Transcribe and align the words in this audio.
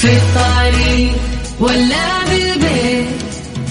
في 0.00 0.12
الطريق 0.12 1.12
ولا 1.60 2.24
بالبيت 2.24 3.06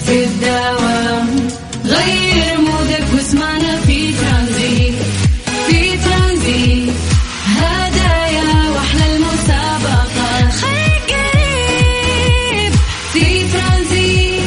في 0.06 0.24
الدوام 0.24 1.48
غير 1.84 2.58
مودك 2.60 3.04
واسمعنا 3.14 3.80
في 3.86 4.12
ترانزيت 4.12 4.94
في 5.66 5.96
ترانزيت. 6.04 6.94
هدايا 7.56 8.70
وأحلى 8.74 9.16
المسابقة. 9.16 10.50
خليك 10.50 11.10
قريب 11.10 12.72
في 13.12 13.44
ترانزيت. 13.52 14.42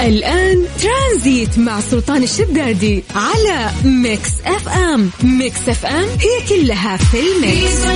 الآن 0.00 0.64
ترانزيت 0.82 1.58
مع 1.78 1.82
سلطان 1.84 2.22
الشدادي 2.22 3.04
على 3.14 3.70
Mix 3.84 4.40
FM. 4.46 5.10
Mix 5.24 5.68
FM 5.68 6.04
هي 6.04 6.48
كلها 6.48 6.96
في 6.96 7.16
ال 7.20 7.33
mix. 7.33 7.86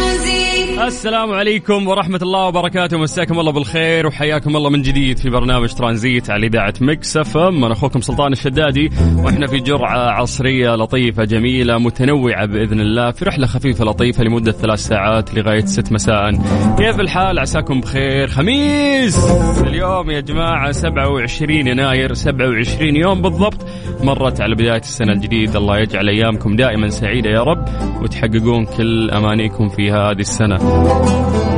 السلام 0.82 1.32
عليكم 1.32 1.88
ورحمة 1.88 2.18
الله 2.22 2.46
وبركاته. 2.46 2.98
مساكم 2.98 3.40
الله 3.40 3.52
بالخير 3.52 4.06
وحياكم 4.06 4.56
الله 4.56 4.70
من 4.70 4.82
جديد 4.82 5.18
في 5.18 5.30
برنامج 5.30 5.72
ترانزيت 5.72 6.30
على 6.30 6.46
إذاعة 6.46 6.74
Mix 6.80 7.16
FM. 7.16 7.64
أنا 7.64 7.72
أخوكم 7.72 8.00
سلطان 8.00 8.32
الشدادي 8.32 8.90
وإحنا 9.16 9.46
في 9.46 9.58
جرعة 9.58 10.10
عصرية 10.10 10.74
لطيفة 10.74 11.24
جميلة 11.24 11.78
متنوعة 11.78 12.46
بإذن 12.46 12.80
الله 12.80 13.10
في 13.10 13.24
رحلة 13.24 13.46
خفيفة 13.46 13.84
لطيفة 13.84 14.24
لمدة 14.24 14.52
ثلاث 14.52 14.78
ساعات 14.78 15.34
لغاية 15.34 15.64
ست 15.64 15.92
مساء. 15.92 16.30
كيف 16.78 17.00
الحال؟ 17.00 17.38
عساكم 17.38 17.80
بخير. 17.80 18.28
خميس! 18.28 19.18
اليوم 19.66 20.10
يا 20.10 20.20
جماعة 20.20 20.72
27 20.72 21.66
يناير 21.66 22.14
27 22.14 22.96
يوم 22.96 23.22
بالضبط. 23.22 23.66
مرت 24.02 24.40
على 24.40 24.54
بداية 24.54 24.80
السنة 24.80 25.12
الجديدة. 25.12 25.58
الله 25.58 25.78
يجعل 25.78 26.08
أيامكم 26.08 26.56
دائما 26.56 26.88
سعيدة 26.88 27.30
يا 27.30 27.42
رب 27.42 27.68
وتحققون 28.02 28.64
كل 28.64 29.10
أمانيكم 29.10 29.68
في 29.68 29.90
هذه 29.90 30.20
السنة. 30.20 30.58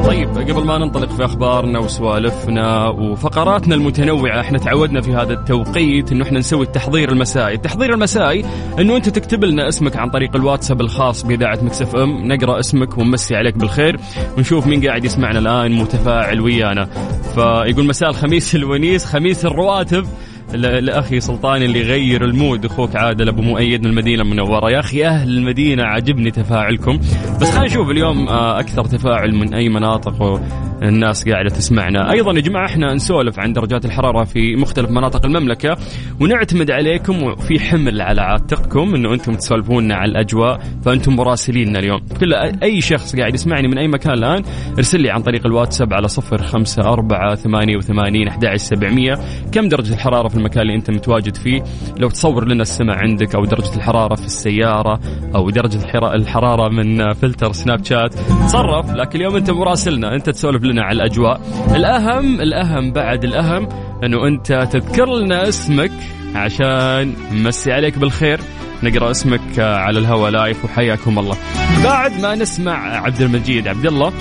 طيب 0.07 0.29
قبل 0.29 0.65
ما 0.65 0.79
ننطلق 0.79 1.11
في 1.11 1.25
أخبارنا 1.25 1.79
وسوالفنا 1.79 2.89
وفقراتنا 2.89 3.75
المتنوعة 3.75 4.41
إحنا 4.41 4.59
تعودنا 4.59 5.01
في 5.01 5.15
هذا 5.15 5.33
التوقيت 5.33 6.13
إنه 6.13 6.25
إحنا 6.25 6.39
نسوي 6.39 6.65
التحضير 6.65 7.13
المسائي، 7.13 7.55
التحضير 7.55 7.95
المسائي 7.95 8.45
إنه 8.81 8.97
أنت 8.97 9.09
تكتب 9.09 9.45
لنا 9.45 9.69
اسمك 9.69 9.97
عن 9.97 10.11
طريق 10.11 10.37
الواتساب 10.37 10.81
الخاص 10.81 11.23
بإذاعة 11.23 11.59
Mix 11.63 11.83
FM، 11.83 12.33
نقرأ 12.33 12.59
اسمك 12.59 12.99
ونمسي 12.99 13.37
عليك 13.37 13.57
بالخير 13.57 14.01
ونشوف 14.37 14.67
مين 14.67 14.87
قاعد 14.87 15.05
يسمعنا 15.05 15.39
الآن 15.39 15.73
متفاعل 15.73 16.41
ويانا. 16.41 16.89
فيقول 17.35 17.87
مساء 17.87 18.11
الخميس 18.11 18.55
الونيس 18.55 19.05
خميس 19.05 19.45
الرواتب. 19.45 20.07
لأخي 20.57 21.21
سلطان 21.21 21.63
اللي 21.63 21.79
يغير 21.81 22.25
ال 22.25 22.32
mood. 22.32 22.65
أخوك 22.65 22.97
عادل 22.97 23.29
أبو 23.29 23.43
مؤيد 23.43 23.81
من 23.81 23.87
المدينة 23.87 24.23
المنورة. 24.23 24.71
يا 24.71 24.81
أخي 24.81 25.07
أهل 25.07 25.39
المدينة 25.39 25.83
عجبني 25.83 26.31
تفاعلكم. 26.31 26.99
بس 27.41 27.51
خلينا 27.51 27.67
نشوف 27.67 27.91
اليوم 27.91 28.29
آه، 28.29 28.61
أكثر 28.61 28.85
تفاعل 28.85 29.35
من 29.35 29.55
أي 29.55 29.69
مناطق 29.69 30.41
الناس 30.83 31.29
قاعدة 31.29 31.49
تسمعنا. 31.49 32.13
أيضا 32.13 32.33
يا 32.33 32.41
جماعة 32.41 32.67
إحنا 32.67 32.95
نسولف 32.95 33.39
عن 33.39 33.53
درجات 33.53 33.85
الحرارة 33.85 34.25
في 34.25 34.57
مختلف 34.57 34.91
مناطق 34.91 35.27
المملكة 35.27 35.77
ونعتمد 36.21 36.71
عليكم 36.71 37.23
وفي 37.23 37.61
حمل 37.61 38.01
على 38.01 38.21
عاتقكم 38.21 38.95
إنه 38.95 39.15
أنتم 39.15 39.35
تسولفونا 39.35 39.95
على 39.95 40.11
الأجواء 40.11 40.61
فأنتم 40.85 41.17
مراسليننا 41.17 41.79
اليوم. 41.79 42.01
كل 42.21 42.35
أي 42.63 42.81
شخص 42.81 43.17
قاعد 43.17 43.35
يسمعني 43.35 43.69
من 43.69 43.79
أي 43.79 43.89
مكان 43.89 44.13
الآن 44.13 44.43
ارسل 44.79 45.01
لي 45.01 45.11
عن 45.11 45.23
طريق 45.23 45.47
الواتساب 45.47 45.95
على 45.95 46.09
صفر 46.09 46.43
خمسة 46.43 46.83
أربعة 46.83 47.35
ثمانية 47.35 47.77
وثمانين 47.77 48.29
أحد 48.29 48.55
سبعمية. 48.57 49.15
كم 49.53 49.69
درجة 49.69 49.95
الحرارة 49.95 50.29
في 50.29 50.37
المكان 50.45 50.63
اللي 50.63 50.75
أنت 50.75 50.91
متواجد 50.91 51.37
فيه. 51.37 51.63
لو 51.97 52.09
تصور 52.09 52.49
لنا 52.49 52.63
السماء 52.63 52.97
عندك 52.99 53.35
أو 53.35 53.45
درجة 53.45 53.77
الحرارة 53.77 54.15
في 54.15 54.25
السيارة 54.25 55.01
أو 55.35 55.51
درجة 55.51 55.79
الحرا- 55.85 56.15
الحرارة 56.15 56.69
من 56.69 57.13
فلتر 57.13 57.53
Snapchat 57.53 58.15
تصرف. 58.15 58.91
لكن 58.91 59.19
اليوم 59.19 59.37
أنت 59.37 59.51
مراسلنا 59.51 60.15
أنت 60.15 60.31
تسولف 60.31 60.63
لنا 60.65 60.83
على 60.83 60.97
الأجواء. 60.97 61.41
الأهم 61.75 62.41
الأهم 62.41 62.93
بعد 62.93 63.25
الأهم 63.25 63.69
أنه 64.05 64.27
أنت 64.27 64.69
تذكر 64.73 65.07
لنا 65.17 65.49
اسمك 65.49 65.93
عشان 66.35 67.15
نمسي 67.33 67.73
عليك 67.73 67.99
بالخير. 67.99 68.41
نقرأ 68.83 69.11
اسمك 69.11 69.59
على 69.59 69.99
الهواء 69.99 70.31
live 70.31 70.65
وحياكم 70.65 71.19
الله. 71.19 71.37
بعد 71.85 72.21
ما 72.21 72.35
نسمع 72.35 72.97
عبد 73.01 73.21
المجيد 73.21 73.69
عبد 73.69 73.87
الله. 73.87 74.13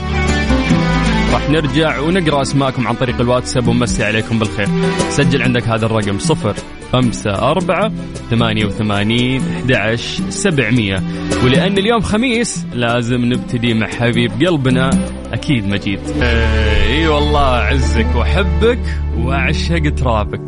راح 1.33 1.49
نرجع 1.49 1.99
ونقرأ 1.99 2.41
أسماءكم 2.41 2.87
عن 2.87 2.95
طريق 2.95 3.21
الواتساب 3.21 3.67
ونمسي 3.67 4.03
عليكم 4.03 4.39
بالخير. 4.39 4.67
سجل 5.09 5.41
عندك 5.41 5.67
هذا 5.67 5.85
الرقم 5.85 6.19
صفر 6.19 6.55
خمسة 6.93 7.51
أربعة 7.51 7.91
ثمانية 8.29 8.65
وثمانين 8.65 9.41
أحد 9.71 9.95
سبعمية. 10.29 11.03
ولأن 11.43 11.77
اليوم 11.77 12.01
خميس 12.01 12.65
لازم 12.73 13.25
نبتدي 13.25 13.73
مع 13.73 13.87
حبيب 13.87 14.31
قلبنا 14.45 14.89
أكيد 15.33 15.67
مجيد. 15.67 15.99
إي 16.21 17.07
والله 17.07 17.57
أعزك 17.61 18.15
وأحبك 18.15 18.79
وأعشق 19.17 19.93
ترابك. 19.95 20.41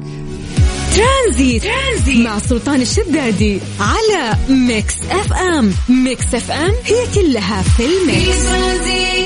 ترانزيت, 0.96 1.64
ترانزيت 1.64 2.26
مع 2.26 2.40
سلطان 2.40 2.82
الشدادي 2.82 3.60
على 3.80 4.38
Mix 4.50 4.96
FM. 5.12 5.72
Mix 5.90 6.36
FM 6.36 6.72
هي 6.86 7.06
كلها 7.16 7.62
في 7.62 7.84
ال 7.86 7.98
mix. 7.98 8.46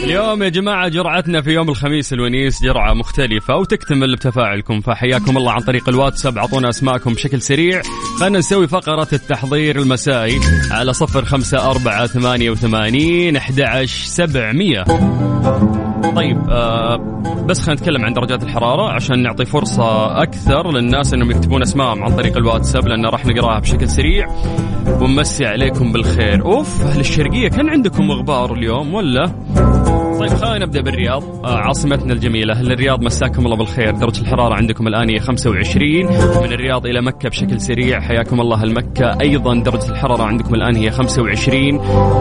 اليوم 0.03 0.43
يا 0.43 0.49
جماعة 0.49 0.87
جرعتنا 0.87 1.41
في 1.41 1.49
يوم 1.49 1.69
الخميس 1.69 2.13
الونيس 2.13 2.63
جرعة 2.63 2.93
مختلفة 2.93 3.55
وتكتمل 3.55 4.15
بتفاعلكم 4.15 4.81
فحياكم 4.81 5.37
الله 5.37 5.51
عن 5.51 5.61
طريق 5.61 5.89
الواتساب 5.89 6.37
أعطونا 6.37 6.69
أسماءكم 6.69 7.13
بشكل 7.13 7.41
سريع. 7.41 7.81
خلينا 8.19 8.39
نسوي 8.39 8.67
فقرة 8.67 9.07
التحضير 9.13 9.79
المسائي 9.79 10.39
على 10.71 10.93
صفر 10.93 11.25
خمسة 11.25 11.71
أربعة 11.71 12.07
ثمانية 12.07 12.49
وثمانين 12.49 13.35
أحد 13.35 13.85
سبعمية. 13.85 14.85
طيب 16.15 16.49
آه 16.49 16.97
بس 17.45 17.61
خلينا 17.61 17.81
نتكلم 17.81 18.05
عن 18.05 18.13
درجات 18.13 18.43
الحرارة 18.43 18.89
عشان 18.89 19.23
نعطي 19.23 19.45
فرصة 19.45 20.21
أكثر 20.23 20.71
للناس 20.71 21.13
أنهم 21.13 21.31
يكتبون 21.31 21.61
أسمائهم 21.61 22.03
عن 22.03 22.15
طريق 22.15 22.37
الواتساب 22.37 22.87
لأن 22.87 23.05
راح 23.05 23.25
نقراها 23.25 23.59
بشكل 23.59 23.89
سريع 23.89 24.27
ونمسي 25.01 25.45
عليكم 25.45 25.91
بالخير 25.91 26.45
أوف 26.45 26.81
أهل 26.85 26.99
الشرقية 26.99 27.47
كان 27.49 27.69
عندكم 27.69 28.11
غبار 28.11 28.53
اليوم 28.53 28.93
ولا؟ 28.93 29.31
طيب 30.19 30.29
خلينا 30.29 30.65
نبدأ 30.65 30.81
بالرياض. 30.81 31.23
آه 31.45 31.57
عاصمتنا 31.57 32.13
الجميلة 32.13 32.61
الرياض 32.61 33.03
مساكم 33.03 33.45
الله 33.45 33.57
بالخير؟ 33.57 33.91
درجة 33.91 34.21
الحرارة 34.21 34.55
عندكم 34.55 34.87
الآن 34.87 35.09
هي 35.09 35.19
25 35.19 36.05
من 36.43 36.53
الرياض 36.53 36.85
إلى 36.85 37.01
مكة 37.01 37.29
بشكل 37.29 37.61
سريع 37.61 37.99
حياكم 37.99 38.41
الله 38.41 38.63
المكة. 38.63 39.21
أيضا 39.21 39.55
درجة 39.55 39.91
الحرارة 39.91 40.23
عندكم 40.23 40.55
الآن 40.55 40.75
هي 40.75 40.91
25 40.91 41.73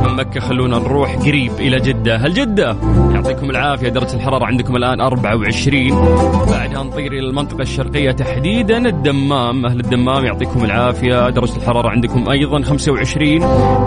من 0.05 0.17
مكة 0.17 0.41
خلونا 0.41 0.79
نروح 0.79 1.17
قريب 1.17 1.53
إلى 1.59 1.77
جدة. 1.77 2.17
هل 2.17 2.35
جدة؟ 2.35 2.77
يعطيكم 3.15 3.51
العافية 3.51 3.89
درجة 3.89 4.15
الحرارة 4.15 4.45
عندكم 4.45 4.77
الآن 4.77 5.01
24 5.01 5.91
بعدها 6.51 6.83
نطير 6.83 7.13
إلى 7.13 7.29
المنطقة 7.29 7.63
الشرقية 7.63 8.11
تحديدا 8.11 8.89
الدمام. 8.89 9.67
أهل 9.67 9.81
الدمام 9.81 10.25
يعطيكم 10.25 10.65
العافية. 10.65 11.29
درجة 11.31 11.57
الحرارة 11.57 11.89
عندكم 11.89 12.31
أيضا 12.31 12.63
25 12.63 13.43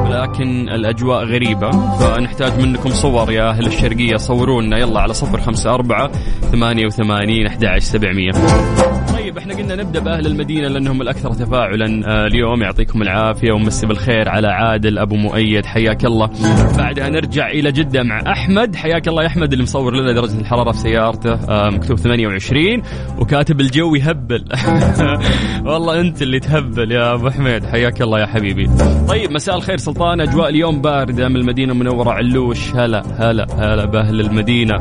ولكن 0.05 0.69
الأجواء 0.69 1.23
غريبة 1.23 1.72
فنحتاج 1.72 2.59
منكم 2.61 2.89
صور 2.89 3.31
يا 3.31 3.49
أهل 3.49 3.66
الشرقية. 3.67 4.00
صورونا 4.17 4.78
يلا 4.78 5.00
على 5.00 5.13
صفر 5.13 5.41
خمسة 5.41 5.73
أربعة 5.73 6.12
ثمانية 6.51 6.85
وثمانين 6.85 7.47
أحد 7.47 7.78
سبعمية. 7.78 8.31
طيب 9.13 9.38
إحنا 9.38 9.53
قلنا 9.53 9.75
نبدأ 9.75 10.00
بأهل 10.00 10.28
المدينة 10.28 10.67
لأنهم 10.67 11.01
الأكثر 11.01 11.34
تفاعلا 11.34 11.85
آه، 12.07 12.28
اليوم. 12.28 12.61
يعطيكم 12.61 13.01
العافية 13.01 13.51
ومسي 13.51 13.88
بالخير 13.88 14.29
على 14.29 14.47
عادل 14.47 14.97
أبو 14.97 15.16
مؤيد. 15.16 15.66
حياك 15.66 16.06
الله. 16.06 16.29
بعدها 16.78 17.09
نرجع 17.09 17.50
إلى 17.50 17.72
جدة 17.72 18.03
مع 18.03 18.31
أحمد 18.31 18.75
حياك 18.75 19.07
الله 19.07 19.22
يا 19.23 19.28
أحمد 19.28 19.51
اللي 19.51 19.63
مصور 19.63 19.95
لنا 19.95 20.13
درجة 20.13 20.40
الحرارة 20.40 20.72
في 20.72 20.78
سيارته. 20.78 21.34
آه، 21.34 21.69
مكتوب 21.69 21.97
28 21.97 22.81
وكاتب 23.19 23.61
الجو 23.61 23.95
يهبل. 23.95 24.45
والله 25.66 26.01
أنت 26.01 26.22
اللي 26.22 26.40
تهبل 26.40 26.91
يا 26.91 27.13
أبو 27.13 27.29
حميد 27.29 27.66
حياك 27.66 28.01
الله 28.01 28.19
يا 28.19 28.25
حبيبي. 28.25 28.69
طيب 29.07 29.31
مساء 29.31 29.56
الخير 29.56 29.78
سلطان. 29.78 30.22
أجواء 30.22 30.50
اليوم 30.50 30.81
باردة. 30.81 31.29
من 31.29 31.35
المدينة 31.35 31.73
المنوره 31.73 32.11
علوش. 32.11 32.75
هلا 32.75 33.03
هلا 33.19 33.47
هلا. 33.59 33.85
باهل 33.91 34.19
المدينة. 34.19 34.75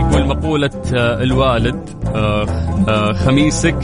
يقول 0.00 0.26
مقولة 0.26 0.70
آه، 0.94 1.22
الوالد 1.22 1.90
آه، 2.14 2.46
آه، 2.88 3.12
خميسك 3.12 3.76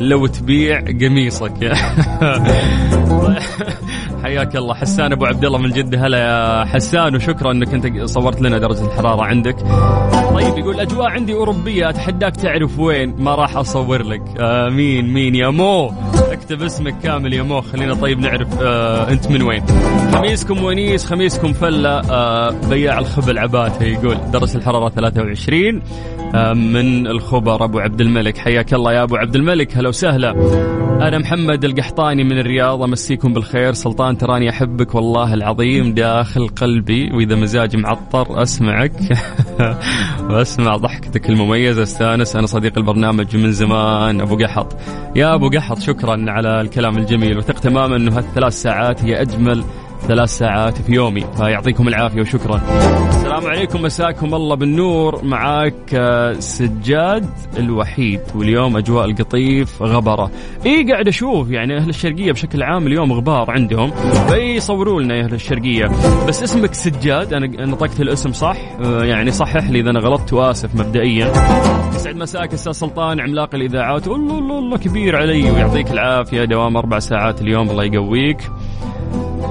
لو 0.00 0.26
تبيع 0.26 0.80
قميصك. 0.80 1.52
حياك 4.22 4.56
الله. 4.56 4.74
حسان 4.74 5.12
أبو 5.12 5.24
عبد 5.24 5.44
الله 5.44 5.58
من 5.58 5.70
جدة. 5.70 6.06
هلا 6.06 6.18
يا 6.18 6.64
حسان 6.64 7.14
وشكرا 7.16 7.52
إنك 7.52 7.74
أنت 7.74 8.04
صورت 8.04 8.40
لنا 8.42 8.58
درجة 8.58 8.84
الحرارة 8.86 9.24
عندك. 9.24 9.56
طيب 10.34 10.58
يقول 10.58 10.80
أجواء 10.80 11.08
عندي 11.08 11.34
أوروبية 11.34 11.88
أتحداك 11.88 12.36
تعرف 12.36 12.78
وين؟ 12.78 13.14
ما 13.18 13.34
راح 13.34 13.56
أصور 13.56 14.02
لك. 14.02 14.22
آه 14.40 14.68
مين 14.68 15.12
مين؟ 15.12 15.34
يا 15.34 15.48
مو. 15.50 15.92
اكتب 16.32 16.62
اسمك 16.62 16.98
كامل 17.02 17.32
يا 17.32 17.42
مو 17.42 17.60
خلينا 17.60 17.94
طيب 17.94 18.18
نعرف 18.18 18.48
آه 18.62 19.10
انت 19.10 19.30
من 19.30 19.42
وين. 19.42 19.62
خميسكم 20.12 20.64
ونيس 20.64 21.06
خميسكم 21.06 21.52
فلة 21.52 22.00
آه 22.10 22.50
بياع 22.70 22.98
الخبل 22.98 23.38
عباته 23.38 23.84
يقول 23.84 24.18
درجه 24.32 24.56
الحرارة 24.56 24.88
23 24.88 25.82
آه 26.34 26.52
من 26.52 27.06
الخبر 27.06 27.64
أبو 27.64 27.78
عبد 27.78 28.00
الملك. 28.00 28.38
حياك 28.38 28.74
الله 28.74 28.92
يا 28.92 29.02
أبو 29.02 29.16
عبد 29.16 29.36
الملك 29.36 29.76
هلا 29.76 29.88
وسهلا. 29.88 30.30
أنا 31.08 31.18
محمد 31.18 31.64
القحطاني 31.64 32.24
من 32.24 32.38
الرياض 32.38 32.82
أمسيكم 32.82 33.32
بالخير. 33.32 33.72
سلطان 33.72 34.18
تراني 34.18 34.50
أحبك 34.50 34.94
والله 34.94 35.34
العظيم 35.34 35.94
داخل 35.94 36.48
قلبي. 36.48 37.10
وإذا 37.14 37.34
مزاجي 37.36 37.76
معطر 37.76 38.42
أسمعك. 38.42 38.92
وأسمع 40.30 40.76
ضحكتك 40.76 41.30
المميزة. 41.30 41.82
استأنس 41.82 42.36
أنا 42.36 42.46
صديق 42.46 42.78
البرنامج 42.78 43.36
من 43.36 43.52
زمان. 43.52 44.20
أبو 44.20 44.36
قحط. 44.36 44.76
يا 45.16 45.34
أبو 45.34 45.48
قحط 45.48 45.78
شكرا. 45.78 46.17
على 46.26 46.60
الكلام 46.60 46.98
الجميل 46.98 47.38
وثق 47.38 47.58
تماما 47.58 47.96
إنه 47.96 48.18
هالثلاث 48.18 48.52
ساعات 48.52 49.04
هي 49.04 49.20
أجمل 49.20 49.64
ثلاث 50.06 50.28
ساعات 50.28 50.82
في 50.82 50.92
يومي. 50.92 51.24
فيعطيكم 51.36 51.88
العافية 51.88 52.20
وشكرا. 52.20 52.60
السلام 53.08 53.46
عليكم. 53.46 53.82
مساكم 53.82 54.34
الله 54.34 54.56
بالنور. 54.56 55.24
معاك 55.24 55.94
آه، 55.94 56.32
سجاد 56.32 57.30
الوحيد. 57.58 58.20
واليوم 58.34 58.76
أجواء 58.76 59.04
القطيف 59.04 59.82
غبرة. 59.82 60.30
اي 60.66 60.92
قاعد 60.92 61.08
أشوف 61.08 61.50
يعني 61.50 61.76
أهل 61.76 61.88
الشرقية 61.88 62.32
بشكل 62.32 62.62
عام 62.62 62.86
اليوم 62.86 63.12
غبار 63.12 63.50
عندهم. 63.50 63.92
اي 64.32 64.56
يصوروا 64.56 65.02
لنا 65.02 65.24
أهل 65.24 65.34
الشرقية. 65.34 65.86
بس 66.28 66.42
اسمك 66.42 66.74
سجاد 66.74 67.34
أنا 67.34 67.66
نطقت 67.66 68.00
الاسم 68.00 68.32
صح؟ 68.32 68.56
آه، 68.84 69.04
يعني 69.04 69.30
صحح 69.30 69.70
لي 69.70 69.80
إذا 69.80 69.90
أنا 69.90 70.00
غلطت 70.00 70.32
وآسف 70.32 70.74
مبدئيا. 70.74 71.32
يسعد 71.94 72.16
مساك 72.16 72.54
أستاذ 72.54 72.72
سلطان 72.72 73.20
عملاق 73.20 73.54
الإذاعات. 73.54 74.06
الله 74.06 74.38
الله 74.38 74.58
الله 74.58 74.78
كبير 74.78 75.16
علي 75.16 75.50
ويعطيك 75.50 75.90
العافية. 75.90 76.44
دوام 76.44 76.76
أربع 76.76 76.98
ساعات 76.98 77.42
اليوم 77.42 77.70
الله 77.70 77.84
يقويك. 77.84 78.50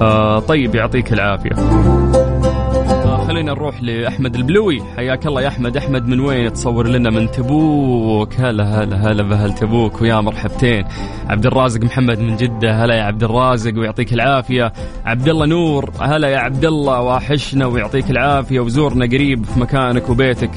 آه 0.00 0.38
طيب 0.38 0.74
يعطيك 0.74 1.12
العافية. 1.12 1.50
آه 1.54 3.26
خلينا 3.26 3.52
نروح 3.52 3.82
لأحمد 3.82 4.34
البلوي. 4.34 4.82
حياك 4.96 5.26
الله 5.26 5.42
يا 5.42 5.48
أحمد. 5.48 5.76
أحمد 5.76 6.08
من 6.08 6.20
وين 6.20 6.52
تصور 6.52 6.88
لنا؟ 6.88 7.10
من 7.10 7.30
تبوك. 7.30 8.40
هلا 8.40 8.64
هلا 8.64 8.96
هلا 8.96 9.22
بهل 9.22 9.54
تبوك 9.54 10.02
ويا 10.02 10.20
مرحبتين. 10.20 10.84
عبد 11.28 11.46
الرازق 11.46 11.80
محمد 11.84 12.18
من 12.18 12.36
جدة. 12.36 12.84
هلا 12.84 12.94
يا 12.94 13.02
عبد 13.02 13.24
الرازق 13.24 13.78
ويعطيك 13.78 14.12
العافية. 14.12 14.72
عبد 15.04 15.28
الله 15.28 15.46
نور. 15.46 15.90
هلا 16.00 16.28
يا 16.28 16.38
عبد 16.38 16.64
الله. 16.64 17.00
واحشنا 17.00 17.66
ويعطيك 17.66 18.10
العافية. 18.10 18.60
وزورنا 18.60 19.06
قريب 19.06 19.44
في 19.44 19.60
مكانك 19.60 20.10
وبيتك. 20.10 20.50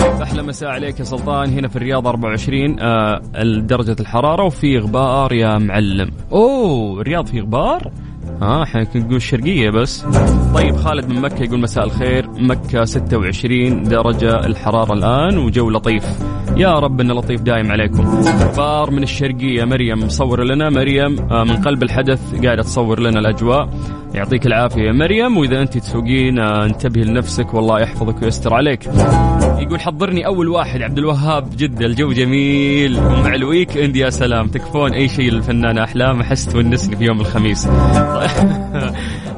طيب 0.00 0.22
أحلى 0.22 0.42
مساء 0.42 0.68
عليك 0.68 0.98
يا 0.98 1.04
سلطان. 1.04 1.50
هنا 1.50 1.68
في 1.68 1.76
الرياض 1.76 2.06
24 2.06 2.80
آه 2.80 3.20
درجة 3.58 3.96
الحرارة. 4.00 4.44
وفي 4.44 4.78
غبار 4.78 5.32
يا 5.32 5.58
معلم. 5.58 6.10
أوه 6.32 7.00
الرياض 7.00 7.26
في 7.26 7.40
غبار؟ 7.40 7.90
آه 8.42 8.62
إحنا 8.62 8.86
نقول 8.94 9.16
الشرقية 9.16 9.70
بس. 9.70 10.04
طيب 10.54 10.76
خالد 10.76 11.08
من 11.08 11.20
مكة 11.20 11.42
يقول 11.42 11.60
مساء 11.60 11.84
الخير. 11.84 12.30
مكة 12.30 12.84
26 12.84 13.82
درجة 13.82 14.46
الحرارة 14.46 14.92
الآن 14.92 15.38
وجو 15.38 15.70
لطيف. 15.70 16.04
يا 16.56 16.78
رب 16.78 17.00
إن 17.00 17.12
لطيف 17.12 17.40
دايم 17.40 17.70
عليكم. 17.72 18.22
بار 18.56 18.90
من 18.90 19.02
الشرقية 19.02 19.64
مريم 19.64 19.98
مصور 19.98 20.44
لنا. 20.44 20.70
مريم 20.70 21.18
آه، 21.20 21.44
من 21.44 21.56
قلب 21.56 21.82
الحدث 21.82 22.44
قاعدة 22.44 22.62
تصور 22.62 23.00
لنا 23.00 23.20
الأجواء. 23.20 23.68
يعطيك 24.14 24.46
العافية 24.46 24.82
يا 24.82 24.92
مريم 24.92 25.36
وإذا 25.36 25.62
أنت 25.62 25.78
تسوقين 25.78 26.38
آه، 26.38 26.64
انتبهي 26.64 27.04
لنفسك 27.04 27.54
والله 27.54 27.80
يحفظك 27.80 28.22
ويستر 28.22 28.54
عليك. 28.54 28.86
يقول 29.58 29.80
حضرني 29.80 30.26
أول 30.26 30.48
واحد 30.48 30.82
عبد 30.82 30.98
الوهاب 30.98 31.56
جدة 31.56 31.86
الجو 31.86 32.12
جميل. 32.12 32.98
ومع 32.98 33.34
ال 33.34 33.76
weekend 33.76 33.96
يا 33.96 34.10
سلام. 34.10 34.48
تكفون 34.48 34.92
أي 34.92 35.08
شيء 35.08 35.30
للفنان 35.30 35.78
أحلام 35.78 36.20
أحس 36.20 36.46
تونسني 36.46 36.96
في 36.96 37.04
يوم 37.04 37.20
الخميس. 37.20 37.68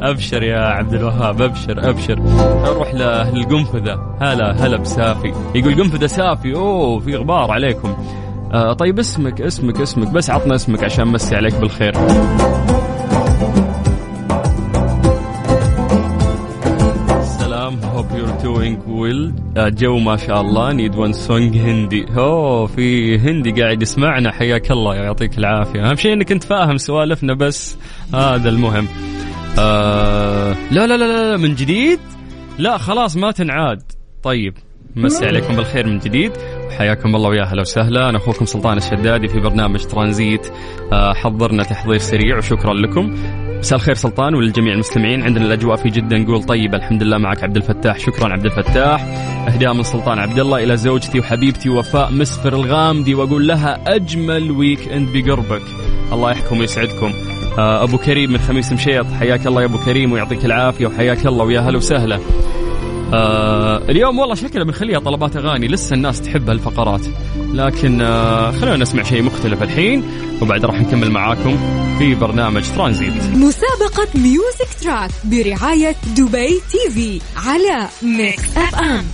أبشر 0.00 0.43
يا 0.43 0.58
عبد 0.58 0.94
الوهاب 0.94 1.43
أبشر 1.43 1.90
أبشر. 1.90 2.20
نروح 2.64 2.94
للقنفذة. 3.34 4.17
هلا 4.20 4.67
هلا 4.67 4.76
بسافي. 4.76 5.32
يقول 5.55 5.82
قنفذة 5.82 6.06
سافي 6.06 6.55
أوه 6.55 6.99
في 6.99 7.17
غبار 7.17 7.50
عليكم. 7.50 7.96
آه 8.52 8.73
طيب 8.73 8.99
اسمك 8.99 9.40
اسمك 9.40 9.81
اسمك. 9.81 10.08
بس 10.08 10.31
عطنا 10.31 10.55
اسمك 10.55 10.84
عشان 10.84 11.06
نمسي 11.06 11.37
عليك 11.37 11.55
بالخير. 11.55 11.94
سلام 17.97 18.09
hope 18.09 18.19
you're 18.19 18.31
doing 18.31 18.79
well 18.88 19.33
جو 19.57 19.99
ما 19.99 20.17
شاء 20.17 20.41
الله 20.41 20.73
need 20.73 20.97
one 20.97 21.12
song 21.12 21.56
هندي. 21.57 22.07
اوه 22.17 22.67
في 22.67 23.19
هندي 23.19 23.63
قاعد 23.63 23.83
يسمعنا. 23.83 24.33
حياك 24.33 24.71
الله 24.71 24.95
يعطيك 24.95 25.39
العافية. 25.39 25.91
أهم 25.91 25.95
شيء 25.95 26.13
إنك 26.13 26.33
انت 26.33 26.45
فاهم 26.45 26.77
سوالفنا 26.77 27.35
بس. 27.35 27.77
هذا 28.15 28.49
المهم. 28.49 28.89
آه 29.59 30.57
لا 30.71 30.87
لا 30.87 30.97
لا 30.97 31.31
لا 31.31 31.37
من 31.37 31.55
جديد؟ 31.55 31.99
لا 32.59 32.79
خلاص 32.79 33.17
ما 33.17 33.31
تنعاد. 33.31 33.83
طيب 34.23 34.55
نمسي 34.97 35.27
عليكم 35.27 35.57
بالخير 35.57 35.87
من 35.87 35.99
جديد. 35.99 36.33
حياكم 36.78 37.17
الله 37.17 37.28
ويا 37.28 37.43
أهلا 37.43 37.61
وسهلا. 37.61 38.08
أنا 38.08 38.19
أخوكم 38.19 38.44
سلطان 38.44 38.76
الشدادي 38.76 39.28
في 39.28 39.40
برنامج 39.40 39.84
ترانزيت. 39.84 40.46
آه 40.93 41.12
حضرنا 41.12 41.62
تحضير 41.62 41.99
سريع 41.99 42.38
وشكرا 42.38 42.75
لكم. 42.75 43.14
مساء 43.58 43.78
الخير 43.78 43.94
سلطان 43.94 44.34
وللجميع 44.34 44.75
المستمعين. 44.75 45.23
عندنا 45.23 45.44
الأجواء 45.44 45.76
في 45.76 45.88
جدة 45.88 46.19
نقول 46.19 46.43
طيب 46.43 46.75
الحمد 46.75 47.02
لله 47.02 47.19
معك 47.19 47.44
عبد 47.44 47.56
الفتاح. 47.56 47.99
شكرا 47.99 48.32
عبد 48.32 48.44
الفتاح. 48.44 49.05
أهداء 49.49 49.75
من 49.75 49.82
سلطان 49.82 50.19
عبد 50.19 50.38
الله 50.38 50.64
إلى 50.64 50.76
زوجتي 50.76 51.20
وحبيبتي 51.20 51.70
وفاء 51.70 52.12
مسفر 52.12 52.52
الغامدي 52.52 53.14
وأقول 53.14 53.49
لها 53.49 53.96
أجمل 53.96 54.50
weekend 54.50 55.09
بقربك. 55.14 55.62
الله 56.12 56.31
يحفظكم 56.31 56.59
ويسعدكم. 56.58 57.12
آه، 57.58 57.82
أبو 57.82 57.99
كريم 57.99 58.32
من 58.32 58.38
خميس 58.38 58.73
مشيط. 58.73 59.06
حياك 59.20 59.46
الله 59.46 59.61
يا 59.61 59.67
أبو 59.67 59.78
كريم 59.78 60.12
ويعطيك 60.12 60.44
العافية 60.44 60.87
وحياك 60.87 61.26
الله 61.26 61.44
ويا 61.44 61.61
هلا 61.61 61.76
وسهلا. 61.76 62.19
آه 63.14 63.82
اليوم 63.88 64.19
والله 64.19 64.35
شكلها 64.35 64.64
بنخليها 64.64 64.99
طلبات 64.99 65.37
أغاني 65.37 65.69
لسه 65.69 65.94
الناس 65.94 66.20
تحب 66.20 66.50
هالفقرات. 66.50 67.00
لكن 67.53 68.00
آه 68.00 68.50
خلينا 68.50 68.76
نسمع 68.76 69.03
شيء 69.03 69.23
مختلف 69.23 69.62
الحين 69.62 70.05
وبعد 70.43 70.64
راح 70.64 70.81
نكمل 70.81 71.11
معاكم 71.11 71.58
في 71.99 72.14
برنامج 72.14 72.62
ترانزيت. 72.76 73.12
مسابقة 73.35 74.08
music 74.15 74.69
track 74.83 75.11
برعاية 75.25 75.97
Dubai 76.17 76.61
TV 76.71 77.21
على 77.37 77.88
Mix 78.03 78.56
FM 78.56 79.05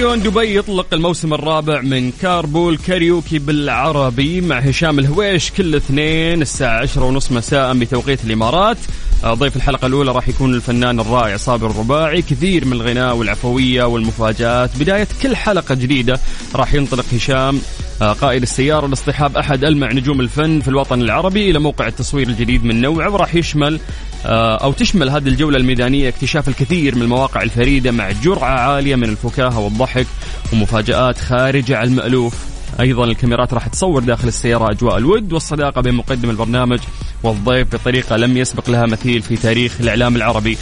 تلفزيون 0.00 0.22
دبي 0.22 0.56
يطلق 0.56 0.86
الموسم 0.92 1.34
الرابع 1.34 1.80
من 1.80 2.12
Carpool 2.12 2.78
Karaoke 2.78 3.38
بالعربي 3.38 4.40
مع 4.40 4.58
هشام 4.58 4.98
الهويش 4.98 5.50
كل 5.50 5.74
اثنين 5.74 6.42
الساعة 6.42 6.80
عشرة 6.80 7.04
ونص 7.04 7.32
مساء 7.32 7.74
بتوقيت 7.74 8.24
الإمارات. 8.24 8.76
آه، 9.24 9.34
ضيف 9.34 9.56
الحلقة 9.56 9.86
الأولى 9.86 10.12
راح 10.12 10.28
يكون 10.28 10.54
الفنان 10.54 11.00
الرائع 11.00 11.36
صابر 11.36 11.70
الرباعي 11.70 12.22
كثير 12.22 12.64
من 12.64 12.72
الغناء 12.72 13.16
والعفوية 13.16 13.84
والمفاجآت. 13.84 14.70
بداية 14.76 15.08
كل 15.22 15.36
حلقة 15.36 15.74
جديدة 15.74 16.20
راح 16.54 16.74
ينطلق 16.74 17.04
هشام 17.12 17.60
آه، 18.02 18.12
قائد 18.12 18.42
السيارة 18.42 18.86
لاصطحاب 18.86 19.36
أحد 19.36 19.64
ألمع 19.64 19.92
نجوم 19.92 20.20
الفن 20.20 20.60
في 20.60 20.68
الوطن 20.68 21.00
العربي 21.02 21.50
إلى 21.50 21.58
موقع 21.58 21.86
التصوير 21.86 22.28
الجديد 22.28 22.64
من 22.64 22.80
نوعه 22.80 23.10
وراح 23.10 23.34
يشمل 23.34 23.80
أو 24.26 24.72
تشمل 24.72 25.10
هذه 25.10 25.28
الجولة 25.28 25.56
الميدانية 25.56 26.08
اكتشاف 26.08 26.48
الكثير 26.48 26.96
من 26.96 27.02
المواقع 27.02 27.42
الفريدة 27.42 27.90
مع 27.90 28.10
جرعة 28.10 28.58
عالية 28.60 28.96
من 28.96 29.04
الفكاهة 29.08 29.58
والضحك 29.58 30.06
ومفاجآت 30.52 31.18
خارجة 31.18 31.76
عن 31.76 31.86
المألوف 31.86 32.34
أيضا 32.80 33.04
الكاميرات 33.04 33.54
راح 33.54 33.66
تصور 33.66 34.02
داخل 34.02 34.28
السيارة 34.28 34.70
أجواء 34.72 34.98
الود 34.98 35.32
والصداقة 35.32 35.80
بين 35.80 35.94
مقدم 35.94 36.30
البرنامج 36.30 36.78
والضيف 37.22 37.74
بطريقة 37.74 38.16
لم 38.16 38.36
يسبق 38.36 38.70
لها 38.70 38.86
مثيل 38.86 39.22
في 39.22 39.36
تاريخ 39.36 39.76
الإعلام 39.80 40.16
العربي. 40.16 40.54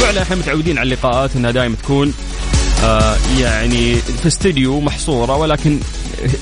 فعلا 0.00 0.22
إحنا 0.22 0.36
متعودين 0.36 0.78
على 0.78 0.86
اللقاءات 0.86 1.36
إنها 1.36 1.50
دائما 1.50 1.74
تكون 1.82 2.14
آه 2.84 3.16
يعني 3.40 3.94
في 3.96 4.26
استديو 4.26 4.80
محصورة 4.80 5.36
ولكن 5.36 5.78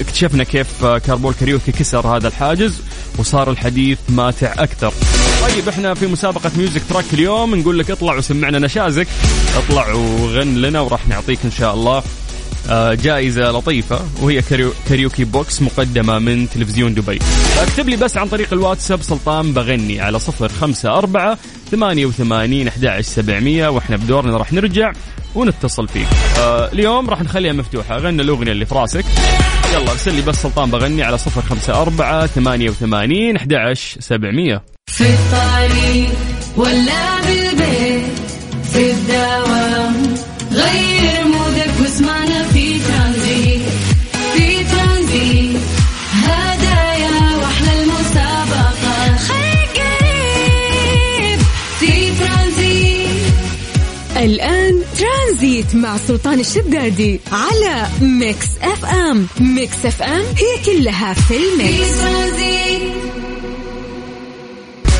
اكتشفنا 0.00 0.44
كيف 0.44 0.84
Carpool 0.84 1.34
Karaoke 1.40 1.72
كسر 1.72 2.06
هذا 2.16 2.28
الحاجز 2.28 2.80
وصار 3.18 3.50
الحديث 3.50 3.98
ماتع 4.08 4.52
أكثر. 4.52 4.92
طيب 5.48 5.68
إحنا 5.68 5.94
في 5.94 6.06
مسابقة 6.06 6.50
music 6.56 6.82
track 6.88 7.04
اليوم 7.12 7.54
نقول 7.54 7.78
لك 7.78 7.90
اطلع 7.90 8.16
وسمعنا 8.16 8.58
نشازك. 8.58 9.06
اطلع 9.56 9.92
وغن 9.92 10.54
لنا 10.54 10.80
وراح 10.80 11.08
نعطيك 11.08 11.38
إن 11.44 11.50
شاء 11.50 11.74
الله 11.74 12.02
آه، 12.70 12.94
جائزة 12.94 13.50
لطيفة 13.50 14.00
وهي 14.20 14.42
kara- 14.42 14.72
karaoke 14.88 15.24
box 15.24 15.62
مقدمة 15.62 16.18
من 16.18 16.50
تلفزيون 16.50 16.94
دبي. 16.94 17.18
اكتب 17.58 17.88
لي 17.88 17.96
بس 17.96 18.16
عن 18.16 18.28
طريق 18.28 18.52
الواتساب 18.52 19.02
سلطان 19.02 19.52
بغني 19.52 20.00
على 20.00 20.18
صفر 20.18 20.48
خمسة 20.48 20.98
أربعة 20.98 21.38
ثمانية 21.70 22.06
وثمانين 22.06 22.68
أحد 22.68 23.00
سبعمية 23.00 23.68
وإحنا 23.68 23.96
بدورنا 23.96 24.36
راح 24.36 24.52
نرجع 24.52 24.92
ونتصل 25.34 25.88
فيك. 25.88 26.06
آه 26.38 26.72
اليوم 26.72 27.10
راح 27.10 27.22
نخليها 27.22 27.52
مفتوحة. 27.52 27.98
غنى 27.98 28.22
الأغنية 28.22 28.52
اللي 28.52 28.66
في 28.66 28.74
راسك. 28.74 29.04
يلا 29.74 29.90
ارسل 29.90 30.14
لي 30.14 30.22
بس 30.22 30.42
سلطان 30.42 30.70
بغني 30.70 31.02
على 31.02 31.18
صفر 31.18 31.42
خمسة 31.42 31.82
أربعة 31.82 32.26
ثمانية 32.26 32.70
وثمانين 32.70 33.36
أحد 33.36 33.72
سبعمية. 34.00 34.62
في 34.86 35.04
الطريق 35.04 36.10
ولا 36.56 37.20
بالبيت 37.20 38.18
في 38.72 38.90
الدوام 38.90 40.14
غير 40.52 41.23
ترانزيت 55.34 55.74
مع 55.74 55.96
سلطان 55.96 56.40
الشدادي 56.40 57.20
على 57.32 57.86
Mix 58.00 58.46
FM. 58.62 59.26
Mix 59.40 59.86
FM 59.86 60.24
هي 60.36 60.64
كلها 60.66 61.14
في 61.14 61.36
ال 61.36 61.49
mix. 61.49 61.98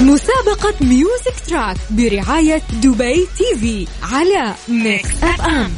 مسابقة 0.00 0.74
music 0.80 1.34
track 1.48 1.76
برعاية 1.90 2.62
Dubai 2.72 3.26
TV 3.38 3.86
على 4.02 4.54
Mix 4.68 5.10
FM. 5.22 5.70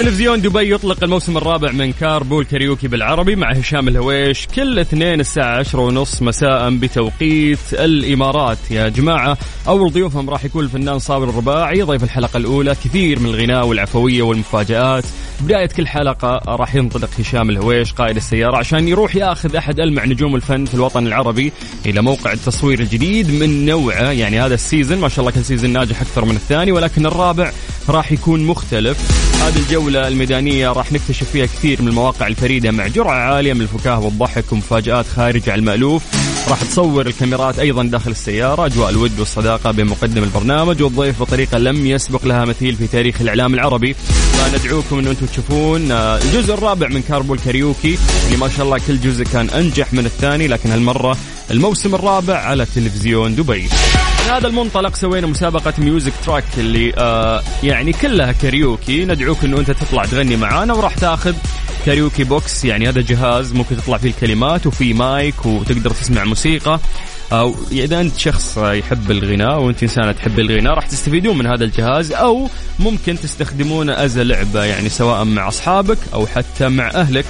تلفزيون 0.00 0.40
دبي 0.40 0.74
يطلق 0.74 1.04
الموسم 1.04 1.36
الرابع 1.36 1.72
من 1.72 1.92
Carpool 1.92 2.44
Karaoke 2.44 2.88
بالعربي 2.88 3.36
مع 3.36 3.52
هشام 3.52 3.88
الهويش 3.88 4.46
كل 4.46 4.78
اثنين 4.78 5.20
الساعة 5.20 5.58
عشرة 5.58 5.80
ونص 5.80 6.22
مساء 6.22 6.70
بتوقيت 6.70 7.58
الإمارات. 7.72 8.58
يا 8.70 8.88
جماعة 8.88 9.38
أول 9.68 9.92
ضيوفهم 9.92 10.30
راح 10.30 10.44
يكون 10.44 10.64
الفنان 10.64 10.98
صابر 10.98 11.30
الرباعي 11.30 11.82
ضيف 11.82 12.04
الحلقة 12.04 12.36
الأولى 12.36 12.74
كثير 12.74 13.18
من 13.18 13.26
الغناء 13.26 13.66
والعفوية 13.66 14.22
والمفاجآت. 14.22 15.04
بداية 15.40 15.66
كل 15.66 15.86
حلقة 15.86 16.40
راح 16.48 16.74
ينطلق 16.74 17.10
هشام 17.18 17.50
الهويش 17.50 17.92
قائد 17.92 18.16
السيارة 18.16 18.56
عشان 18.56 18.88
يروح 18.88 19.16
ياخذ 19.16 19.56
أحد 19.56 19.80
ألمع 19.80 20.04
نجوم 20.04 20.36
الفن 20.36 20.64
في 20.64 20.74
الوطن 20.74 21.06
العربي 21.06 21.52
إلى 21.86 22.02
موقع 22.02 22.32
التصوير 22.32 22.80
الجديد 22.80 23.30
من 23.30 23.66
نوعه. 23.66 24.10
يعني 24.12 24.40
هذا 24.40 24.54
ال 24.54 24.60
season 24.60 24.98
ما 24.98 25.08
شاء 25.08 25.20
الله 25.20 25.30
كل 25.30 25.44
season 25.44 25.70
ناجح 25.70 26.00
أكثر 26.00 26.24
من 26.24 26.36
الثاني 26.36 26.72
ولكن 26.72 27.06
الرابع 27.06 27.52
راح 27.88 28.12
يكون 28.12 28.44
مختلف. 28.44 29.30
هذه 29.42 29.58
الجولة 29.90 30.08
الميدانية 30.08 30.72
راح 30.72 30.92
نكتشف 30.92 31.30
فيها 31.30 31.46
كثير 31.46 31.82
من 31.82 31.88
المواقع 31.88 32.26
الفريدة 32.26 32.70
مع 32.70 32.86
جرعة 32.86 33.34
عالية 33.34 33.52
من 33.52 33.60
الفكاهة 33.60 33.98
والضحك 33.98 34.52
ومفاجآت 34.52 35.06
خارجة 35.06 35.52
عن 35.52 35.58
المألوف. 35.58 36.02
راح 36.48 36.62
تصور 36.62 37.06
الكاميرات 37.06 37.58
أيضا 37.58 37.82
داخل 37.82 38.10
السيارة 38.10 38.66
أجواء 38.66 38.90
الود 38.90 39.18
والصداقة 39.18 39.70
بين 39.70 39.86
مقدم 39.86 40.22
البرنامج 40.22 40.82
والضيف 40.82 41.22
بطريقة 41.22 41.58
لم 41.58 41.86
يسبق 41.86 42.26
لها 42.26 42.44
مثيل 42.44 42.76
في 42.76 42.86
تاريخ 42.86 43.20
الإعلام 43.20 43.54
العربي. 43.54 43.94
فندعوكم 43.94 44.98
أن 44.98 45.06
أنتم 45.06 45.26
تشوفون 45.26 45.92
آه، 45.92 46.16
الجزء 46.16 46.54
الرابع 46.54 46.88
من 46.88 47.02
Carpool 47.02 47.38
Karaoke 47.38 47.98
اللي 48.26 48.36
ما 48.36 48.48
شاء 48.48 48.66
الله 48.66 48.80
كل 48.86 49.00
جزء 49.00 49.24
كان 49.24 49.50
أنجح 49.50 49.92
من 49.92 50.06
الثاني 50.06 50.48
لكن 50.48 50.70
هالمرة 50.70 51.16
الموسم 51.50 51.94
الرابع 51.94 52.38
على 52.38 52.66
تلفزيون 52.66 53.34
دبي. 53.34 53.62
من 54.24 54.30
هذا 54.30 54.46
المنطلق 54.46 54.96
سوينا 54.96 55.26
مسابقة 55.26 55.72
music 55.78 56.12
track 56.26 56.44
اللي 56.58 56.92
آه 56.98 57.42
يعني 57.62 57.92
كلها 57.92 58.32
كاريوكي. 58.32 59.04
ندعوك 59.04 59.44
إنه 59.44 59.58
أنت 59.58 59.70
تطلع 59.70 60.04
تغني 60.04 60.36
معانا 60.36 60.74
وراح 60.74 60.94
تاخذ 60.94 61.34
karaoke 61.86 62.24
box. 62.24 62.64
يعني 62.64 62.88
هذا 62.88 63.00
جهاز 63.00 63.52
ممكن 63.52 63.76
تطلع 63.76 63.98
فيه 63.98 64.10
الكلمات 64.10 64.66
وفي 64.66 64.92
مايك 64.92 65.46
وتقدر 65.46 65.90
تسمع 65.90 66.24
موسيقى. 66.24 66.80
أو 67.32 67.54
إذا 67.72 68.00
أنت 68.00 68.16
شخص 68.16 68.58
يحب 68.58 69.10
الغناء 69.10 69.60
وأنت 69.60 69.82
إنسانة 69.82 70.12
تحب 70.12 70.38
الغناء 70.38 70.74
راح 70.74 70.86
تستفيدون 70.86 71.38
من 71.38 71.46
هذا 71.46 71.64
الجهاز 71.64 72.12
أو 72.12 72.48
ممكن 72.78 73.16
تستخدمونه 73.20 74.04
as 74.04 74.18
لعبة 74.18 74.64
يعني 74.64 74.88
سواء 74.88 75.24
مع 75.24 75.48
أصحابك 75.48 75.98
أو 76.14 76.26
حتى 76.26 76.68
مع 76.68 76.88
أهلك. 76.88 77.24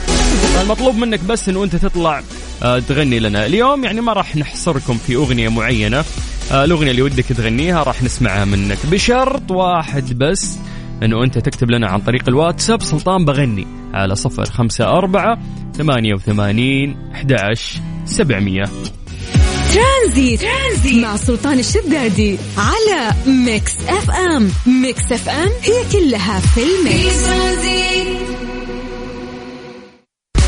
المطلوب 0.62 0.94
منك 0.96 1.24
بس 1.24 1.48
أنه 1.48 1.64
أنت 1.64 1.76
تطلع 1.76 2.22
آه، 2.62 2.78
تغني 2.78 3.18
لنا. 3.18 3.46
اليوم 3.46 3.84
يعني 3.84 4.00
ما 4.00 4.12
راح 4.12 4.36
نحصركم 4.36 4.98
في 4.98 5.14
أغنية 5.14 5.48
معينة. 5.48 6.04
آه، 6.52 6.64
الأغنية 6.64 6.90
اللي 6.90 7.02
ودك 7.02 7.24
تغنيها 7.24 7.82
راح 7.82 8.02
نسمعها 8.02 8.44
منك. 8.44 8.78
بشرط 8.90 9.50
واحد 9.50 10.18
بس 10.18 10.58
إنه 11.02 11.24
أنت 11.24 11.38
تكتب 11.38 11.70
لنا 11.70 11.88
عن 11.88 12.00
طريق 12.00 12.22
الواتساب 12.28 12.82
سلطان 12.82 13.24
بغني 13.24 13.66
على 13.94 14.14
صفر 14.16 14.44
خمسة 14.44 14.84
أربعة 14.84 15.38
ثمانية 15.76 16.14
وثمانين 16.14 16.96
أحد 17.14 17.36
سبعمية. 18.04 18.64
ترانزيت. 19.72 20.40
مع 20.94 21.16
سلطان 21.16 21.58
الشدادي 21.58 22.38
على 22.58 23.14
Mix 23.26 23.72
FM 23.88 24.50
Mix 24.66 25.12
FM 25.12 25.48
هي 25.62 25.84
كلها 25.92 26.40
في 26.40 26.62
ال 26.62 26.76
mix 26.76 27.16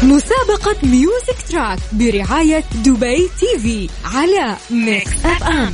مسابقة 0.03 0.77
Music 0.83 1.37
Track 1.51 1.79
برعاية 1.93 2.65
دبي 2.75 3.29
TV 3.41 3.89
على 4.05 4.57
Mix 4.71 5.11
FM 5.25 5.73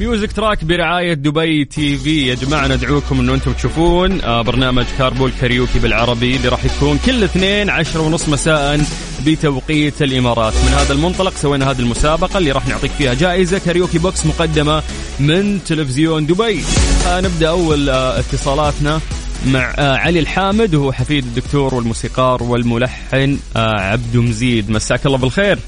Music 0.00 0.32
Track 0.32 0.64
برعاية 0.64 1.14
دبي 1.14 1.64
TV. 1.64 2.26
يا 2.26 2.34
جماعة 2.34 2.66
ندعوكم 2.66 3.20
إنه 3.20 3.34
أنتم 3.34 3.52
تشوفون 3.52 4.20
آه، 4.20 4.42
برنامج 4.42 4.84
Carpool 4.98 5.32
Karaoke 5.40 5.78
بالعربي 5.78 6.36
اللي 6.36 6.48
راح 6.48 6.64
يكون 6.64 6.98
كل 7.06 7.24
اثنين 7.24 7.70
عشرة 7.70 8.00
ونص 8.00 8.28
مساء 8.28 8.80
بتوقيت 9.26 10.02
الإمارات. 10.02 10.54
من 10.54 10.72
هذا 10.72 10.92
المنطلق 10.92 11.34
سوينا 11.36 11.70
هذه 11.70 11.78
المسابقة 11.78 12.38
اللي 12.38 12.52
راح 12.52 12.68
نعطيك 12.68 12.90
فيها 12.90 13.14
جائزة 13.14 13.58
karaoke 13.58 13.98
box 13.98 14.26
مقدمة 14.26 14.82
من 15.20 15.64
تلفزيون 15.64 16.26
دبي. 16.26 16.60
آه، 17.06 17.20
نبدأ 17.20 17.48
أول 17.48 17.90
آه، 17.90 18.18
اتصالاتنا 18.18 19.00
مع 19.46 19.74
علي 19.78 20.18
الحامد 20.18 20.74
وهو 20.74 20.92
حفيد 20.92 21.24
الدكتور 21.24 21.74
والموسيقار 21.74 22.42
والملحن 22.42 23.38
عبدو 23.56 24.22
مزيد. 24.22 24.70
مساك 24.70 25.06
الله 25.06 25.18
بالخير. 25.18 25.58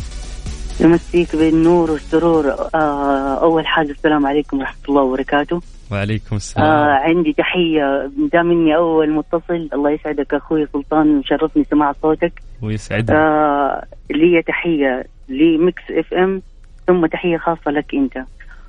يمسيك 0.82 1.36
بالنور 1.36 1.90
والسرور 1.90 2.44
آه 2.74 3.34
أول 3.42 3.66
حاجة 3.66 3.90
السلام 3.90 4.26
عليكم 4.26 4.58
ورحمة 4.58 4.82
الله 4.88 5.02
وبركاته. 5.02 5.60
وعليكم 5.92 6.36
السلام. 6.36 6.66
آه 6.66 6.92
عندي 6.92 7.32
تحية. 7.32 8.10
دا 8.32 8.42
مني 8.42 8.76
أول 8.76 9.10
متصل 9.10 9.68
الله 9.72 9.90
يسعدك 9.90 10.34
أخوي 10.34 10.66
سلطان 10.72 11.18
وشرفني 11.18 11.64
سماع 11.64 11.92
صوتك. 11.92 12.32
ويسعدنا 12.62 13.18
آه 13.18 13.84
لي 14.10 14.42
تحية 14.42 15.04
لميكس 15.28 15.82
إف 15.90 16.14
إم 16.14 16.42
ثم 16.86 17.06
تحية 17.06 17.36
خاصة 17.36 17.70
لك 17.70 17.94
أنت. 17.94 18.16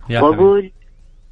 يا. 0.09 0.21
وأقول 0.21 0.71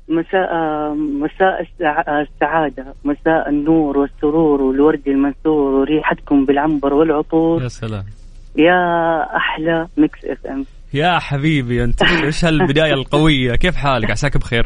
مساء 0.09 0.53
آه 0.53 0.93
مساء 0.93 1.67
آه، 1.81 2.21
السعادة 2.21 2.85
مساء 3.05 3.49
النور 3.49 3.97
والسرور 3.97 4.61
والورد 4.61 5.07
المنثور 5.07 5.71
وريحتكم 5.73 6.45
بالعنبر 6.45 6.93
والعطور. 6.93 7.61
يا 7.63 7.67
سلام. 7.67 8.03
يا 8.55 9.21
أحلى 9.37 9.87
Mix 9.97 10.25
FM. 10.25 10.65
يا 10.93 11.19
حبيبي 11.19 11.83
أنت 11.83 12.03
إيش 12.03 12.45
هالبداية 12.45 12.93
القوية؟ 12.93 13.55
كيف 13.55 13.75
حالك؟ 13.75 14.11
عساك 14.11 14.37
بخير. 14.37 14.65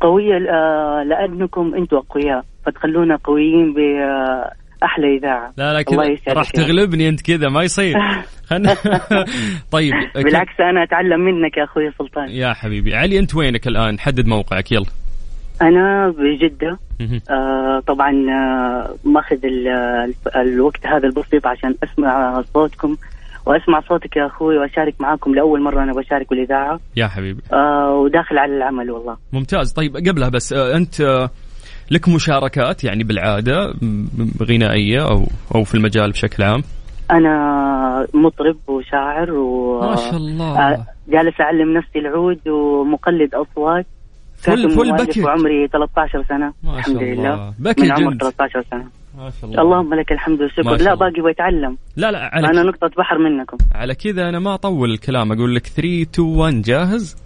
قوية 0.00 0.34
آه، 0.34 1.02
لأنكم 1.02 1.74
أنتم 1.74 1.96
أقوياء 1.96 2.44
فتخلونا 2.66 3.18
قويين 3.24 3.74
بأحلى 3.74 5.16
إذاعة. 5.16 5.52
لا 5.56 5.72
لا 5.72 5.84
الله 5.92 6.16
كذا 6.16 6.34
راح 6.34 6.50
تغلبني 6.50 7.08
أنت 7.08 7.20
كذا 7.20 7.48
ما 7.48 7.62
يصير. 7.62 7.96
طيب 9.72 9.92
بالعكس 10.14 10.60
أنا 10.60 10.82
أتعلم 10.82 11.20
منك 11.20 11.56
يا 11.56 11.64
أخوي 11.64 11.90
سلطان. 11.98 12.28
يا 12.28 12.52
حبيبي. 12.52 12.94
علي 12.94 13.18
أنت 13.18 13.34
وينك 13.34 13.66
الآن؟ 13.66 13.98
حدد 13.98 14.26
موقعك 14.26 14.72
يلا. 14.72 14.86
أنا 15.62 16.08
بجدة 16.18 16.78
مهم. 17.00 17.20
آه 17.30 17.80
طبعا 17.86 18.10
آه 18.10 18.94
ماخذ 19.04 19.36
الف- 19.44 20.36
الوقت 20.36 20.86
هذا 20.86 21.06
البسيط 21.08 21.46
عشان 21.46 21.74
أسمع 21.84 22.42
صوتكم 22.54 22.96
وأسمع 23.46 23.80
صوتك 23.80 24.16
يا 24.16 24.26
أخوي 24.26 24.58
وأشارك 24.58 24.94
معاكم 25.00 25.34
لأول 25.34 25.62
مرة 25.62 25.82
أنا 25.82 25.92
بشارك 25.92 26.30
بالإذاعة 26.30 26.80
يا 26.96 27.06
حبيبي. 27.06 27.42
آه 27.52 27.94
وداخل 27.94 28.38
على 28.38 28.56
العمل 28.56 28.90
والله. 28.90 29.16
ممتاز. 29.32 29.72
طيب 29.72 29.96
قبلها 29.96 30.28
بس 30.28 30.52
آه، 30.52 30.76
أنت 30.76 31.00
آه، 31.00 31.30
لك 31.90 32.08
مشاركات 32.08 32.84
يعني 32.84 33.04
بالعادة 33.04 33.74
غنائية 34.42 35.08
أو 35.10 35.22
أو 35.54 35.64
في 35.64 35.74
المجال 35.74 36.10
بشكل 36.10 36.42
عام؟ 36.42 36.62
أنا 37.10 38.06
مطرب 38.14 38.56
وشاعر 38.66 39.30
و 39.32 39.80
ما 39.80 39.96
شاء 39.96 40.16
الله. 40.16 40.58
آه، 40.58 40.86
جالس 41.08 41.40
أعلم 41.40 41.72
نفسي 41.78 41.98
العود 41.98 42.48
ومقلد 42.48 43.34
أصوات. 43.34 43.86
full 44.38 44.70
full 44.70 44.96
package 44.96 45.24
وعمري 45.24 45.68
13 45.68 46.24
سنة 46.28 46.46
ما 46.62 46.70
شاء 46.70 46.78
الحمد 46.78 47.02
لله. 47.02 47.54
package 47.58 47.82
من 47.82 47.92
عمر 47.92 48.12
انت 48.12 48.20
13 48.22 48.64
سنة. 48.70 48.84
ما 49.18 49.30
شاء 49.40 49.50
الله. 49.50 49.62
اللهم 49.62 49.94
لك 49.94 50.12
الحمد 50.12 50.40
والشكر. 50.42 50.76
لا. 50.76 50.94
باقي 50.94 51.32
بتعلم 51.32 51.76
لا 51.96 52.10
لا 52.10 52.30
على 52.32 52.46
أنا 52.46 52.62
نقطة 52.62 52.90
بحر 52.98 53.18
منكم. 53.18 53.56
على 53.74 53.94
كذا 53.94 54.28
أنا 54.28 54.38
ما 54.38 54.54
أطول 54.54 54.90
الكلام. 54.90 55.32
أقول 55.32 55.54
لك 55.54 55.66
3 55.66 56.02
2 56.02 56.28
1 56.38 56.62
جاهز؟ 56.62 57.16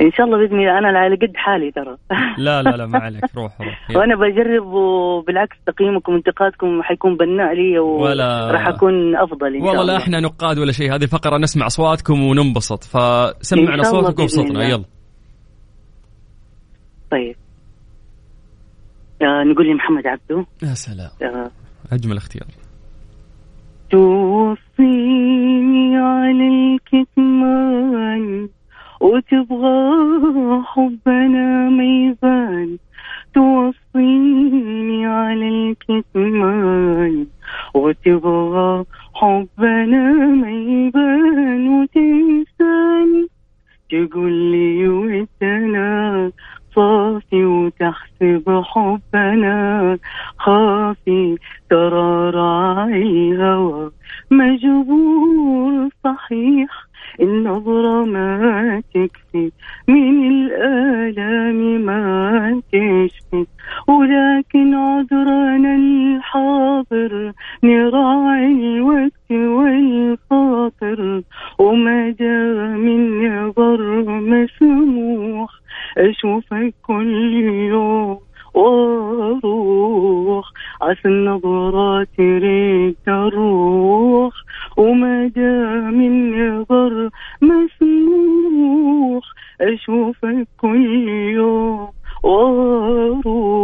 إن 0.00 0.10
شاء 0.12 0.26
الله 0.26 0.38
بإذن 0.38 0.58
الله. 0.60 0.78
أنا 0.78 0.98
على 0.98 1.14
قد 1.16 1.32
حالي 1.34 1.70
ترى. 1.70 1.96
لا 2.38 2.62
لا 2.62 2.70
لا 2.70 2.86
ما 2.86 2.98
عليك. 2.98 3.24
روح 3.36 3.52
روح. 3.60 3.96
وأنا 3.96 4.16
بجرب 4.16 4.66
وبالعكس 4.66 5.56
تقييمكم 5.66 6.12
وانتقادكم 6.12 6.82
حيكون 6.82 7.16
بناء 7.16 7.54
لي 7.54 7.78
ولا- 7.78 8.46
وراح 8.46 8.66
أكون 8.68 9.16
أفضل 9.16 9.46
إن 9.46 9.60
شاء 9.60 9.68
والله 9.68 9.80
الله. 9.82 9.92
لا 9.92 9.98
إحنا 10.02 10.20
نقاد 10.20 10.58
ولا 10.58 10.72
شيء. 10.72 10.94
هذه 10.94 11.02
الفقره 11.02 11.38
نسمع 11.38 11.66
أصواتكم 11.66 12.22
وننبسط. 12.22 12.84
فسمعنا 12.84 13.74
إن 13.74 13.82
صوتك 13.82 14.18
وبصوتنا. 14.18 14.64
يلا. 14.68 14.84
طيب. 17.12 17.36
آه 19.22 19.42
نقول 19.44 19.66
لي 19.66 19.74
محمد 19.74 20.06
عبده 20.06 20.46
يا 20.62 20.74
سلام. 20.74 21.10
آه. 21.22 21.50
أجمل 21.92 22.16
اختيار. 22.16 22.46
توصيني 23.90 25.96
على 25.96 26.48
الكتمان 26.48 28.48
وتبغى 29.00 30.62
حبنا 30.64 31.68
ما 31.68 31.84
يبان 31.84 32.78
توصيني 33.34 35.06
على 35.06 35.48
الكتمان 35.48 37.26
وتبغى 37.74 38.84
حبنا 39.14 40.12
ما 40.12 40.50
يبان 40.50 41.68
وتنساني 41.68 43.26
تقول 43.90 44.32
لي 44.32 44.88
ودنا 44.88 46.32
صافي 46.74 47.44
وتحسب 47.44 48.62
حبنا. 48.64 49.98
خافي 50.38 51.36
ترى 51.70 52.30
راعي 52.30 53.02
الهوى. 53.02 53.90
مجبور 54.30 55.88
صحيح. 56.04 56.68
النظرة 57.20 58.04
ما 58.04 58.82
تكفي. 58.94 59.50
من 59.88 60.26
الآلام 60.26 61.80
ما 61.80 62.62
تشفي. 62.72 63.46
ولكن 63.88 64.74
عذرنا 64.74 65.76
الحاضر. 65.76 67.32
نراعي 67.62 68.52
الوقت 68.52 69.30
والخاطر. 69.30 71.22
وما 71.58 72.14
جاء 72.20 72.76
من 72.76 73.28
نظر 73.28 74.04
مسموح. 74.20 75.61
أشوفك 75.98 76.74
كل 76.82 77.34
يوم 77.70 78.18
وأروح 78.54 80.44
عسى 80.82 81.08
النظرات 81.08 82.08
تريد 82.16 82.96
تروح 83.06 84.34
وما 84.76 85.30
جاء 85.36 85.80
من 85.98 86.12
نظر 86.38 87.10
مسموح 87.42 89.24
اشوفك 89.60 90.48
كل 90.60 91.08
يوم 91.08 91.88
وأروح 92.22 93.62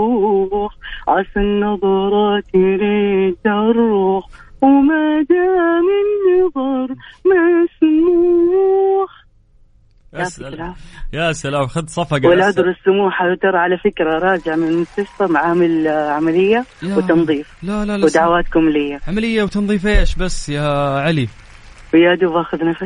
عسى 1.09 1.41
النظرات 1.41 2.45
تريد 2.53 3.37
تروح 3.45 4.25
وما 4.63 5.25
جاء 5.31 5.81
من 5.89 6.05
نظر 6.33 6.89
مسموح. 7.27 8.48
يا 10.19 10.25
سلام. 10.25 10.75
يا 11.13 11.33
سلام 11.33 11.67
خذ 11.67 11.87
صفقة 11.87 12.29
والعذر 12.29 12.69
السموحة 12.71 13.35
ترى 13.43 13.59
على 13.59 13.79
فكرة 13.79 14.19
راجع 14.19 14.57
من 14.57 14.69
المستشفى 14.69 15.25
معامل 15.27 15.87
آه، 15.87 16.11
عملية 16.11 16.65
يا- 16.83 16.97
وتنظيف. 16.97 17.49
لا 17.63 17.85
لا 17.85 17.97
لا 17.99 18.05
ودعواتكم 18.05 18.69
لي. 18.69 18.99
عملية 19.09 19.43
وتنظيف 19.43 19.87
إيش 19.87 20.15
بس 20.15 20.49
يا 20.49 20.99
علي؟ 21.01 21.29
ويا 21.95 22.15
دوب 22.15 22.37
أخذ 22.37 22.65
نفس. 22.65 22.83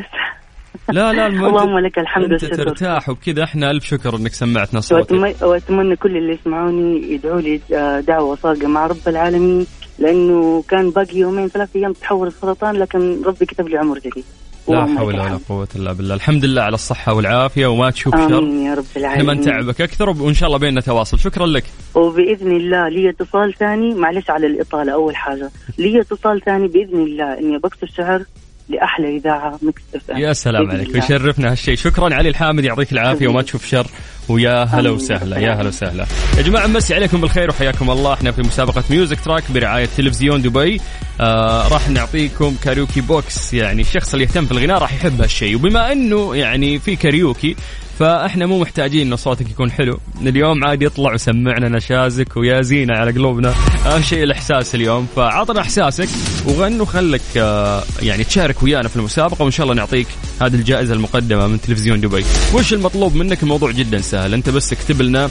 لا 0.89 1.13
لا 1.13 1.27
الم- 1.31 1.45
اللهم 1.45 1.79
لك 1.79 1.99
الحمد 1.99 2.33
أنت 2.33 2.43
والشكر. 2.45 2.65
ترتاح 2.65 3.09
وبكذا 3.09 3.45
إحنا 3.45 3.71
ألف 3.71 3.85
شكر 3.85 4.17
إنك 4.17 4.33
سمعتنا 4.33 4.81
صوتك. 4.81 5.09
وأتم- 5.13 5.43
وأتمنى 5.43 5.97
كل 5.97 6.17
اللي 6.17 6.33
يسمعوني 6.33 7.13
يدعوا 7.13 7.41
لي 7.41 7.61
آه، 7.75 8.01
دعوة 8.01 8.37
صادقة 8.37 8.69
مع 8.69 8.87
رب 8.87 8.97
العالمين 9.09 9.67
لأنه 9.99 10.63
كان 10.69 10.91
باقي 10.91 11.17
يومين 11.19 11.49
ثلاث 11.49 11.77
أيام 11.77 11.93
تحول 11.93 12.27
السرطان 12.29 12.77
لكن 12.77 13.23
ربي 13.27 13.47
كتب 13.47 13.69
لي 13.69 13.79
عمر 13.79 13.99
جديد. 13.99 14.25
لا 14.69 14.87
حول 14.87 15.07
ولا 15.07 15.25
الحمد. 15.25 15.41
قوة 15.49 15.69
إلا 15.77 15.93
بالله، 15.93 16.15
الحمد 16.15 16.45
لله 16.45 16.63
على 16.63 16.75
الصحة 16.75 17.15
والعافية 17.15 17.67
وما 17.67 17.91
تشوف 17.91 18.15
شر، 18.15 18.39
آمين 18.39 18.63
يا 18.63 18.75
رب 18.75 18.85
إحنا 18.97 19.01
ما 19.01 19.33
العالمين 19.33 19.41
نتعبك 19.41 19.81
أكثر 19.81 20.11
وإن 20.11 20.35
شاء 20.35 20.47
الله 20.47 20.59
بيننا 20.59 20.81
تواصل، 20.81 21.19
شكرا 21.19 21.47
لك. 21.47 21.65
وبإذن 21.95 22.57
الله 22.57 22.89
لي 22.89 23.11
اتصال 23.11 23.55
ثاني 23.55 23.95
معلش 23.95 24.31
على 24.31 24.47
الإطالة 24.47 24.93
أول 24.93 25.17
حاجة. 25.17 25.51
لي 25.79 26.01
اتصال 26.01 26.41
ثاني 26.45 26.69
بإذن 26.69 27.03
الله 27.03 27.39
إني 27.39 27.59
بكتب 27.59 27.89
شعر 27.89 28.23
لأحلى 28.69 29.17
إذاعة 29.17 29.59
Mix 29.63 29.83
FM 29.95 30.19
يا 30.19 30.33
سلام 30.33 30.71
عليك 30.71 30.89
الله. 30.89 31.01
ويشرفنا 31.01 31.53
هالشيء، 31.53 31.77
شكرا 31.77 32.15
علي 32.15 32.29
الحامد 32.29 32.65
يعطيك 32.65 32.93
العافية 32.93 33.29
وما 33.29 33.43
تشوف 33.43 33.67
شر 33.67 33.87
ويا 34.29 34.65
هلا. 34.65 34.91
وسهلا 34.91 35.39
يا 35.39 35.53
هلا 35.53 35.69
وسهلا. 35.69 36.07
يا 36.37 36.43
جماعة 36.43 36.67
مسي 36.67 36.95
عليكم 36.95 37.21
بالخير 37.21 37.51
وحياكم 37.51 37.91
الله، 37.91 38.13
إحنا 38.13 38.33
في 38.33 38.43
مسابقة 38.43 38.85
Music 38.91 39.21
Track 39.21 39.43
برعاية 39.51 39.89
تلفزيون 39.97 40.43
دبي. 40.43 40.81
آه 41.21 41.69
راح 41.69 41.89
نعطيكم 41.89 42.57
karaoke 42.65 43.01
box 43.01 43.55
يعني 43.55 43.83
الشخص 43.83 44.13
اللي 44.13 44.25
يهتم 44.25 44.47
في 44.47 44.53
الغناء 44.53 44.79
راح 44.79 44.93
يحب 44.93 45.21
هالشيء 45.21 45.57
وبما 45.57 45.93
إنه 45.93 46.37
يعني 46.37 46.79
في 46.79 46.97
كاريوكي 46.97 47.57
فاحنا 47.99 48.47
مو 48.47 48.59
محتاجين 48.59 49.07
انه 49.07 49.17
صوتك 49.17 49.51
يكون 49.51 49.71
حلو. 49.71 49.99
اليوم 50.21 50.65
عادي 50.65 50.85
يطلع 50.85 51.15
وسمعنا 51.15 51.69
نشازك 51.69 52.37
ويا 52.37 52.63
زينه 52.63 52.95
على 52.97 53.11
قلوبنا. 53.11 53.55
أهم 53.87 54.03
شيء 54.03 54.23
الإحساس 54.23 54.75
اليوم. 54.75 55.07
فعطنا 55.17 55.61
إحساسك 55.61 56.09
وغن 56.47 56.81
وخلك 56.81 57.21
آه، 57.37 57.83
يعني 58.03 58.25
تشارك 58.25 58.63
ويانا 58.63 58.89
في 58.89 58.97
المسابقة 58.97 59.43
وإن 59.43 59.51
شاء 59.51 59.65
الله 59.65 59.75
نعطيك 59.75 60.07
هذه 60.43 60.55
الجائزة 60.55 60.95
المقدمة 60.95 61.47
من 61.47 61.61
تلفزيون 61.61 62.01
دبي. 62.01 62.25
وش 62.55 62.73
المطلوب 62.73 63.15
منك؟ 63.15 63.43
الموضوع 63.43 63.71
جدا 63.71 64.01
سهل. 64.01 64.35
أنت 64.35 64.51
بس 64.51 64.73
اكتب 64.73 65.03
لنا 65.03 65.31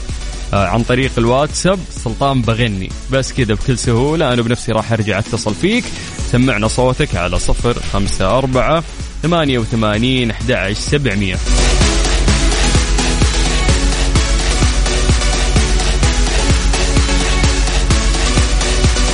آه، 0.52 0.66
عن 0.66 0.82
طريق 0.82 1.10
الواتساب 1.18 1.78
سلطان 1.90 2.42
بغني. 2.42 2.88
بس 3.12 3.32
كذا 3.32 3.54
بكل 3.54 3.78
سهولة 3.78 4.32
أنا 4.32 4.42
بنفسي 4.42 4.72
راح 4.72 4.92
أرجع 4.92 5.18
أتصل 5.18 5.54
فيك. 5.54 5.84
سمعنا 6.32 6.68
صوتك 6.68 7.16
على 7.16 7.38
صفر 7.38 7.74
خمسة 7.92 8.38
أربعة 8.38 8.84
ثمانية 9.22 9.58
وثمانين 9.58 10.30
أحد 10.30 10.52
عشر 10.52 10.80
سبعمية. 10.80 11.36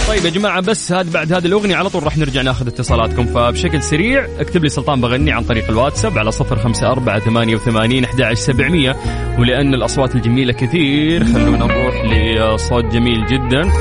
طيب 0.08 0.24
يا 0.24 0.30
جماعة 0.30 0.60
بس 0.60 0.92
هاد 0.92 1.12
بعد 1.12 1.32
هذه 1.32 1.46
الأغنية 1.46 1.76
على 1.76 1.88
طول 1.90 2.02
راح 2.02 2.18
نرجع 2.18 2.42
ناخذ 2.42 2.66
اتصالاتكم. 2.66 3.26
فبشكل 3.26 3.82
سريع 3.82 4.26
اكتب 4.38 4.62
لي 4.62 4.68
سلطان 4.68 5.00
بغني 5.00 5.32
عن 5.32 5.44
طريق 5.44 5.68
الواتساب 5.68 6.18
على 6.18 6.32
صفر 6.32 6.58
خمسة 6.58 6.90
أربعة 6.92 7.18
ثمانية 7.18 7.54
وثمانين 7.54 8.04
أحد 8.04 8.20
عشر 8.22 8.34
سبعمية. 8.34 8.96
ولأن 9.38 9.74
الأصوات 9.74 10.14
الجميلة 10.14 10.52
كثير 10.52 11.24
خلونا 11.24 11.66
نروح 11.66 12.04
لصوت 12.04 12.84
جميل 12.84 13.26
جدا. 13.26 13.72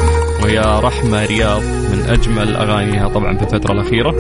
وهي 0.43 0.59
رحمة 0.59 1.25
رياض 1.25 1.61
من 1.63 2.05
أجمل 2.09 2.55
أغانيها 2.55 3.07
طبعا 3.07 3.37
في 3.37 3.43
الفترة 3.43 3.73
الأخيرة. 3.73 4.15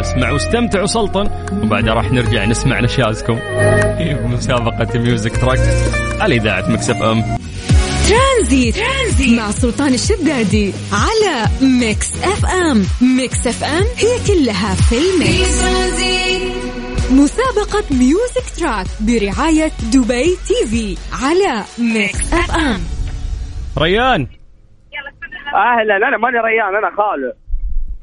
اسمعوا 0.00 0.32
واستمتعوا 0.32 0.86
سلطن 0.86 1.30
وبعدها 1.62 1.94
راح 1.94 2.12
نرجع 2.12 2.44
نسمع 2.44 2.80
نشازكم 2.80 3.36
في 3.98 4.18
مسابقة 4.24 4.98
Music 4.98 5.36
Track 5.36 5.58
على 6.20 6.36
إذاعة 6.36 6.70
Mix 6.70 7.02
FM. 7.02 7.39
ترانزيت. 8.10 8.74
ترانزيت 8.76 9.38
مع 9.38 9.50
سلطان 9.50 9.94
الشدادي 9.94 10.72
على 10.92 11.46
Mix 11.80 12.24
FM. 12.24 12.82
Mix 13.16 13.46
FM 13.46 13.84
هي 13.96 14.18
كلها 14.26 14.74
في 14.74 14.96
ال 14.98 15.11
mix. 15.11 15.62
مسابقة 17.12 17.84
Music 17.98 18.58
Track 18.58 18.86
برعاية 19.00 19.72
دبي 19.92 20.36
TV 20.46 20.96
على 21.12 21.64
Mix 21.78 22.32
FM. 22.32 22.80
ريان. 23.78 24.26
أهلا. 25.54 25.96
أنا 26.08 26.16
ماني 26.18 26.38
ريان 26.38 26.76
أنا 26.76 26.96
خالد. 26.96 27.34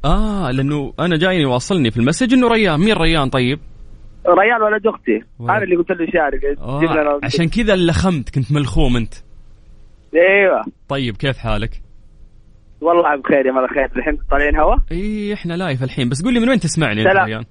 آه 0.05 0.51
لأنه 0.51 0.93
أنا 0.99 1.17
جايني 1.17 1.45
واصلني 1.45 1.91
في 1.91 1.97
ال 1.97 2.02
message 2.02 2.33
إنه 2.33 2.47
ريان. 2.47 2.79
مين 2.79 2.93
ريان 2.93 3.29
طيب؟ 3.29 3.59
ريان 4.27 4.61
ولد 4.61 4.87
أختي. 4.87 5.23
أنا 5.41 5.63
اللي 5.63 5.75
قلت 5.75 5.89
له 5.91 6.07
شارك 6.13 6.59
آه 6.61 7.19
عشان 7.23 7.49
كذا 7.49 7.75
لخمت 7.75 8.29
كنت 8.29 8.51
ملخوم 8.51 8.97
أنت. 8.97 9.13
إيوه 10.15 10.61
طيب 10.89 11.17
كيف 11.17 11.37
حالك؟ 11.37 11.81
والله 12.81 13.15
بخير 13.15 13.45
يا 13.45 13.51
مال 13.51 13.69
خير 13.69 13.89
الحين 13.95 14.17
طالعين 14.31 14.59
هوا 14.59 14.75
اي 14.91 15.33
إحنا 15.33 15.53
live 15.53 15.83
الحين 15.83 16.09
بس 16.09 16.23
قول 16.23 16.33
لي 16.33 16.39
من 16.39 16.49
وين 16.49 16.59
تسمعني 16.59 17.01
أنت. 17.01 17.17
ريان؟ 17.25 17.43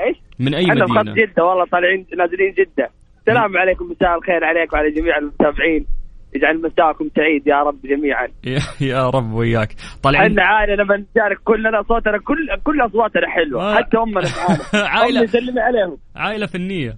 إيش؟ 0.00 0.16
من 0.38 0.54
أي 0.54 0.64
في 0.64 0.80
خط 0.80 0.90
مدينة؟ 0.90 1.14
جده 1.14 1.44
والله 1.44 1.64
طالعين 1.64 2.06
نازلين 2.18 2.52
جده 2.52 2.90
السلام 3.18 3.56
عليكم 3.56 3.84
مساء 3.84 4.18
الخير 4.18 4.44
عليك 4.44 4.72
وعلى 4.72 4.90
جميع 4.90 5.18
المتابعين 5.18 5.86
يجعل 6.34 6.62
مساءكم 6.62 7.08
سعيد 7.16 7.46
يا 7.46 7.62
رب 7.62 7.78
جميعا 7.84 8.28
يا, 8.90 9.06
رب 9.08 9.32
وياك 9.32 9.74
طالعين 10.02 10.30
إحنا 10.30 10.42
عائلة 10.42 10.74
لما 10.74 10.96
نشارك 10.96 11.38
كلنا 11.44 11.82
صوتنا 11.82 12.18
كل 12.18 12.48
كل 12.64 12.80
أصواتنا 12.80 13.28
حلوة 13.28 13.62
آه. 13.72 13.74
حتى 13.76 13.96
أمنا. 13.96 14.28
أمي 15.18 15.26
سلمي 15.26 15.60
عليهم 15.60 15.98
عائلة 16.16 16.46
فنية 16.46 16.96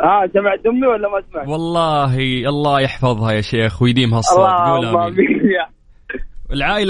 آه 0.00 0.26
سمعت 0.34 0.66
امي 0.66 0.86
ولا 0.86 1.08
ما 1.08 1.22
سمعت؟ 1.32 1.48
والله 1.48 2.18
الله 2.48 2.80
يحفظها 2.80 3.32
يا 3.32 3.40
شيخ 3.40 3.82
ويديمها 3.82 4.18
الصوت. 4.18 4.50
قول 4.50 4.86
آمين. 4.86 5.40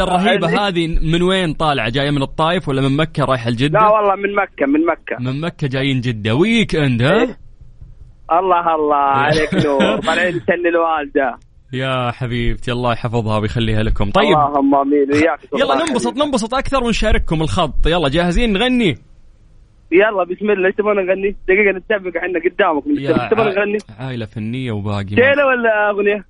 الرهيبة 0.03 0.47
آه، 0.47 0.69
هذه 0.69 0.87
من 0.87 1.23
وين 1.23 1.53
طالعة؟ 1.53 1.91
جاية 1.91 2.11
من 2.11 2.23
الطايف 2.23 2.69
ولا 2.69 2.81
من 2.81 2.97
مكة 2.97 3.25
رايحة 3.25 3.45
لجدة؟ 3.45 3.79
والله 3.79 4.15
من 4.15 4.35
مكة 4.35 4.67
من 4.67 4.87
مكة. 4.87 5.33
من 5.33 5.41
مكة 5.41 5.69
جايين 5.69 6.01
جدة. 6.01 6.35
weekend 6.35 7.03
ها؟ 7.03 7.23
الله 8.33 8.75
الله. 8.75 8.97
عليك 8.97 9.55
نور. 9.55 10.01
طالعين 10.07 10.33
سن 10.33 10.67
الوالدة. 10.67 11.39
يا 11.73 12.11
حبيبتي 12.11 12.73
الله 12.73 12.93
يحفظها 12.93 13.39
ويخليها 13.39 13.83
لكم. 13.83 14.11
طيب. 14.11 14.27
اللهم 14.27 14.75
آمين. 14.75 15.13
وياك 15.13 15.39
يلا 15.59 15.75
ننبسط 15.75 16.17
ننبسط 16.17 16.55
أكثر 16.55 16.85
ونشارككم 16.85 17.43
الخط. 17.43 17.87
يلا 17.87 18.09
جاهزين؟ 18.09 18.53
نغني. 18.53 19.10
يلا 19.93 20.25
بسم 20.25 20.51
الله 20.51 20.67
إيش 20.67 20.75
تبغى 20.75 20.95
نغني؟ 20.95 21.37
دقيقة 21.49 21.73
نتفق 21.79 22.17
إحنا 22.17 22.41
قدامك 22.45 22.87
إيش 22.87 23.31
تبغى 23.31 23.55
نغني؟ 23.55 23.79
عائلة 24.01 24.27
فنية 24.27 24.73
وباقي 24.73 25.09
شيلة 25.09 25.47
ولا 25.47 25.91
أغنية؟ 25.91 26.25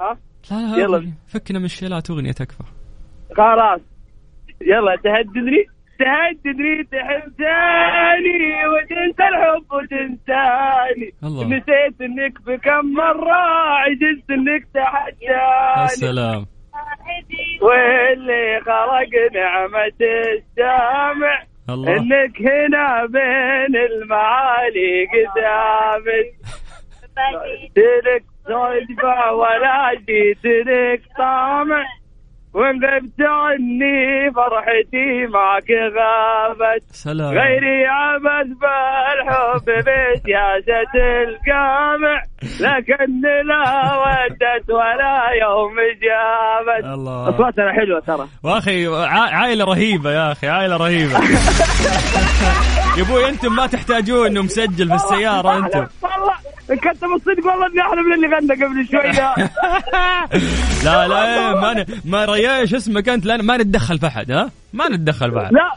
ها؟ 0.00 0.18
لا 0.50 0.56
لا 0.56 0.82
يلا. 0.82 1.12
فكنا 1.28 1.58
من 1.58 1.64
الشيلات 1.64 2.10
أغنية 2.10 2.32
تكفى 2.32 2.62
خلاص 3.36 3.80
يلا 4.60 4.96
تهددني 4.96 5.66
تهددني 5.98 6.84
تحبتني 6.84 8.66
وتنسى 8.72 9.24
الحب 9.28 9.72
وتنساني 9.72 11.14
الله. 11.24 11.44
نسيت 11.44 12.00
إنك 12.00 12.42
بكم 12.46 12.92
مرة 12.92 13.42
عجزت 13.82 14.30
إنك 14.30 14.66
يا 14.74 14.84
تحداني 14.84 15.88
سلام 15.88 16.46
واللي 17.62 18.60
خلق 18.60 19.12
نعمة 19.34 19.98
السامع 20.34 21.42
الله. 21.70 21.96
إنك 21.96 22.40
هنا 22.40 23.06
بين 23.06 23.76
المعالي 23.76 25.06
قدامك 25.06 26.34
جيتلك 27.76 28.24
صدفة 28.44 29.32
ولا 29.32 29.94
جيتلك 30.06 31.02
طامع 31.18 31.84
وإن 32.54 32.84
غبت 32.84 33.20
عني 33.20 34.30
فرحتي 34.34 35.26
معك 35.32 35.70
غابت. 35.96 36.82
سلام. 36.90 37.28
غيري 37.38 37.86
عبث 37.86 38.46
بالحب 38.46 39.64
بسياسة 39.64 40.94
القامع 41.28 42.22
لكن 42.60 43.20
لا 43.48 43.94
ودت 43.98 44.70
ولا 44.70 45.24
يوم 45.42 45.74
جابت. 46.02 46.84
الله. 46.94 47.28
أصواتنا 47.28 47.72
حلوة 47.72 48.00
ترى. 48.00 48.26
وأخي 48.42 48.86
ع- 48.86 49.36
عائلة 49.36 49.64
رهيبة 49.64 50.10
يا 50.12 50.32
أخي 50.32 50.48
عائلة 50.48 50.76
رهيبة. 50.76 51.12
يا 52.98 53.02
أبوي 53.02 53.28
أنتم 53.28 53.56
ما 53.56 53.66
تحتاجون 53.66 54.26
انه 54.26 54.42
مسجل 54.42 54.88
في 54.88 54.94
السيارة 54.94 55.58
أنتم. 55.58 55.86
والله 56.02 56.32
كنت 56.76 57.04
بالصدق 57.04 57.46
والله 57.46 57.66
إني 57.66 57.80
أحلى 57.80 58.02
من 58.02 58.12
اللي 58.12 58.26
غنى 58.36 58.64
قبل 58.64 58.88
شوية. 58.90 59.34
لا 60.84 61.08
لا 61.08 61.54
ما 61.60 61.72
ن... 61.74 61.86
ما 62.04 62.24
رياش 62.24 62.74
اسمك 62.74 63.08
أنت 63.08 63.26
لا 63.26 63.36
ما 63.36 63.56
نتدخل 63.56 63.98
في 63.98 64.06
أحد 64.06 64.30
ها؟ 64.30 64.50
ما 64.72 64.88
نتدخل 64.88 65.30
في 65.32 65.38
أحد. 65.38 65.52
لا 65.52 65.70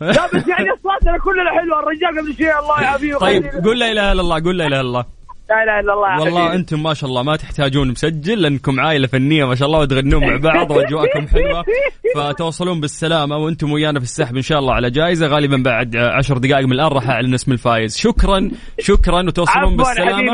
لا 0.00 0.26
بس 0.26 0.48
يعني 0.48 0.66
اصواتنا 0.80 1.18
كلنا 1.18 1.50
حلوة 1.60 1.80
الرجال 1.80 2.20
قبل 2.20 2.36
شوية 2.36 2.58
الله 2.58 2.74
حبيبي 2.74 3.14
طيب 3.18 3.64
قول 3.64 3.78
لا 3.78 3.92
إله 3.92 4.12
إلا 4.12 4.20
الله 4.20 4.42
قول 4.44 4.58
لا 4.58 4.66
إله 4.66 4.80
إلا 4.80 4.88
الله. 4.88 5.04
لا 5.50 5.62
اله 5.62 5.80
إلا 5.80 5.92
الله 5.92 6.20
والله 6.20 6.40
حبيبي. 6.40 6.56
أنتم 6.56 6.82
ما 6.82 6.94
شاء 6.94 7.10
الله 7.10 7.22
ما 7.22 7.36
تحتاجون 7.36 7.88
مسجل 7.88 8.42
لأنكم 8.42 8.80
عائلة 8.80 9.06
فنية 9.06 9.44
ما 9.44 9.54
شاء 9.54 9.68
الله 9.68 9.80
وتغنون 9.80 10.26
مع 10.26 10.36
بعض 10.36 10.70
وأجواءكم 10.70 11.26
حلوة. 11.26 11.64
فتوصلون 12.16 12.80
بالسلامة 12.80 13.36
وأنتم 13.36 13.72
ويانا 13.72 13.98
في 13.98 14.04
السحب 14.04 14.36
إن 14.36 14.42
شاء 14.42 14.58
الله 14.58 14.74
على 14.74 14.90
جائزة. 14.90 15.26
غالبا 15.26 15.56
بعد 15.56 15.96
عشر 15.96 16.38
دقائق 16.38 16.66
من 16.66 16.72
الآن 16.72 16.88
راح 16.88 17.08
أعلن 17.08 17.34
اسم 17.34 17.52
الفايز 17.52 17.96
شكرا 17.96 18.50
شكرا 18.78 19.22
وتوصلون 19.22 19.76
بالسلامة. 19.76 20.32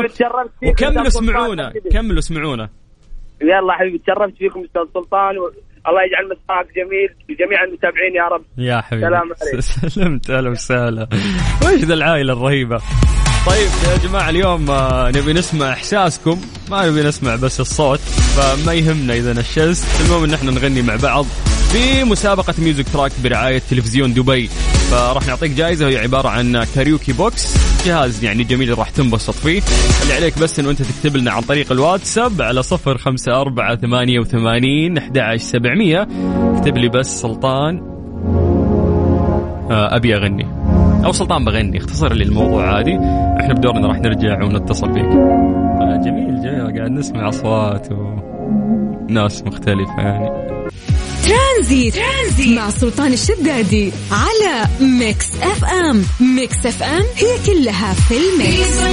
وكملوا 0.67 1.07
اسمعونا. 1.07 1.73
كملوا 1.91 2.19
اسمعونا. 2.19 2.69
يلا 3.41 3.73
حبيبي 3.73 3.97
تشرفت 3.97 4.37
فيكم 4.37 4.63
أستاذ 4.63 4.81
سلطان 4.93 5.37
و... 5.37 5.51
الله 5.87 6.01
يجعل 6.03 6.25
مساك 6.25 6.75
جميل 6.75 7.09
لجميع 7.29 7.63
المتابعين 7.63 8.15
يا 8.15 8.23
رب. 8.23 8.43
يا 8.57 8.81
حبيبي. 8.81 9.07
سلام 9.07 9.31
عليك. 9.41 9.59
سلمت 9.95 10.29
أهلا 10.29 10.49
وسهلا. 10.49 11.07
وش 11.61 11.83
ذا 11.83 11.93
العائلة 11.93 12.33
الرهيبة؟ 12.33 12.81
طيب 13.45 13.69
يا 13.91 13.97
جماعة 14.07 14.29
اليوم 14.29 14.69
آه، 14.71 15.09
نبي 15.15 15.33
نسمع 15.33 15.73
إحساسكم. 15.73 16.41
ما 16.71 16.89
نبي 16.89 17.03
نسمع 17.03 17.35
بس 17.35 17.59
الصوت 17.59 17.99
فما 17.99 18.73
يهمنا 18.73 19.13
إذا 19.13 19.33
نشزت 19.33 19.85
المهم 20.01 20.23
إن 20.23 20.33
إحنا 20.33 20.51
نغني 20.51 20.81
مع 20.81 20.95
بعض 20.95 21.25
في 21.71 22.03
مسابقة 22.03 22.53
Music 22.57 22.85
Track 22.93 23.11
برعاية 23.23 23.61
تلفزيون 23.69 24.13
دبي. 24.13 24.47
فراح 24.91 25.27
نعطيك 25.27 25.51
جائزة 25.51 25.85
وهي 25.85 25.97
عبارة 25.97 26.29
عن 26.29 26.63
karaoke 26.75 27.13
box. 27.13 27.57
جهاز 27.85 28.23
يعني 28.23 28.43
جميل 28.43 28.77
راح 28.79 28.89
تنبسط 28.89 29.33
فيه. 29.33 29.61
اللي 30.01 30.13
عليك 30.13 30.39
بس 30.39 30.59
انه 30.59 30.69
أنت 30.69 30.81
تكتب 30.81 31.17
لنا 31.17 31.31
عن 31.31 31.41
طريق 31.41 31.71
الواتساب 31.71 32.41
على 32.41 32.63
صفر 32.63 32.97
خمسة 32.97 33.41
أربعة 33.41 33.75
ثمانية 33.75 34.19
وثمانين 34.19 34.97
أحد 34.97 35.35
سبعمية. 35.37 36.07
اكتب 36.55 36.77
لي 36.77 36.89
بس 36.89 37.21
سلطان 37.21 37.77
آه، 39.71 39.95
أبي 39.95 40.15
أغني. 40.15 40.52
أو 41.05 41.11
سلطان 41.11 41.45
بغني 41.45 41.77
اختصر 41.77 42.13
لي 42.13 42.23
الموضوع 42.23 42.75
عادي. 42.75 42.95
إحنا 43.39 43.53
بدورنا 43.53 43.87
راح 43.87 43.97
نرجع 43.97 44.43
ونتصل 44.43 44.93
فيك. 44.93 45.05
آه، 45.05 46.01
جميل 46.05 46.41
جميل. 46.41 46.77
قاعد 46.77 46.91
نسمع 46.91 47.29
أصوات 47.29 47.87
وناس 47.91 49.43
مختلفة 49.43 49.93
يعني. 49.97 50.29
ترانزيت, 51.27 51.95
ترانزيت 51.95 52.57
مع 52.57 52.69
سلطان 52.69 53.13
الشدادي 53.13 53.91
على 54.11 54.65
Mix 54.99 55.41
FM. 55.41 56.03
Mix 56.35 56.65
FM 56.65 57.03
هي 57.15 57.37
كلها 57.45 57.93
في 57.93 58.15
ال 58.17 58.30
mix. 58.30 58.83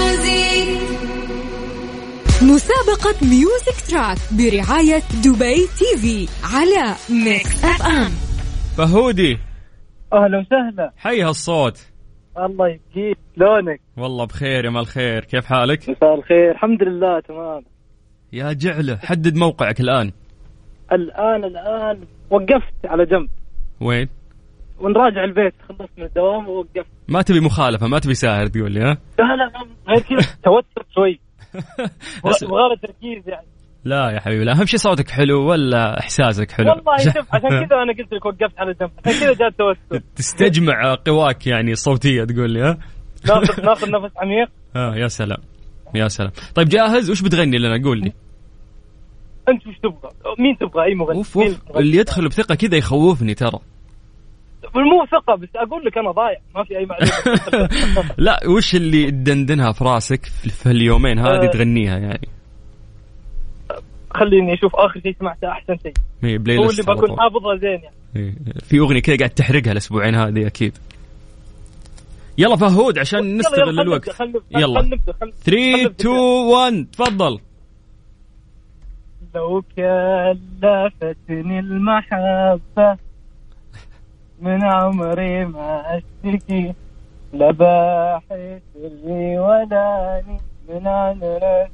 مسابقة 2.43 3.15
Music 3.23 3.91
Track 3.91 4.19
برعاية 4.31 5.03
دبي 5.25 5.67
TV 5.79 6.29
على 6.55 6.95
Mix 7.11 7.65
FM. 7.65 8.11
فهودي. 8.77 9.39
أهلا 10.13 10.39
وسهلا. 10.39 10.93
حي 10.97 11.23
هالصوت. 11.23 11.79
الله 12.39 12.69
يبقيك 12.69 13.19
شلونك 13.37 13.81
والله 13.97 14.25
بخير 14.25 14.65
يا 14.65 14.71
مال 14.71 14.81
الخير 14.81 15.25
كيف 15.25 15.47
حالك؟ 15.47 15.91
مساء 15.91 16.15
الخير. 16.15 16.51
الحمد 16.51 16.83
لله 16.83 17.21
تمام. 17.21 17.63
يا 18.33 18.53
جعله 18.53 18.97
حدد 18.97 19.37
موقعك 19.37 19.81
الآن. 19.81 20.13
الآن 20.93 21.45
الآن 21.45 22.01
وقفت 22.31 22.75
على 22.85 23.07
جنب. 23.07 23.29
وين؟ 23.81 24.09
وأنا 24.81 25.03
راجع 25.03 25.25
البيت. 25.25 25.55
خلصت 25.69 25.91
من 25.99 26.05
الدوام 26.05 26.49
ووقفت. 26.49 26.87
ما 27.09 27.23
تبي 27.23 27.41
مخالفة 27.41 27.87
ما 27.87 27.99
تبي 27.99 28.15
ساهر 28.15 28.47
تقول 28.47 28.73
لي 28.73 28.81
ها؟ 28.81 28.99
لا 29.19 29.37
لا 29.37 29.51
غير 29.89 30.01
كذا 30.01 30.29
توتر 30.45 30.87
شوي. 30.95 31.21
وغير 32.53 32.77
تركيز 32.83 33.29
يعني. 33.29 33.47
لا 33.85 34.11
يا 34.11 34.21
حبيبي 34.21 34.45
لا 34.45 34.53
اهم 34.53 34.67
شيء 34.67 34.79
صوتك 34.79 35.11
حلو 35.11 35.49
ولا 35.51 36.01
إحساسك 36.01 36.51
حلو؟ 36.51 36.71
والله 36.71 36.99
شوف 37.15 37.35
عشان 37.35 37.49
كذا 37.49 37.83
أنا 37.83 37.93
قلت 37.99 38.13
لك 38.13 38.27
وقفت 38.27 38.59
على 38.59 38.75
جنب 38.81 38.91
عشان 39.07 39.21
كذا 39.21 39.35
جاء 39.35 39.49
التوتر 39.49 40.03
تستجمع 40.17 40.95
قواك 41.07 41.47
يعني 41.47 41.73
الصوتيه 41.73 42.25
تقول 42.25 42.51
لي 42.51 42.63
ها؟ 42.63 42.79
ناخذ 43.29 43.65
ناخذ 43.65 43.91
نفس 43.91 44.17
عميق. 44.17 44.49
آه 44.77 44.97
يا 44.97 45.09
سلام 45.09 45.39
يا 45.95 46.09
سلام. 46.09 46.31
طيب 46.55 46.69
جاهز؟ 46.69 47.11
وش 47.11 47.23
بتغني 47.23 47.59
لنا؟ 47.59 47.85
قول 47.85 48.01
لي. 48.01 48.13
أنت 49.49 49.67
وش 49.67 49.75
تبغى؟ 49.79 50.11
مين 50.39 50.57
تبغى؟ 50.59 50.85
أي 50.85 50.95
مغني؟ 50.95 51.19
أوف 51.19 51.37
مين 51.37 51.57
أوف؟ 51.69 51.77
اللي 51.77 51.97
يدخل 51.97 52.29
بثقة 52.29 52.55
كذا 52.55 52.77
يخوفني 52.77 53.35
ترى. 53.35 53.59
مو 54.75 55.07
ثقة 55.07 55.35
بس 55.37 55.49
أقول 55.57 55.85
لك 55.85 55.99
أنا 55.99 56.11
ضايع 56.11 56.39
ما 56.55 56.65
في 56.65 56.79
أي 56.79 56.87
معلومة. 56.87 57.69
لا 58.27 58.41
وش 58.57 58.75
اللي 58.75 59.11
تدندنها 59.11 59.73
في 59.73 59.85
راسك 59.85 60.25
في 60.25 60.51
في 60.51 60.71
اليومين 60.71 61.19
هذه 61.19 61.45
آه. 61.45 61.51
تغنيها 61.51 61.99
يعني؟ 61.99 62.29
خليني 64.15 64.55
أشوف 64.55 64.77
آخر 64.77 65.01
شيء 65.01 65.17
سمعته 65.21 65.49
أحسن 65.49 65.77
شيء 65.83 65.93
بلاي 66.37 66.59
هو 66.59 66.71
اللي 66.71 66.83
بكون. 66.83 67.17
حافظها 67.21 67.57
زين 67.57 67.71
يعني 67.71 67.95
إيه. 68.17 68.35
في 68.63 68.79
أغنية 68.79 69.01
كذا 69.01 69.17
قاعد 69.17 69.31
تحرقها 69.31 69.73
الأسبوعين 69.73 70.15
هذه 70.15 70.47
أكيد 70.47 70.79
يلا 72.39 72.57
فهود 72.57 72.99
عشان 72.99 73.37
نستغل 73.37 73.81
الوقت 73.81 74.09
يلا. 74.51 74.81
خلنا 74.81 74.97
نبدأ، 74.97 75.13
خلنا- 75.21 75.33
3 75.45 75.77
خلنا 75.77 75.87
2 75.87 75.87
نبدأ. 75.87 76.19
1 76.21 76.87
تفضل 76.93 77.41
لو 79.35 79.63
كلفتني 79.77 81.59
المحبة 81.59 82.97
من 84.43 84.65
عمري 84.65 85.45
ما 85.45 85.83
أشتكي 86.25 86.75
لا 87.33 87.51
باحث 87.51 88.63
لي 89.05 89.39
ولاني 89.39 90.41
من 90.69 90.87
عمري 90.87 91.69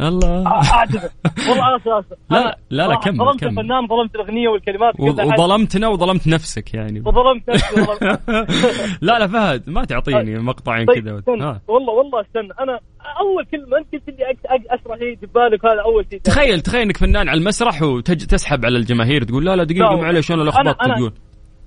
الله 0.00 0.46
اعتذر 0.46 1.08
والله 1.48 1.76
اسف 1.76 1.88
اسف 1.88 2.18
لا، 2.30 2.38
أنا 2.38 2.56
لا، 2.70 2.82
لا، 2.82 2.86
صراحة 2.86 3.00
كمل، 3.00 3.18
ظلمت 3.18 3.40
كمل. 3.40 3.50
الفنان 3.50 3.86
ظلمت 3.86 4.14
الأغنية 4.14 4.48
والكلمات. 4.48 4.94
وظلمتنا 5.00 5.88
وظلمت 5.88 6.26
نفسك 6.28 6.74
يعني 6.74 7.00
وظلمت 7.00 7.50
نفسي 7.50 7.80
والله 7.80 8.18
لا 9.06 9.18
لا 9.18 9.26
فهد 9.26 9.70
ما 9.70 9.84
تعطيني 9.84 10.38
مقطعين 10.38 10.86
طيب 10.86 11.04
كذا. 11.20 11.22
والله 11.68 11.92
والله 11.92 12.20
استنى 12.20 12.48
أنا 12.60 12.78
أول 13.20 13.44
كلمة 13.44 13.78
أنت 13.78 13.92
قلت 13.92 14.08
لي 14.08 14.36
أسرع 14.74 14.96
شيء 14.98 15.16
في 15.16 15.26
بالك 15.34 15.64
هذا 15.66 15.82
أول 15.84 16.06
شيء 16.10 16.20
تخيل 16.20 16.60
تخيل 16.60 16.80
إنك 16.82 16.96
فنان 16.96 17.28
على 17.28 17.38
المسرح 17.38 17.82
وتسحب 17.82 18.64
على 18.64 18.78
الجماهير 18.78 19.24
تقول 19.24 19.44
لا 19.46 19.56
لا 19.56 19.64
دقيقة 19.64 19.90
لا، 19.94 19.96
معلش 19.96 20.32
أنا 20.32 20.42
لخبطت 20.42 20.78
تقول 20.96 21.12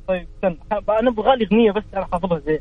طيب 0.07 0.27
استنى 0.35 0.57
أنا 0.71 1.09
أبغى 1.09 1.35
لي 1.35 1.45
أغنية 1.51 1.71
بس 1.71 1.83
أنا 1.93 2.05
حافظها 2.11 2.39
زين 2.39 2.59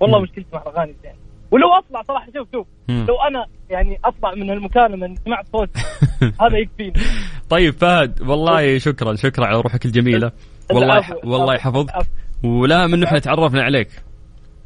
والله. 0.00 0.20
مشكلتي 0.20 0.46
مع 0.52 0.62
الأغاني 0.62 0.94
زين 1.02 1.12
ولو 1.52 1.68
أطلع 1.74 2.02
صراحة 2.02 2.26
شوف 2.36 2.48
شوف. 2.52 2.66
لو 2.88 3.16
أنا 3.28 3.46
يعني 3.70 3.98
أطلع 4.04 4.34
من 4.34 4.50
المكالمه 4.50 5.06
اني 5.06 5.16
سمعت 5.24 5.46
صوت 5.52 5.68
هذا 6.42 6.58
يكفيني. 6.58 6.92
طيب 7.50 7.74
فهد 7.74 8.22
والله 8.22 8.78
شكرا 8.78 9.14
شكرا 9.14 9.46
على 9.46 9.60
روحك 9.60 9.84
الجميلة. 9.84 10.32
والله 10.72 10.98
يح... 10.98 11.12
والله 11.24 11.54
يحفظك. 11.54 11.90
ولا 12.44 12.86
من 12.86 13.04
إحنا 13.04 13.18
تعرفنا 13.18 13.62
عليك. 13.62 13.88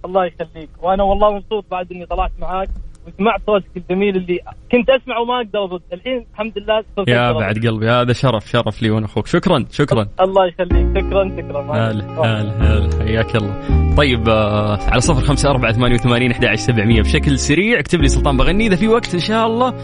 الله 0.05 0.27
يخليك. 0.27 0.70
وأنا 0.83 1.03
والله 1.03 1.35
مبسوط 1.35 1.64
بعد 1.70 1.92
إني 1.92 2.07
طلعت 2.07 2.33
معاك. 2.38 2.68
وسمعت 3.07 3.40
صوتك 3.47 3.71
الجميل 3.77 4.16
اللي 4.16 4.38
كنت 4.73 4.90
اسمع 4.90 5.19
وما 5.19 5.37
أقدر 5.37 5.64
ارد 5.64 5.83
الحين 5.92 6.27
الحمد 6.33 6.59
لله 6.59 6.85
صوتك 6.97 7.09
يا. 7.09 7.33
بعد 7.33 7.66
قلبي. 7.66 7.90
هذا 7.90 8.12
شرف 8.12 8.47
شرف 8.51 8.83
لي 8.83 8.90
وأنا 8.90 9.07
أخوك. 9.07 9.27
شكرا 9.27 9.64
شكرا. 9.71 10.09
الله 10.21 10.47
يخليك. 10.47 10.99
شكرا 10.99 11.37
شكرا. 11.37 11.62
هلا 11.62 12.05
هلا 12.21 12.79
هلا. 12.79 13.05
حياك 13.05 13.37
الله. 13.37 13.95
طيب 13.97 14.29
آه 14.29 14.79
على 14.90 15.01
صفر 15.01 15.21
خمسة 15.21 15.51
أربعة 15.51 15.73
ثمانية 15.73 15.95
وثمانين 15.95 16.31
أحد 16.31 16.45
عشر 16.45 16.62
سبعمية 16.62 17.03
بشكل 17.03 17.38
سريع. 17.38 17.79
اكتب 17.79 18.01
لي 18.01 18.09
سلطان 18.09 18.37
بغني. 18.37 18.66
إذا 18.66 18.77
في 18.77 18.88
وقت 18.88 19.14
إن 19.14 19.21
شاء 19.21 19.47
الله 19.47 19.75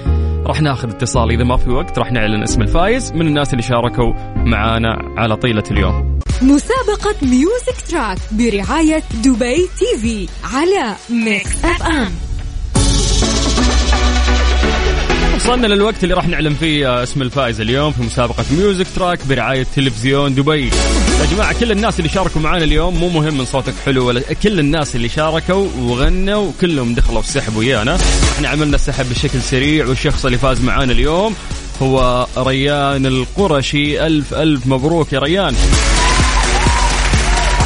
راح 0.46 0.60
ناخذ 0.60 0.88
اتصال. 0.88 1.30
إذا 1.30 1.44
ما 1.44 1.56
في 1.56 1.70
وقت 1.70 1.98
راح 1.98 2.12
نعلن 2.12 2.42
اسم 2.42 2.62
الفايز 2.62 3.12
من 3.12 3.26
الناس 3.26 3.52
اللي 3.52 3.62
شاركوا 3.62 4.12
معانا 4.36 4.98
على 5.16 5.36
طيلة 5.36 5.64
اليوم. 5.70 6.18
مسابقة 6.42 7.16
Music 7.22 7.90
Track 7.90 8.18
برعاية 8.32 9.02
دبي 9.24 9.68
TV 9.78 10.28
على 10.54 10.96
Mix 11.24 11.64
FM 11.64 12.31
وصلنا 15.44 15.66
للوقت 15.66 16.04
اللي 16.04 16.14
راح 16.14 16.28
نعلن 16.28 16.54
فيه 16.54 16.88
آه، 16.88 17.02
اسم 17.02 17.22
الفائز 17.22 17.60
اليوم 17.60 17.92
في 17.92 18.02
مسابقة 18.02 18.44
music 18.50 18.86
track 18.96 19.26
برعاية 19.26 19.66
تلفزيون 19.76 20.34
دبي. 20.34 20.64
يا 21.20 21.26
جماعة 21.34 21.60
كل 21.60 21.72
الناس 21.72 21.98
اللي 21.98 22.10
شاركوا 22.10 22.40
معانا 22.40 22.64
اليوم 22.64 22.94
مو 22.94 23.08
مهم 23.08 23.38
من 23.38 23.44
صوتك 23.44 23.74
حلو 23.86 24.06
ولا 24.06 24.22
كل 24.42 24.58
الناس 24.58 24.96
اللي 24.96 25.08
شاركوا 25.08 25.68
وغنوا 25.78 26.52
كلهم 26.60 26.94
دخلوا 26.94 27.20
السحب 27.20 27.56
ويانا. 27.56 27.98
إحنا 28.36 28.48
عملنا 28.48 28.74
السحب 28.74 29.10
بشكل 29.10 29.42
سريع 29.42 29.86
والشخص 29.86 30.24
اللي 30.24 30.38
فاز 30.38 30.60
معانا 30.60 30.92
اليوم 30.92 31.34
هو 31.82 32.26
ريان 32.38 33.06
القرشي. 33.06 34.06
ألف 34.06 34.34
ألف 34.34 34.66
مبروك 34.66 35.12
يا 35.12 35.18
ريان. 35.18 35.54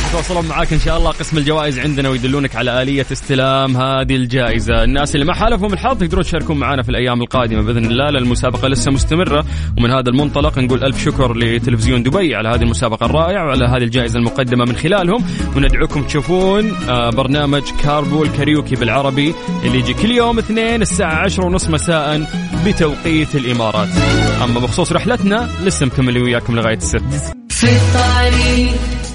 يتواصلون 0.08 0.46
معاك 0.46 0.72
إن 0.72 0.78
شاء 0.78 0.98
الله. 0.98 1.10
قسم 1.10 1.38
الجوائز 1.38 1.78
عندنا 1.78 2.08
ويدلونك 2.08 2.56
على 2.56 2.82
آلية 2.82 3.06
استلام 3.12 3.76
هذه 3.76 4.16
الجائزة، 4.16 4.84
الناس 4.84 5.14
اللي 5.14 5.26
ما 5.26 5.34
حالفهم 5.34 5.72
الحظ 5.72 6.02
يقدرون 6.02 6.24
يشاركون 6.24 6.58
معنا 6.58 6.82
في 6.82 6.88
الأيام 6.88 7.22
القادمة 7.22 7.62
بإذن 7.62 7.84
الله. 7.84 8.10
لأن 8.10 8.22
المسابقة 8.22 8.68
لسه 8.68 8.90
مستمرة. 8.90 9.44
ومن 9.78 9.90
هذا 9.90 10.10
المنطلق 10.10 10.58
نقول 10.58 10.84
ألف 10.84 11.04
شكر 11.04 11.36
لتلفزيون 11.36 12.02
دبي 12.02 12.34
على 12.34 12.48
هذه 12.48 12.62
المسابقة 12.62 13.06
الرائعة 13.06 13.44
وعلى 13.46 13.64
هذه 13.64 13.82
الجائزة 13.82 14.18
المقدمة 14.18 14.64
من 14.64 14.76
خلالهم. 14.76 15.24
وندعوكم 15.56 16.02
تشوفون 16.02 16.76
آه، 16.88 17.10
برنامج 17.10 17.62
كاربول 17.82 18.28
كاريوكي 18.28 18.76
بالعربي 18.76 19.34
اللي 19.64 19.78
يجي 19.78 19.94
كل 19.94 20.10
يوم 20.10 20.38
اثنين 20.38 20.82
الساعة 20.82 21.14
10 21.14 21.46
ونص 21.46 21.68
مساء 21.68 22.26
بتوقيت 22.66 23.34
الإمارات. 23.34 23.88
أما 24.44 24.60
بخصوص 24.60 24.92
رحلتنا 24.92 25.48
لسه 25.64 25.86
مكملين 25.86 26.22
وياكم 26.22 26.56
لغاية 26.56 26.76
الست. 26.76 27.36
في 27.48 27.66
الطريق 27.66 28.75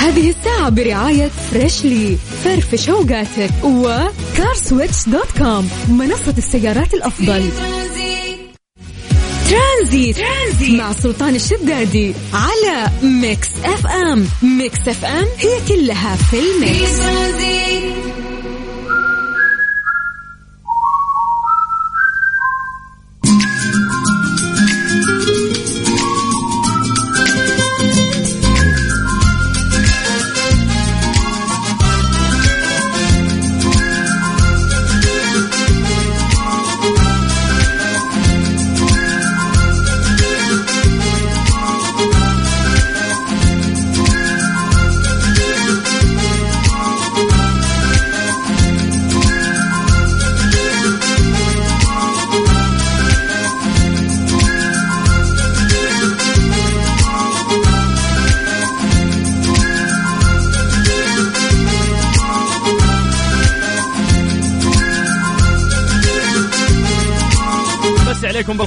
هذه 0.00 0.30
الساعة 0.30 0.68
برعاية 0.68 1.30
Freshly 1.50 2.16
فرفش 2.44 2.88
اوقاتك 2.88 3.50
و 3.64 3.78
CarSwitch 3.78 5.08
dot 5.08 5.38
com 5.38 5.70
منصة 5.88 6.34
السيارات 6.38 6.94
الأفضل. 6.94 7.42
في 7.42 7.50
ترانزيت 9.50 10.16
ترانزيت, 10.16 10.80
مع 10.80 10.92
سلطان 10.92 11.34
الشدادي 11.34 12.14
على 12.34 12.90
Mix 13.02 13.48
FM 13.64 14.28
Mix 14.42 14.88
FM 14.88 15.26
هي 15.38 15.60
كلها 15.68 16.16
في 16.16 16.24
في 16.24 16.40
ال 16.40 16.52
mix. 16.52 16.98
ترانزيت 16.98 17.94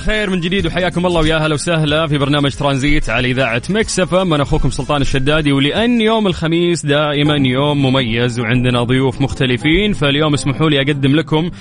بالخير 0.04 0.30
من 0.30 0.39
جديد 0.39 0.66
وحياكم 0.66 1.06
الله 1.06 1.22
ويا 1.22 1.36
أهلا 1.36 1.54
وسهلا 1.54 2.08
في 2.08 2.18
برنامج 2.18 2.56
ترانزيت 2.56 3.10
على 3.10 3.32
إذاعة 3.32 3.62
Mix 3.69 3.99
FM. 3.99 4.34
أنا 4.34 4.44
أخوكم 4.44 4.70
سلطان 4.70 5.02
الشدادي 5.02 5.52
ولأن 5.52 6.02
يوم 6.02 6.28
الخميس 6.28 6.86
دائما 6.86 7.36
يوم 7.48 7.86
مميز 7.86 8.39
وعندنا 8.39 8.84
ضيوف 8.84 9.22
مختلفين 9.22 9.94
فاليوم 9.94 10.34
اسمحوا 10.34 10.70
لي 10.70 10.82
أقدم 10.82 11.16
لكم 11.16 11.52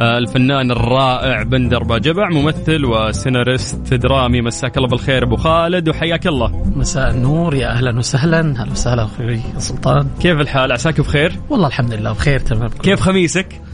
آه، 0.00 0.18
الفنان 0.18 0.70
الرائع 0.70 1.42
بندر 1.42 1.82
باجبع 1.82 2.28
ممثل 2.28 2.84
وسيناريست 2.84 3.94
درامي. 3.94 4.42
مساك 4.42 4.76
الله 4.76 4.88
بالخير 4.88 5.22
أبو 5.24 5.36
خالد 5.36 5.88
وحياك 5.88 6.26
الله. 6.26 6.72
مساء 6.76 7.10
النور 7.10 7.54
يا 7.54 7.68
أهلا 7.68 7.98
وسهلا. 7.98 8.40
أهلا 8.40 8.72
وسهلا 8.72 9.04
أخوي 9.04 9.40
سلطان. 9.58 10.08
كيف 10.20 10.40
الحال؟ 10.40 10.72
عساك 10.72 11.00
بخير؟ 11.00 11.32
والله 11.50 11.66
الحمد 11.66 11.94
لله 11.94 12.12
بخير 12.12 12.40
تمام. 12.40 12.68
كيف 12.68 13.00
خميسك؟ 13.00 13.67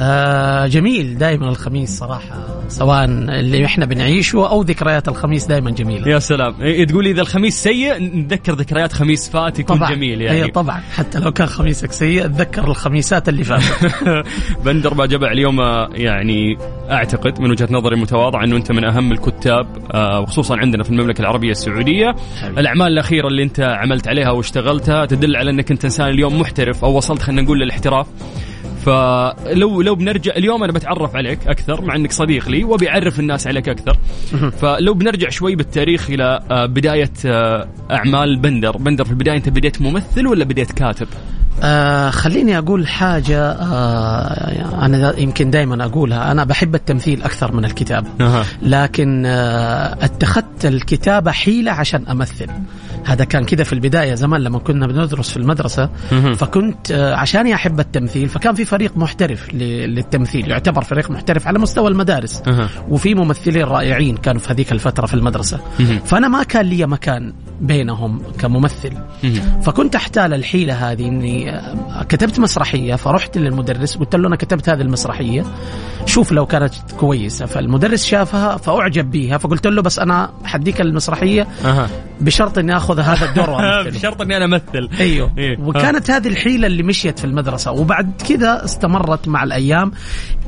آه 0.00 0.66
جميل 0.66 1.18
دائما 1.18 1.48
الخميس 1.48 1.98
صراحة 1.98 2.60
سواء 2.68 3.04
اللي 3.04 3.64
إحنا 3.64 3.84
بنعيشه 3.86 4.48
أو 4.48 4.62
ذكريات 4.62 5.08
الخميس 5.08 5.46
دائما 5.46 5.70
جميلة. 5.70 6.08
يا 6.08 6.18
سلام. 6.18 6.54
إيه، 6.62 6.86
تقول 6.86 7.06
إذا 7.06 7.20
الخميس 7.20 7.62
سيء 7.62 7.98
نتذكر 8.02 8.52
ذكريات 8.52 8.92
خميس 8.92 9.30
فات 9.30 9.58
يكون 9.58 9.76
طبعا. 9.76 9.94
جميل 9.94 10.20
يعني. 10.20 10.44
اي 10.44 10.48
طبعا. 10.50 10.80
حتى 10.94 11.18
لو 11.18 11.32
كان 11.32 11.46
خميسك 11.46 11.92
سيء 11.92 12.24
اتذكر 12.24 12.64
الخميسات 12.68 13.28
اللي 13.28 13.44
فاتت 13.44 13.94
بندر 14.64 14.94
باجبع 14.94 15.32
اليوم 15.32 15.60
آه، 15.60 15.88
يعني 15.94 16.58
أعتقد 16.90 17.40
من 17.40 17.50
وجهة 17.50 17.68
نظري 17.70 17.94
المتواضعه 17.94 18.44
إنه 18.44 18.56
أنت 18.56 18.72
من 18.72 18.84
أهم 18.84 19.12
الكتاب 19.12 19.66
آه، 19.94 20.20
وخصوصا 20.20 20.56
عندنا 20.56 20.82
في 20.82 20.90
المملكة 20.90 21.20
العربية 21.20 21.50
السعودية. 21.50 22.14
حبيبي. 22.42 22.60
الأعمال 22.60 22.86
الأخيرة 22.86 23.28
اللي 23.28 23.42
أنت 23.42 23.60
عملت 23.60 24.08
عليها 24.08 24.30
واشتغلتها 24.30 25.06
تدل 25.06 25.36
على 25.36 25.50
أنك 25.50 25.70
أنت 25.70 25.84
إنسان 25.84 26.08
اليوم 26.08 26.40
محترف 26.40 26.84
أو 26.84 26.96
وصلت 26.96 27.22
خلينا 27.22 27.42
نقول 27.42 27.60
للاحتراف. 27.60 28.06
فلو 28.84 29.82
لو 29.82 29.94
بنرجع 29.94 30.32
اليوم 30.36 30.62
أنا 30.64 30.72
بتعرف 30.72 31.16
عليك 31.16 31.46
أكثر 31.46 31.84
مع 31.84 31.96
إنك 31.96 32.12
صديق 32.12 32.48
لي 32.48 32.64
وابي 32.64 32.90
اعرف 32.90 33.20
الناس 33.20 33.46
عليك 33.46 33.68
أكثر. 33.68 33.96
فلو 34.60 34.94
بنرجع 34.94 35.28
شوي 35.28 35.54
بالتاريخ 35.56 36.10
إلى 36.10 36.40
آه، 36.50 36.66
بداية 36.66 37.12
آه، 37.26 37.68
أعمال 37.90 38.36
بندر. 38.36 38.76
بندر 38.76 39.04
في 39.04 39.10
البداية 39.10 39.36
أنت 39.36 39.48
بديت 39.48 39.82
ممثل 39.82 40.26
ولا 40.26 40.44
بديت 40.44 40.72
كاتب؟ 40.72 41.08
آه 41.62 42.10
خليني 42.10 42.58
أقول 42.58 42.88
حاجة 42.88 43.50
آه 43.52 44.86
أنا 44.86 45.18
يمكن 45.18 45.50
دائما 45.50 45.84
أقولها 45.84 46.32
أنا 46.32 46.44
بحب 46.44 46.74
التمثيل 46.74 47.22
أكثر 47.22 47.52
من 47.52 47.64
الكتابه. 47.64 48.08
لكن 48.62 49.26
آه 49.26 50.04
اتخذت 50.04 50.64
الكتابه 50.66 51.30
حيلة 51.30 51.72
عشان 51.72 52.06
أمثل 52.06 52.46
هذا 53.04 53.24
كان 53.24 53.44
كذا 53.44 53.64
في 53.64 53.72
البداية 53.72 54.14
زمان 54.14 54.40
لما 54.40 54.58
كنا 54.58 54.86
بندرس 54.86 55.30
في 55.30 55.36
المدرسة. 55.36 55.90
فكنت 56.36 56.92
آه 56.92 57.14
عشاني 57.14 57.54
أحب 57.54 57.80
التمثيل 57.80 58.28
فكان 58.28 58.54
في 58.54 58.64
فريق 58.64 58.96
محترف 58.96 59.54
للتمثيل 59.54 60.50
يعتبر 60.50 60.82
فريق 60.82 61.10
محترف 61.10 61.46
على 61.46 61.58
مستوى 61.58 61.88
المدارس. 61.88 62.42
وفي 62.88 63.14
ممثلين 63.14 63.64
رائعين 63.64 64.16
كانوا 64.16 64.40
في 64.40 64.52
هذيك 64.52 64.72
الفترة 64.72 65.06
في 65.06 65.14
المدرسة. 65.14 65.60
فأنا 66.04 66.28
ما 66.28 66.42
كان 66.42 66.66
لي 66.66 66.86
مكان 66.86 67.32
بينهم 67.60 68.22
كممثل. 68.38 68.92
فكنت 69.62 69.94
أحتال 69.96 70.34
الحيلة 70.34 70.90
هذه 70.92 71.08
إني 71.08 71.50
آه، 71.56 72.02
كتبت 72.08 72.40
مسرحية 72.40 72.94
فرحت 72.94 73.38
للمدرس 73.38 73.96
قلت 73.96 74.16
له 74.16 74.28
أنا 74.28 74.36
كتبت 74.36 74.68
هذه 74.68 74.80
المسرحية 74.80 75.44
شوف 76.06 76.32
لو 76.32 76.46
كانت 76.46 76.74
كويسة. 76.98 77.46
فالمدرس 77.46 78.04
شافها 78.04 78.56
فأعجب 78.56 79.10
بيها 79.10 79.38
فقلت 79.38 79.66
له 79.66 79.82
بس 79.82 79.98
أنا 79.98 80.30
حديك 80.44 80.80
المسرحية 80.80 81.46
بشرط 82.20 82.58
إني 82.58 82.76
آخذ 82.76 83.00
هذا 83.00 83.24
الدور 83.28 83.60
بشرط 83.90 84.20
إني 84.20 84.36
أنا 84.36 84.44
أمثل. 84.44 84.88
أيوه. 85.00 85.32
إيه. 85.38 85.58
وكانت 85.58 86.10
هذه 86.10 86.28
الحيلة 86.28 86.66
اللي 86.66 86.82
مشيت 86.82 87.18
في 87.18 87.24
المدرسة. 87.24 87.72
وبعد 87.72 88.22
كذا 88.28 88.64
استمرت 88.64 89.28
مع 89.28 89.44
الأيام. 89.44 89.92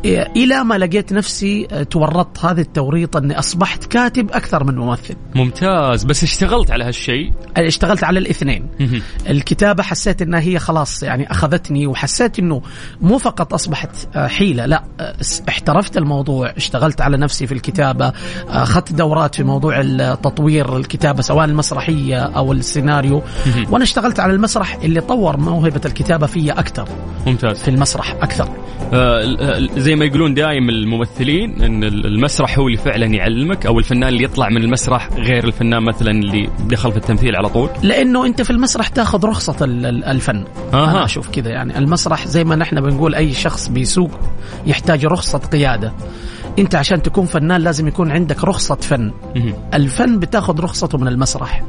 إلى 0.05 0.65
ما 0.65 0.79
لقيت 0.79 1.13
نفسي 1.13 1.69
آه، 1.73 1.83
تورطت 1.83 2.45
هذه 2.45 2.61
التوريطة 2.61 3.19
إني 3.19 3.39
أصبحت 3.39 3.85
كاتب 3.85 4.31
أكثر 4.31 4.65
من 4.65 4.75
ممثل. 4.79 5.15
ممتاز. 5.35 6.05
بس 6.05 6.23
اشتغلت 6.23 6.71
على 6.71 6.85
هالشيء؟ 6.85 7.33
اشتغلت 7.57 8.05
على 8.05 8.19
الاثنين. 8.19 8.67
مهم. 8.81 9.03
الكتابة 9.31 9.83
حسيت 9.83 10.23
إنها 10.23 10.41
هي 10.41 10.59
خلاص 10.59 11.03
يعني 11.03 11.31
أخذتني 11.31 11.87
وحسيت 11.87 12.39
إنه 12.39 12.63
مو 13.01 13.19
فقط 13.19 13.55
أصبحت 13.55 13.91
آه، 14.17 14.27
حيلة 14.27 14.67
لا 14.67 14.85
آه، 15.01 15.15
احترفت 15.49 15.97
الموضوع 15.97 16.53
اشتغلت 16.57 17.01
على 17.01 17.17
نفسي 17.17 17.47
في 17.47 17.55
الكتابة 17.55 18.07
آه، 18.07 18.13
أخذت 18.49 18.93
دورات 18.93 19.35
في 19.35 19.43
موضوع 19.45 19.81
التطوير 19.81 20.77
الكتابة 20.77 21.23
سواء 21.23 21.45
المسرحية 21.45 22.19
أو 22.23 22.53
السيناريو. 22.53 23.23
وأنا 23.71 23.85
اشتغلت 23.85 24.21
على 24.21 24.33
المسرح 24.33 24.75
اللي 24.75 25.01
طور 25.01 25.37
موهبة 25.37 25.81
الكتابة 25.85 26.27
فيا 26.27 26.61
أكثر. 26.61 26.89
ممتاز. 27.27 27.59
في 27.63 27.69
المسرح 27.69 28.15
أكثر. 28.15 28.49
آه، 28.93 29.23
ال- 29.23 29.92
زي 29.93 29.97
ما 29.97 30.05
يقولون 30.05 30.35
دائم 30.35 30.69
الممثلين 30.69 31.63
إن 31.63 31.85
ال- 31.85 32.07
المسرح 32.07 32.59
هو 32.59 32.67
اللي 32.67 32.79
فعلا 32.79 33.07
يعلمك 33.07 33.67
أو 33.67 33.79
الفنان 33.79 34.09
اللي 34.09 34.25
يطلع 34.25 34.49
من 34.49 34.57
المسرح 34.57 35.09
غير 35.13 35.45
الفنان 35.45 35.83
مثلا 35.83 36.11
اللي 36.11 36.49
دخل 36.69 36.91
في 36.93 36.97
التمثيل 36.97 37.37
على 37.37 37.49
طول. 37.49 37.69
لأنه 37.83 38.27
أنت 38.27 38.43
في 38.43 38.51
المسرح 38.51 38.89
تاخذ 38.89 39.25
رخصة 39.27 39.65
ال- 39.65 39.87
ال- 39.87 40.05
الفن. 40.05 40.45
أها. 40.73 40.91
أنا 40.91 41.05
أشوف 41.05 41.29
كذا 41.29 41.51
يعني. 41.51 41.79
المسرح 41.79 42.27
زي 42.27 42.45
ما 42.45 42.57
نحن 42.57 42.81
بنقول 42.81 43.15
أي 43.15 43.33
شخص 43.33 43.69
بيسوق 43.69 44.11
يحتاج 44.67 45.07
رخصة 45.07 45.39
قيادة. 45.39 45.93
أنت 46.59 46.75
عشان 46.75 47.03
تكون 47.03 47.27
فنان 47.27 47.61
لازم 47.61 47.89
يكون 47.89 48.11
عندك 48.11 48.45
رخصة 48.45 48.75
فن. 48.75 49.13
الفن 49.75 50.19
بتاخذ 50.19 50.61
رخصته 50.61 50.99
من 50.99 51.09
المسرح. 51.09 51.63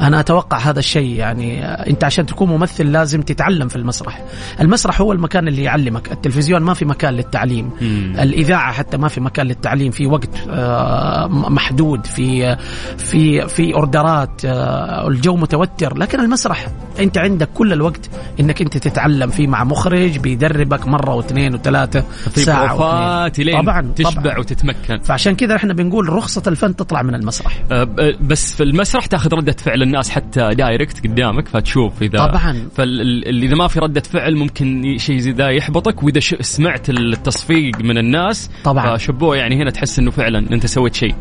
أنا 0.00 0.20
أتوقع 0.20 0.58
هذا 0.58 0.78
الشيء 0.78 1.16
يعني 1.16 1.64
آه، 1.64 1.90
أنت 1.90 2.04
عشان 2.04 2.26
تكون 2.26 2.48
ممثل 2.48 2.92
لازم 2.92 3.22
تتعلم 3.22 3.68
في 3.68 3.76
المسرح. 3.76 4.24
المسرح 4.60 5.00
هو 5.00 5.12
المكان 5.12 5.48
اللي 5.48 5.62
يعلمك. 5.62 6.12
التلفزيون 6.12 6.62
ما 6.62 6.74
في 6.74 6.84
مكان 6.84 7.14
للتعليم. 7.14 7.70
مم. 7.80 8.16
الإذاعة 8.20 8.72
حتى 8.72 8.96
ما 8.96 9.08
في 9.08 9.20
مكان 9.20 9.46
للتعليم. 9.46 9.90
في 9.90 10.06
وقت 10.06 10.30
آه، 10.50 11.26
محدود. 11.28 12.06
في 12.06 12.56
في 12.98 13.48
في 13.48 13.74
أوردرات 13.74 14.44
آه، 14.44 15.08
الجو 15.08 15.36
متوتر. 15.36 15.98
لكن 15.98 16.20
المسرح 16.20 16.66
أنت 17.00 17.18
عندك 17.18 17.48
كل 17.54 17.72
الوقت 17.72 18.10
إنك 18.40 18.62
أنت 18.62 18.76
تتعلم. 18.76 19.30
فيه 19.30 19.46
مع 19.46 19.64
مخرج 19.64 20.18
بيدربك 20.18 20.88
مرة 20.88 21.14
واثنين 21.14 21.54
وثلاثة 21.54 22.04
ساعة 22.34 23.24
واثنين. 23.24 23.62
طبعا 23.62 23.92
تشبع 23.96 24.10
طبعا 24.10 24.38
وتتمكن. 24.38 24.98
فعشان 24.98 25.34
كذا 25.34 25.56
إحنا 25.56 25.72
بنقول 25.74 26.08
رخصة 26.08 26.42
الفن 26.46 26.76
تطلع 26.76 27.02
من 27.02 27.14
المسرح. 27.14 27.62
آه، 27.72 27.88
بس 28.20 28.54
في 28.54 28.62
المسرح 28.62 29.06
تاخذ 29.06 29.34
ردة 29.34 29.56
فعل 29.58 29.83
الناس 29.84 30.10
حتى 30.10 30.54
direct 30.54 31.06
قدامك 31.06 31.48
فتشوف 31.48 32.02
إذا 32.02 32.18
طبعاً. 32.18 32.68
فاذا 32.76 33.54
ما 33.54 33.68
في 33.68 33.78
ردة 33.78 34.00
فعل 34.00 34.36
ممكن 34.36 34.96
شيء 34.98 35.18
زي 35.18 35.30
ذا 35.30 35.48
يحبطك 35.48 36.02
وإذا 36.02 36.20
سمعت 36.40 36.90
التصفيق 36.90 37.78
من 37.80 37.98
الناس 37.98 38.50
طبعاً. 38.64 38.96
فشبوه 38.96 39.36
يعني 39.36 39.62
هنا 39.62 39.70
تحس 39.70 39.98
إنه 39.98 40.10
فعلا 40.10 40.38
أنت 40.52 40.66
سويت 40.66 40.94
شيء 40.94 41.14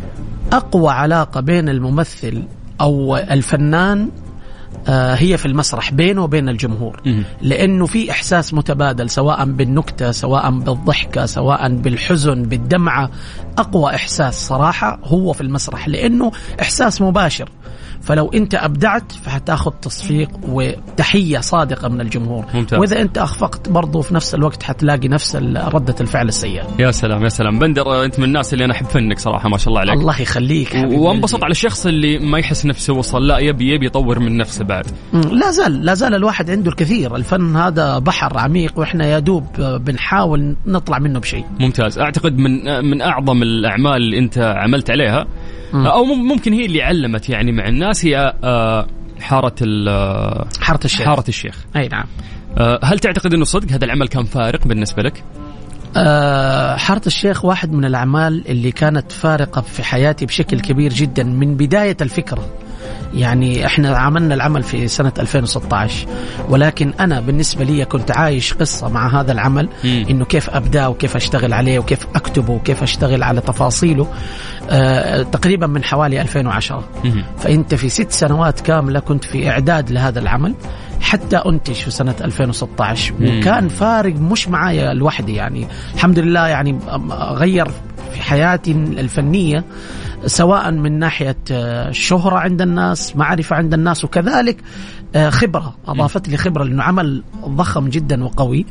أقوى 0.51 0.91
علاقة 0.91 1.41
بين 1.41 1.69
الممثل 1.69 2.43
أو 2.81 3.17
الفنان 3.17 4.09
آه، 4.87 5.15
هي 5.15 5.37
في 5.37 5.45
المسرح 5.45 5.91
بينه 5.91 6.23
وبين 6.23 6.49
الجمهور. 6.49 7.01
لأنه 7.41 7.85
في 7.85 8.11
إحساس 8.11 8.53
متبادل 8.53 9.09
سواء 9.09 9.45
بالنكتة 9.45 10.11
سواء 10.11 10.51
بالضحكة 10.51 11.25
سواء 11.25 11.69
بالحزن 11.75 12.43
بالدمعة 12.43 13.09
أقوى 13.57 13.95
إحساس 13.95 14.47
صراحة 14.47 14.99
هو 15.03 15.33
في 15.33 15.41
المسرح 15.41 15.87
لأنه 15.87 16.31
إحساس 16.61 17.01
مباشر 17.01 17.49
فلو 18.03 18.31
انت 18.33 18.55
ابدعت 18.55 19.11
فحتاخذ 19.11 19.71
تصفيق 19.71 20.29
وتحية 20.43 21.39
صادقة 21.39 21.89
من 21.89 22.01
الجمهور. 22.01 22.45
ممتاز. 22.53 22.79
وإذا 22.79 23.01
انت 23.01 23.17
أخفقت 23.17 23.69
برضه 23.69 24.01
في 24.01 24.15
نفس 24.15 24.35
الوقت 24.35 24.63
حتلاقي 24.63 25.07
نفس 25.07 25.35
ردة 25.55 25.95
الفعل 26.01 26.27
السيئة. 26.27 26.67
يا 26.79 26.91
سلام 26.91 27.23
يا 27.23 27.29
سلام. 27.29 27.59
بندر 27.59 28.05
انت 28.05 28.19
من 28.19 28.25
الناس 28.25 28.53
اللي 28.53 28.65
أنا 28.65 28.73
أحب 28.73 28.85
فنك 28.85 29.19
صراحة 29.19 29.49
ما 29.49 29.57
شاء 29.57 29.67
الله 29.67 29.79
عليك. 29.79 29.93
الله 29.93 30.21
يخليك 30.21 30.85
وانبسط. 30.91 31.43
على 31.43 31.51
الشخص 31.51 31.85
اللي 31.85 32.19
ما 32.19 32.39
يحس 32.39 32.65
نفسه 32.65 32.93
وصل. 32.93 33.27
لا 33.27 33.37
يبي 33.37 33.73
يبي 33.73 33.85
يطور 33.85 34.19
من 34.19 34.37
نفسه 34.37 34.65
بعد. 34.65 34.85
لا 35.13 35.51
زال 35.51 35.85
لا 35.85 35.93
زال 35.93 36.15
الواحد 36.15 36.51
عنده 36.51 36.71
الكثير. 36.71 37.15
الفن 37.15 37.55
هذا 37.55 37.99
بحر 37.99 38.37
عميق 38.37 38.79
وإحنا 38.79 39.07
يا 39.07 39.19
دوب 39.19 39.45
بنحاول 39.59 40.55
نطلع 40.65 40.99
منه 40.99 41.19
بشيء. 41.19 41.45
ممتاز. 41.59 41.99
أعتقد 41.99 42.37
من 42.37 42.85
من 42.85 43.01
أعظم 43.01 43.43
الأعمال 43.43 43.95
اللي 43.95 44.19
أنت 44.19 44.37
عملت 44.37 44.91
عليها. 44.91 45.25
أو 45.73 46.03
مم- 46.03 46.27
ممكن 46.27 46.53
هي 46.53 46.65
اللي 46.65 46.81
علمت 46.81 47.29
يعني 47.29 47.51
مع 47.51 47.67
الناس 47.67 48.05
هي 48.05 48.33
آه، 48.43 48.87
حارة 49.21 49.55
ال- 49.61 49.89
آه، 49.89 50.47
حارة 50.61 50.79
الشيخ. 50.85 51.05
حارة 51.05 51.23
الشيخ. 51.29 51.65
أي 51.75 51.87
نعم. 51.87 52.05
آه، 52.57 52.79
هل 52.83 52.99
تعتقد 52.99 53.33
إنه 53.33 53.45
صدق 53.45 53.71
هذا 53.71 53.85
العمل 53.85 54.07
كان 54.07 54.23
فارق 54.23 54.67
بالنسبة 54.67 55.03
لك؟ 55.03 55.23
حارة 56.77 57.01
الشيخ 57.07 57.45
واحد 57.45 57.71
من 57.71 57.85
الأعمال 57.85 58.47
اللي 58.47 58.71
كانت 58.71 59.11
فارقة 59.11 59.61
في 59.61 59.83
حياتي 59.83 60.25
بشكل 60.25 60.59
كبير 60.59 60.93
جدا 60.93 61.23
من 61.23 61.55
بداية 61.57 61.97
الفكرة. 62.01 62.45
يعني 63.13 63.65
إحنا 63.65 63.97
عملنا 63.97 64.33
العمل 64.35 64.63
في 64.63 64.87
سنة 64.87 65.11
2016 65.19 66.07
ولكن 66.49 66.93
أنا 66.99 67.19
بالنسبة 67.19 67.63
لي 67.63 67.85
كنت 67.85 68.11
عايش 68.11 68.53
قصة 68.53 68.89
مع 68.89 69.21
هذا 69.21 69.31
العمل. 69.31 69.69
إنه 69.85 70.25
كيف 70.25 70.49
أبدأ 70.49 70.87
وكيف 70.87 71.15
أشتغل 71.15 71.53
عليه 71.53 71.79
وكيف 71.79 72.07
أكتبه 72.15 72.53
وكيف 72.53 72.83
أشتغل 72.83 73.23
على 73.23 73.41
تفاصيله 73.41 74.07
آه 74.69 75.21
تقريبا 75.23 75.67
من 75.67 75.83
حوالي 75.83 76.21
2010 76.21 76.83
مهم. 77.05 77.23
فأنت 77.37 77.75
في 77.75 77.89
ست 77.89 78.11
سنوات 78.11 78.59
كاملة 78.59 78.99
كنت 78.99 79.23
في 79.25 79.49
إعداد 79.49 79.91
لهذا 79.91 80.19
العمل 80.19 80.55
حتى 81.01 81.37
أنتج 81.37 81.73
في 81.73 81.91
سنة 81.91 82.15
2016 82.21 83.13
مم. 83.19 83.39
وكان 83.39 83.67
فارق 83.67 84.15
مش 84.15 84.47
معايا 84.47 84.93
لوحدي 84.93 85.35
يعني 85.35 85.67
الحمد 85.95 86.19
لله 86.19 86.47
يعني 86.47 86.79
غير 87.31 87.67
في 88.13 88.21
حياتي 88.21 88.71
الفنية 88.71 89.63
سواء 90.25 90.71
من 90.71 90.99
ناحية 90.99 91.37
آه، 91.51 91.91
شهرة 91.91 92.35
عند 92.35 92.61
الناس 92.61 93.15
معرفة 93.15 93.55
عند 93.55 93.73
الناس 93.73 94.03
وكذلك 94.05 94.57
آه، 95.15 95.29
خبرة 95.29 95.75
أضافت 95.87 96.29
لي 96.29 96.37
خبرة 96.37 96.63
لأنه 96.63 96.83
عمل 96.83 97.23
ضخم 97.47 97.87
جدا 97.89 98.23
وقوي. 98.23 98.65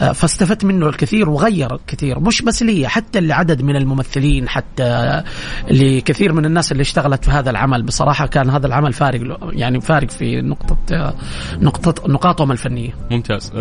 آه، 0.00 0.12
فاستفدت 0.12 0.64
منه 0.64 0.88
الكثير 0.88 1.28
وغير 1.28 1.78
كثير 1.86 2.20
مش 2.20 2.42
بس 2.42 2.62
لي 2.62 2.88
حتى 2.88 3.20
لعدد 3.20 3.62
من 3.62 3.76
الممثلين 3.76 4.48
حتى 4.48 5.22
لكثير 5.70 6.32
من 6.32 6.44
الناس 6.44 6.72
اللي 6.72 6.80
اشتغلت 6.80 7.24
في 7.24 7.30
هذا 7.30 7.50
العمل 7.50 7.82
بصراحة 7.82 8.26
كان 8.26 8.50
هذا 8.50 8.66
العمل 8.66 8.92
فارق 8.92 9.20
له- 9.20 9.38
يعني 9.52 9.80
فارق 9.80 10.10
في 10.10 10.40
نقطة 10.40 10.76
آه، 10.92 11.14
نقطة 11.60 12.08
نقاطهم 12.08 12.52
الفنية 12.52 12.90
ممتاز 13.10 13.52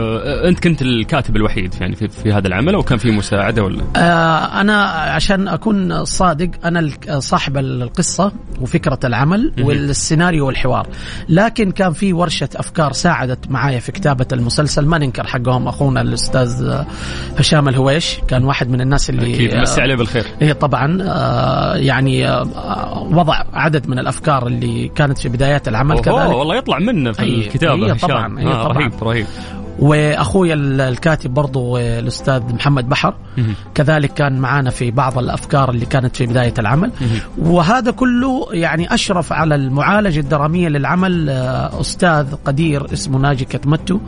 أنت 0.47 0.59
كنت 0.63 0.81
الكاتب 0.81 1.35
الوحيد 1.35 1.73
يعني 1.81 1.95
في, 1.95 2.07
في 2.07 2.31
هذا 2.33 2.47
العمل 2.47 2.75
أو 2.75 2.83
كان 2.83 2.97
في 2.97 3.11
مساعدة 3.11 3.63
ولا؟ 3.63 3.83
أنا 4.61 4.83
عشان 4.85 5.47
أكون 5.47 6.05
صادق 6.05 6.49
أنا 6.65 6.79
ال- 6.79 7.23
صاحب 7.23 7.57
القصة 7.57 8.31
وفكرة 8.61 8.99
العمل. 9.03 9.53
والسيناريو 9.61 10.47
والحوار 10.47 10.87
لكن 11.29 11.71
كان 11.71 11.93
في 11.93 12.12
ورشة 12.13 12.49
أفكار 12.55 12.91
ساعدت 12.93 13.51
معايا 13.51 13.79
في 13.79 13.91
كتابة 13.91 14.25
المسلسل. 14.33 14.85
ما 14.85 14.97
ننكر 14.97 15.27
حقهم 15.27 15.67
أخونا 15.67 16.01
الأستاذ 16.01 16.63
آه، 16.65 16.85
هشام 17.39 17.67
الهويش 17.69 18.19
كان 18.27 18.43
واحد 18.43 18.69
من 18.69 18.81
الناس 18.81 19.09
اللي 19.09 19.33
أكيد. 19.35 19.55
مسي 19.55 19.81
عليه 19.81 19.95
بالخير. 19.95 20.25
هي 20.41 20.53
طبعا 20.53 20.97
آه، 21.01 21.75
يعني 21.75 22.27
آه، 22.29 23.07
وضع 23.11 23.43
عدد 23.53 23.87
من 23.87 23.99
الأفكار 23.99 24.47
اللي 24.47 24.87
كانت 24.95 25.17
في 25.17 25.29
بدايات 25.29 25.67
العمل 25.67 25.99
كذلك. 25.99 26.17
والله 26.17 26.55
يطلع 26.55 26.79
منه 26.79 27.11
في 27.11 27.19
أي- 27.19 27.23
الكتابة 27.47 27.85
هي 27.87 27.91
هشام. 27.93 28.09
طبعاً، 28.09 28.39
هي 28.39 28.45
آه، 28.47 28.63
طبعاً. 28.63 28.77
رهيب 28.77 29.03
رهيب. 29.03 29.25
واخويا 29.79 30.53
ال- 30.53 30.81
الكاتب 30.81 31.33
برضو 31.33 31.77
آه، 31.77 31.99
الأستاذ 31.99 32.41
محمد 32.53 32.89
بحر. 32.89 33.13
كذلك 33.75 34.13
كان 34.13 34.39
معانا 34.39 34.69
في 34.69 34.91
بعض 34.91 35.17
الأفكار 35.17 35.69
اللي 35.69 35.85
كانت 35.85 36.15
في 36.15 36.25
بداية 36.25 36.53
العمل. 36.59 36.91
وهذا 37.37 37.91
كله 37.91 38.47
يعني 38.51 38.93
أشرف 38.93 39.33
على 39.33 39.55
المعالجة 39.55 40.19
الدرامية 40.19 40.67
للعمل 40.69 41.29
آه، 41.29 41.81
أستاذ 41.81 42.35
قدير 42.45 42.93
اسمه 42.93 43.19
ناجي 43.19 43.45
كتمتو. 43.45 43.99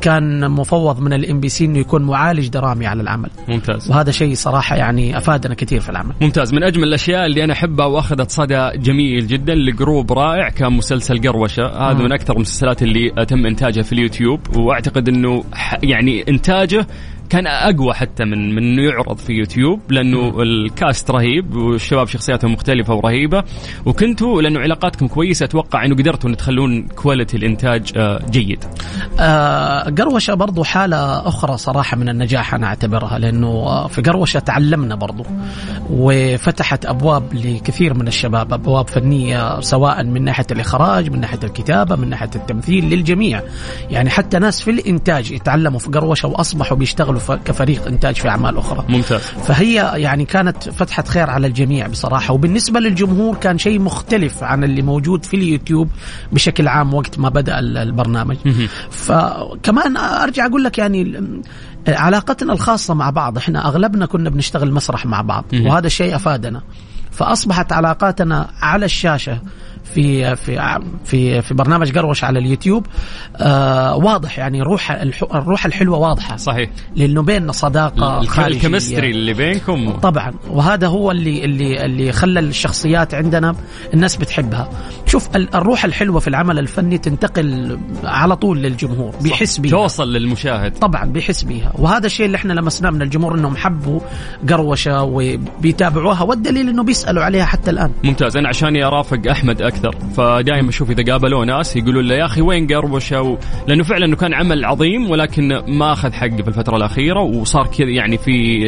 كان 0.00 0.50
مفوض 0.50 1.00
من 1.00 1.12
ال 1.12 1.40
MBC 1.40 1.64
إنه 1.64 1.78
يكون 1.78 2.02
معالج 2.02 2.48
درامي 2.48 2.86
على 2.86 3.02
العمل. 3.02 3.30
ممتاز. 3.48 3.90
وهذا 3.90 4.10
شيء 4.10 4.34
صراحة 4.34 4.76
يعني 4.76 5.18
أفادنا 5.18 5.54
كثير 5.54 5.80
في 5.80 5.88
العمل. 5.88 6.14
ممتاز. 6.20 6.54
من 6.54 6.62
أجمل 6.62 6.84
الأشياء 6.84 7.26
اللي 7.26 7.44
أنا 7.44 7.52
أحبها 7.52 7.86
وأخذت 7.86 8.30
صدى 8.30 8.70
جميل 8.76 9.26
جدا 9.26 9.54
ل 9.54 9.64
group 9.64 10.12
رائع 10.12 10.48
كان 10.48 10.72
مسلسل 10.72 11.28
قروشة. 11.28 11.66
هذا. 11.90 11.98
من 11.98 12.12
أكثر 12.12 12.34
المسلسلات 12.36 12.82
اللي 12.82 13.24
تم 13.28 13.46
إنتاجها 13.46 13.82
في 13.82 13.92
اليوتيوب. 13.92 14.56
وأعتقد 14.56 15.07
انه 15.08 15.44
يعني 15.82 16.24
انتاجه 16.28 16.86
كان 17.30 17.46
أقوى 17.46 17.94
حتى 17.94 18.24
من 18.24 18.54
من 18.54 18.62
إنه 18.62 18.82
يعرض 18.82 19.18
في 19.18 19.32
يوتيوب 19.32 19.80
لأنه 19.92 20.42
ال 20.42 20.56
cast 20.56 21.10
رهيب 21.10 21.56
والشباب 21.56 22.08
شخصياتهم 22.08 22.52
مختلفة 22.52 22.94
ورهيبة. 22.94 23.44
وكنتوا 23.86 24.42
لأنه 24.42 24.60
علاقاتكم 24.60 25.06
كويسة 25.06 25.44
أتوقع 25.44 25.84
إنه 25.84 25.94
قدرتوا 25.94 26.30
ان 26.30 26.36
تخلون 26.36 26.88
quality 26.88 27.36
الإنتاج 27.36 27.92
آه، 27.96 28.20
جيد. 28.30 28.64
آه، 29.20 29.82
قروشة 29.82 30.34
برضو 30.34 30.64
حالة 30.64 31.28
أخرى 31.28 31.56
صراحة 31.56 31.96
من 31.96 32.08
النجاح 32.08 32.54
أنا 32.54 32.66
أعتبرها 32.66 33.18
لأنه 33.18 33.48
آه، 33.48 33.86
في 33.86 34.02
قروشة 34.02 34.40
تعلمنا 34.40 34.94
برضو 34.94 35.24
وفتحت 35.90 36.86
أبواب 36.86 37.34
لكثير 37.34 37.94
من 37.94 38.08
الشباب 38.08 38.52
أبواب 38.52 38.88
فنية 38.88 39.60
سواء 39.60 40.04
من 40.04 40.24
ناحية 40.24 40.46
الإخراج 40.50 41.10
من 41.10 41.20
ناحية 41.20 41.40
الكتابة 41.44 41.96
من 41.96 42.08
ناحية 42.08 42.30
التمثيل 42.36 42.84
للجميع. 42.84 43.42
يعني 43.90 44.10
حتى 44.10 44.38
ناس 44.38 44.62
في 44.62 44.70
الإنتاج 44.70 45.30
يتعلموا 45.30 45.78
في 45.78 45.88
قروشة 45.88 46.28
وأصبحوا 46.28 46.76
بيشتغلوا 46.76 47.17
ف- 47.18 47.32
كفريق 47.32 47.86
إنتاج 47.86 48.14
في 48.16 48.28
أعمال 48.28 48.58
أخرى. 48.58 48.84
ممتاز. 48.88 49.20
فهي 49.20 49.74
يعني 49.94 50.24
كانت 50.24 50.68
فتحة 50.68 51.02
خير 51.02 51.30
على 51.30 51.46
الجميع 51.46 51.86
بصراحة 51.86 52.34
وبالنسبة 52.34 52.80
للجمهور 52.80 53.36
كان 53.36 53.58
شيء 53.58 53.80
مختلف 53.80 54.42
عن 54.42 54.64
اللي 54.64 54.82
موجود 54.82 55.24
في 55.24 55.36
اليوتيوب 55.36 55.88
بشكل 56.32 56.68
عام 56.68 56.94
وقت 56.94 57.18
ما 57.18 57.28
بدأ 57.28 57.58
ال- 57.58 57.76
البرنامج. 57.76 58.36
فكمان 58.90 59.96
أرجع 59.96 60.46
أقول 60.46 60.64
لك 60.64 60.78
يعني 60.78 61.22
علاقتنا 61.88 62.52
الخاصة 62.52 62.94
مع 62.94 63.10
بعض 63.10 63.36
إحنا 63.38 63.66
أغلبنا 63.68 64.06
كنا 64.06 64.30
بنشتغل 64.30 64.72
مسرح 64.72 65.06
مع 65.06 65.20
بعض 65.20 65.44
وهذا 65.54 65.86
الشيء 65.86 66.16
أفادنا. 66.16 66.62
فأصبحت 67.10 67.72
علاقاتنا 67.72 68.48
على 68.62 68.84
الشاشة 68.84 69.38
في 69.84 70.36
في 70.36 70.78
في 71.04 71.42
في 71.42 71.54
برنامج 71.54 71.98
قروش 71.98 72.24
على 72.24 72.38
اليوتيوب. 72.38 72.86
آه 73.36 73.96
واضح 73.96 74.38
يعني 74.38 74.62
روح 74.62 74.90
الروح 75.34 75.66
الحلوة 75.66 75.98
واضحة. 75.98 76.36
صحيح. 76.36 76.70
لأنه 76.96 77.22
بيننا 77.22 77.52
صداقة 77.52 78.22
خارجية. 78.26 78.56
الكيمستري 78.56 79.10
اللي 79.10 79.32
بينكم. 79.34 79.90
طبعا. 79.90 80.32
وهذا 80.50 80.86
هو 80.86 81.10
اللي 81.10 81.44
اللي 81.44 81.84
اللي 81.84 82.12
خلى 82.12 82.40
الشخصيات 82.40 83.14
عندنا 83.14 83.54
الناس 83.94 84.16
بتحبها. 84.16 84.70
شوف 85.06 85.36
ال- 85.36 85.54
الروح 85.54 85.84
الحلوة 85.84 86.20
في 86.20 86.28
العمل 86.28 86.58
الفني 86.58 86.98
تنتقل 86.98 87.78
على 88.04 88.36
طول 88.36 88.62
للجمهور 88.62 89.14
بيحس 89.20 89.58
بيها. 89.58 89.70
توصل 89.70 90.12
للمشاهد. 90.12 90.72
طبعا 90.78 91.04
بيحس 91.04 91.42
بيها. 91.42 91.72
وهذا 91.78 92.06
الشيء 92.06 92.26
اللي 92.26 92.36
إحنا 92.36 92.52
لمسناه 92.52 92.90
من 92.90 93.02
الجمهور 93.02 93.34
إنهم 93.34 93.56
حبوا 93.56 94.00
قروشة 94.48 95.02
وبيتابعوها 95.02 96.22
والدليل 96.22 96.68
إنه 96.68 96.82
بيسألوا 96.82 97.22
عليها 97.24 97.44
حتى 97.44 97.70
الآن. 97.70 97.90
ممتاز. 98.04 98.36
أنا 98.36 98.48
عشاني 98.48 98.84
ارافق 98.84 99.20
أحمد 99.30 99.62
أكثر. 99.84 99.94
فدائما 100.16 100.68
أشوف 100.68 100.90
إذا 100.90 101.12
قابلوه 101.12 101.44
ناس 101.44 101.76
يقولون 101.76 102.04
له 102.04 102.14
يا 102.14 102.24
أخي 102.24 102.40
وين 102.40 102.66
قربشه 102.66 103.22
و... 103.22 103.38
لأنه 103.68 103.82
فعلا 103.84 104.04
إنه 104.06 104.16
كان 104.16 104.34
عمل 104.34 104.64
عظيم 104.64 105.10
ولكن 105.10 105.48
ما 105.68 105.92
أخذ 105.92 106.12
حقه 106.12 106.36
في 106.42 106.48
الفترة 106.48 106.76
الأخيرة 106.76 107.20
وصار 107.20 107.66
كذا 107.66 107.88
يعني 107.88 108.18
في 108.18 108.58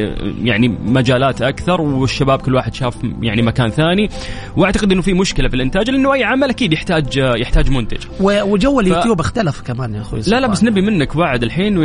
يعني 0.43 0.69
مجالات 0.69 1.43
أكثر 1.43 1.81
والشباب 1.81 2.39
كل 2.43 2.55
واحد 2.55 2.75
شاف 2.75 2.97
يعني 3.23 3.43
مكان 3.43 3.69
ثاني. 3.71 4.09
وأعتقد 4.57 4.93
إنه 4.93 5.03
في 5.03 5.13
مشكلة 5.13 5.49
في 5.49 5.55
الإنتاج 5.57 5.91
لأنه 5.91 6.13
أي 6.15 6.25
عمل 6.25 6.51
أكيد 6.51 6.73
يحتاج 6.73 7.17
يحتاج 7.17 7.71
منتج. 7.71 7.99
و- 8.21 8.43
وجو 8.43 8.81
اليوتيوب 8.81 9.21
اختلف 9.21 9.61
كمان 9.61 9.95
يا 9.95 10.01
أخوي. 10.01 10.21
لا 10.27 10.41
لا 10.41 10.47
بس 10.47 10.65
نبي 10.65 10.81
منك 10.81 11.17
بعد 11.17 11.43
الحين 11.43 11.79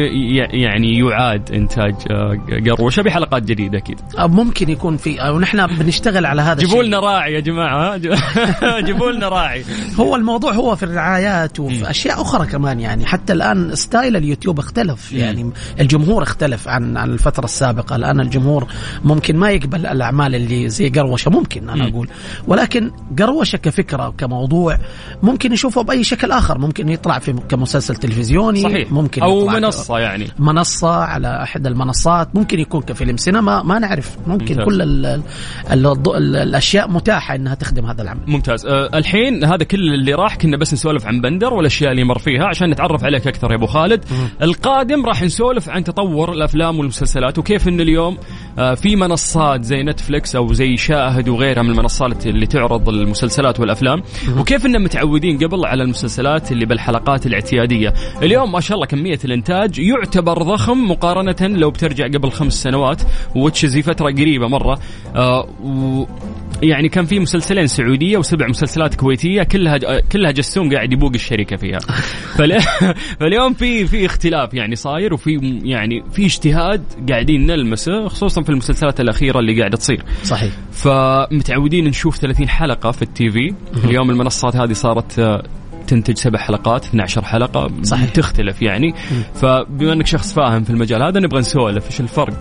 يعني 0.53 0.99
يعاد 0.99 1.51
إنتاج 1.51 1.95
آه، 2.11 2.37
قروشه 2.75 3.01
بحلقات 3.03 3.43
جديدة 3.43 3.77
أكيد. 3.77 3.99
ممكن 4.19 4.69
يكون 4.69 4.97
في 4.97 5.29
ونحن 5.29 5.67
بنشتغل 5.67 6.25
على 6.25 6.41
هذا 6.41 6.59
جيبوا 6.63 6.83
لنا 6.83 6.99
راعي 6.99 7.33
يا 7.33 7.39
جماعة؟ 7.39 7.97
جيبوا 8.85 9.04
لنا 9.11 9.29
راعي 9.29 9.65
هو 9.99 10.15
الموضوع 10.15 10.53
هو 10.53 10.75
في 10.75 10.83
الرعايات 10.83 11.59
وفي 11.59 11.89
أشياء 11.89 12.21
أخرى 12.21 12.47
كمان 12.47 12.79
يعني. 12.79 13.05
حتى 13.05 13.33
الآن 13.33 13.75
ستايل 13.75 14.15
اليوتيوب 14.15 14.59
اختلف 14.59 15.11
يعني. 15.11 15.51
الجمهور 15.79 16.23
اختلف 16.23 16.67
عن 16.67 16.97
عن 16.97 17.09
الفترة 17.09 17.45
السابقة. 17.45 17.95
الآن 17.95 18.19
الجمهور 18.19 18.67
ممكن 19.03 19.37
ما 19.37 19.51
يقبل 19.51 19.85
الأعمال 19.85 20.35
اللي 20.35 20.69
زي 20.69 20.89
قروشة 20.89 21.31
ممكن 21.31 21.69
أنا 21.69 21.87
أقول. 21.87 22.09
ولكن 22.47 22.91
قروشة 23.19 23.57
كفكرة 23.57 24.13
كموضوع 24.17 24.77
ممكن 25.23 25.53
يشوفه 25.53 25.81
بأي 25.83 26.03
شكل 26.03 26.31
آخر. 26.31 26.57
ممكن 26.57 26.89
يطلع 26.89 27.19
في 27.19 27.33
كمسلسل 27.49 27.95
تلفزيوني 27.95 28.61
صحيح. 28.61 28.91
ممكن 28.91 29.23
أو 29.23 29.47
منصة 29.47 29.99
يعني. 29.99 30.27
منصة 30.39 30.95
على 30.95 31.43
أحد 31.43 31.67
المنصات. 31.67 32.35
ممكن 32.35 32.59
يكون 32.59 32.81
كفيلم 32.81 33.17
سينما 33.17 33.63
ما 33.63 33.79
نعرف. 33.79 34.17
ممكن 34.27 34.55
ممتاز. 34.55 34.65
كل 34.65 34.81
ال 34.81 35.05
ال 35.05 35.21
ال 35.71 36.15
ال 36.15 36.35
الأشياء 36.35 36.91
متاحة 36.91 37.35
أنها 37.35 37.55
تخدم 37.55 37.85
هذا 37.85 38.01
العمل. 38.01 38.21
ممتاز. 38.27 38.65
أه 38.65 38.94
الحين 38.97 39.43
هذا 39.43 39.63
كل 39.63 39.93
اللي 39.93 40.13
راح 40.13 40.35
كنا 40.35 40.57
بس 40.57 40.73
نسولف 40.73 41.05
عن 41.05 41.21
بندر 41.21 41.53
والأشياء 41.53 41.91
اللي 41.91 42.03
مر 42.03 42.19
فيها 42.19 42.45
عشان 42.45 42.69
نتعرف 42.69 43.03
عليك 43.03 43.27
أكثر 43.27 43.51
يا 43.51 43.55
أبو 43.55 43.65
خالد. 43.65 44.05
القادم 44.41 45.05
راح 45.05 45.23
نسولف 45.23 45.69
عن 45.69 45.83
تطور 45.83 46.31
الأفلام 46.31 46.79
والمسلسلات 46.79 47.37
وكيف 47.37 47.67
إن 47.67 47.81
اليوم 47.81 48.17
أه 48.59 48.73
في 48.73 48.95
منصات 48.95 49.63
زي 49.63 49.83
نتفلكس 49.83 50.35
أو 50.35 50.53
زي 50.53 50.77
شاهد 50.77 51.29
وغيرها 51.29 51.63
من 51.63 51.69
المنصات 51.69 52.27
اللي 52.27 52.45
تعرض 52.45 52.89
المسلسلات 52.89 53.59
والأفلام. 53.59 54.03
وكيف 54.39 54.65
إن 54.65 54.83
متعودين 54.83 55.37
قبل 55.37 55.65
على 55.65 55.83
المسلسلات 55.83 56.51
اللي 56.51 56.65
بالحلقات 56.65 57.25
الاعتيادية. 57.25 57.93
اليوم 58.21 58.51
ما 58.51 58.59
شاء 58.59 58.75
الله 58.75 58.87
كمية 58.87 59.19
الإنتاج 59.25 59.79
يعتبر 59.79 60.43
ضخم 60.43 60.91
مقارنة 60.91 61.57
لو 61.57 61.71
بترجع 61.71 62.05
قبل 62.05 62.31
خمس 62.31 62.53
سنوات 62.63 63.01
وتشزي 63.35 63.81
فترة 63.81 64.11
قريبة 64.11 64.47
مرة. 64.47 64.79
أه 65.15 65.47
و 65.63 66.05
يعني 66.63 66.89
كان 66.89 67.05
في 67.05 67.19
مسلسلين 67.19 67.67
سعودية 67.67 68.17
وسبع 68.17 68.47
مسلسلات 68.47 68.95
كويتية 68.95 69.43
كلها 69.43 69.77
كلها 70.11 70.31
جسوم 70.31 70.73
قاعد 70.73 70.93
يبوق 70.93 71.11
الشركة 71.15 71.55
فيها. 71.55 71.79
فال- 72.37 72.61
فاليوم 73.19 73.53
في 73.53 73.87
في 73.87 74.05
اختلاف 74.05 74.53
يعني 74.53 74.75
صاير 74.75 75.13
وفي 75.13 75.59
يعني 75.63 76.03
في 76.11 76.25
اجتهاد 76.25 76.83
قاعدين 77.09 77.45
نلمسه 77.45 78.07
خصوصا 78.07 78.41
في 78.41 78.49
المسلسلات 78.49 78.99
الأخيرة 78.99 79.39
اللي 79.39 79.59
قاعدة 79.59 79.77
تصير. 79.77 80.03
صحيح. 80.23 80.51
فمتعودين 80.71 81.85
نشوف 81.87 82.17
30 82.17 82.49
حلقة 82.49 82.91
في 82.91 83.01
التي 83.01 83.29
في. 83.31 83.53
اليوم 83.85 84.09
المنصات 84.09 84.55
هذه 84.55 84.73
صارت 84.73 85.19
آه، 85.19 85.43
تنتج 85.87 86.17
سبع 86.17 86.39
حلقات 86.39 86.85
12 86.85 87.25
حلقة. 87.25 87.71
صحيح. 87.83 88.09
تختلف 88.09 88.61
يعني. 88.61 88.93
فبما 89.33 89.93
انك 89.93 90.07
شخص 90.07 90.33
فاهم 90.33 90.63
في 90.63 90.69
المجال 90.69 91.03
هذا 91.03 91.19
نبغى 91.19 91.39
نسولف 91.39 91.85
إيش 91.87 91.99
الفرق. 92.01 92.37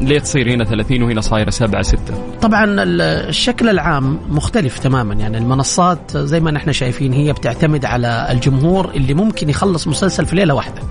ليه 0.00 0.18
تصير 0.18 0.54
هنا 0.54 0.64
30 0.64 1.02
وهنا 1.02 1.20
صايرة 1.20 1.50
7 1.50 1.82
6 1.82 1.98
طبعا 2.42 2.64
ال- 2.64 3.00
الشكل 3.28 3.68
العام 3.68 4.18
مختلف 4.28 4.78
تماما. 4.78 5.14
يعني 5.14 5.38
المنصات 5.38 6.16
زي 6.16 6.40
ما 6.40 6.50
نحن 6.50 6.72
شايفين 6.72 7.12
هي 7.12 7.32
بتعتمد 7.32 7.84
على 7.84 8.26
الجمهور 8.30 8.90
اللي 8.94 9.14
ممكن 9.14 9.48
يخلص 9.50 9.88
مسلسل 9.88 10.26
في 10.26 10.36
ليلة 10.36 10.54
واحدة. 10.54 10.82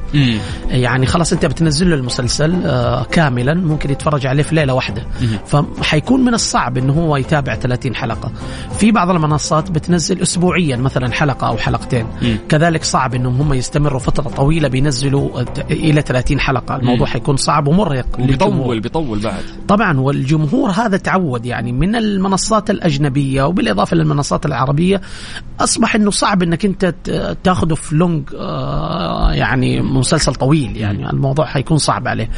يعني 0.70 1.06
خلاص 1.06 1.34
أنت 1.34 1.46
بتنزل 1.46 1.90
له 1.90 1.96
المسلسل 1.96 2.56
آه، 2.66 3.04
كاملا 3.04 3.54
ممكن 3.54 3.92
يتفرج 3.92 4.26
عليه 4.26 4.44
في 4.44 4.56
ليلة 4.56 4.74
واحدة. 4.74 5.04
فحيكون 5.46 6.26
من 6.26 6.34
الصعب 6.34 6.78
إنه 6.78 6.94
هو 6.94 7.18
يتابع 7.18 7.56
30 7.56 7.96
حلقة. 7.96 8.32
في 8.80 8.92
بعض 8.92 9.10
المنصات 9.10 9.72
بتنزل 9.72 10.22
اسبوعيا 10.22 10.76
مثلا 10.76 11.12
حلقة 11.12 11.48
أو 11.48 11.58
حلقتين. 11.58 12.06
مم. 12.22 12.38
كذلك 12.50 12.84
صعب 12.84 13.16
إنهم 13.16 13.42
هم 13.42 13.54
يستمروا 13.54 14.00
فترة 14.00 14.30
طويلة 14.30 14.68
بينزلوا 14.68 15.42
إلى 15.72 16.02
30 16.02 16.40
حلقة. 16.40 16.76
الموضوع 16.76 17.08
مم. 17.08 17.14
حيكون 17.14 17.38
صعب 17.38 17.68
ومرهق 17.68 18.06
للجمهور. 18.20 18.67
بيطول 18.68 18.80
بيطول 19.08 19.20
بعد. 19.20 19.44
طبعا 19.68 20.00
والجمهور 20.00 20.72
هذا 20.72 20.98
تعود 20.98 21.46
يعني 21.46 21.72
من 21.72 21.96
المنصات 21.96 22.70
الأجنبية 22.70 23.44
وبالإضافة 23.44 23.96
للمنصات 23.98 24.46
العربية. 24.46 25.02
أصبح 25.60 25.96
أنه 25.96 26.12
صعب 26.12 26.44
أنك 26.44 26.66
أنت 26.66 26.86
ت- 27.04 27.38
تاخذه 27.44 27.74
في 27.74 27.96
لونج 27.96 28.24
آه، 28.40 29.32
يعني 29.34 29.82
مسلسل 29.82 30.36
طويل 30.36 30.78
يعني. 30.78 31.10
الموضوع 31.10 31.46
حيكون 31.46 31.78
صعب 31.78 32.08
عليه. 32.08 32.30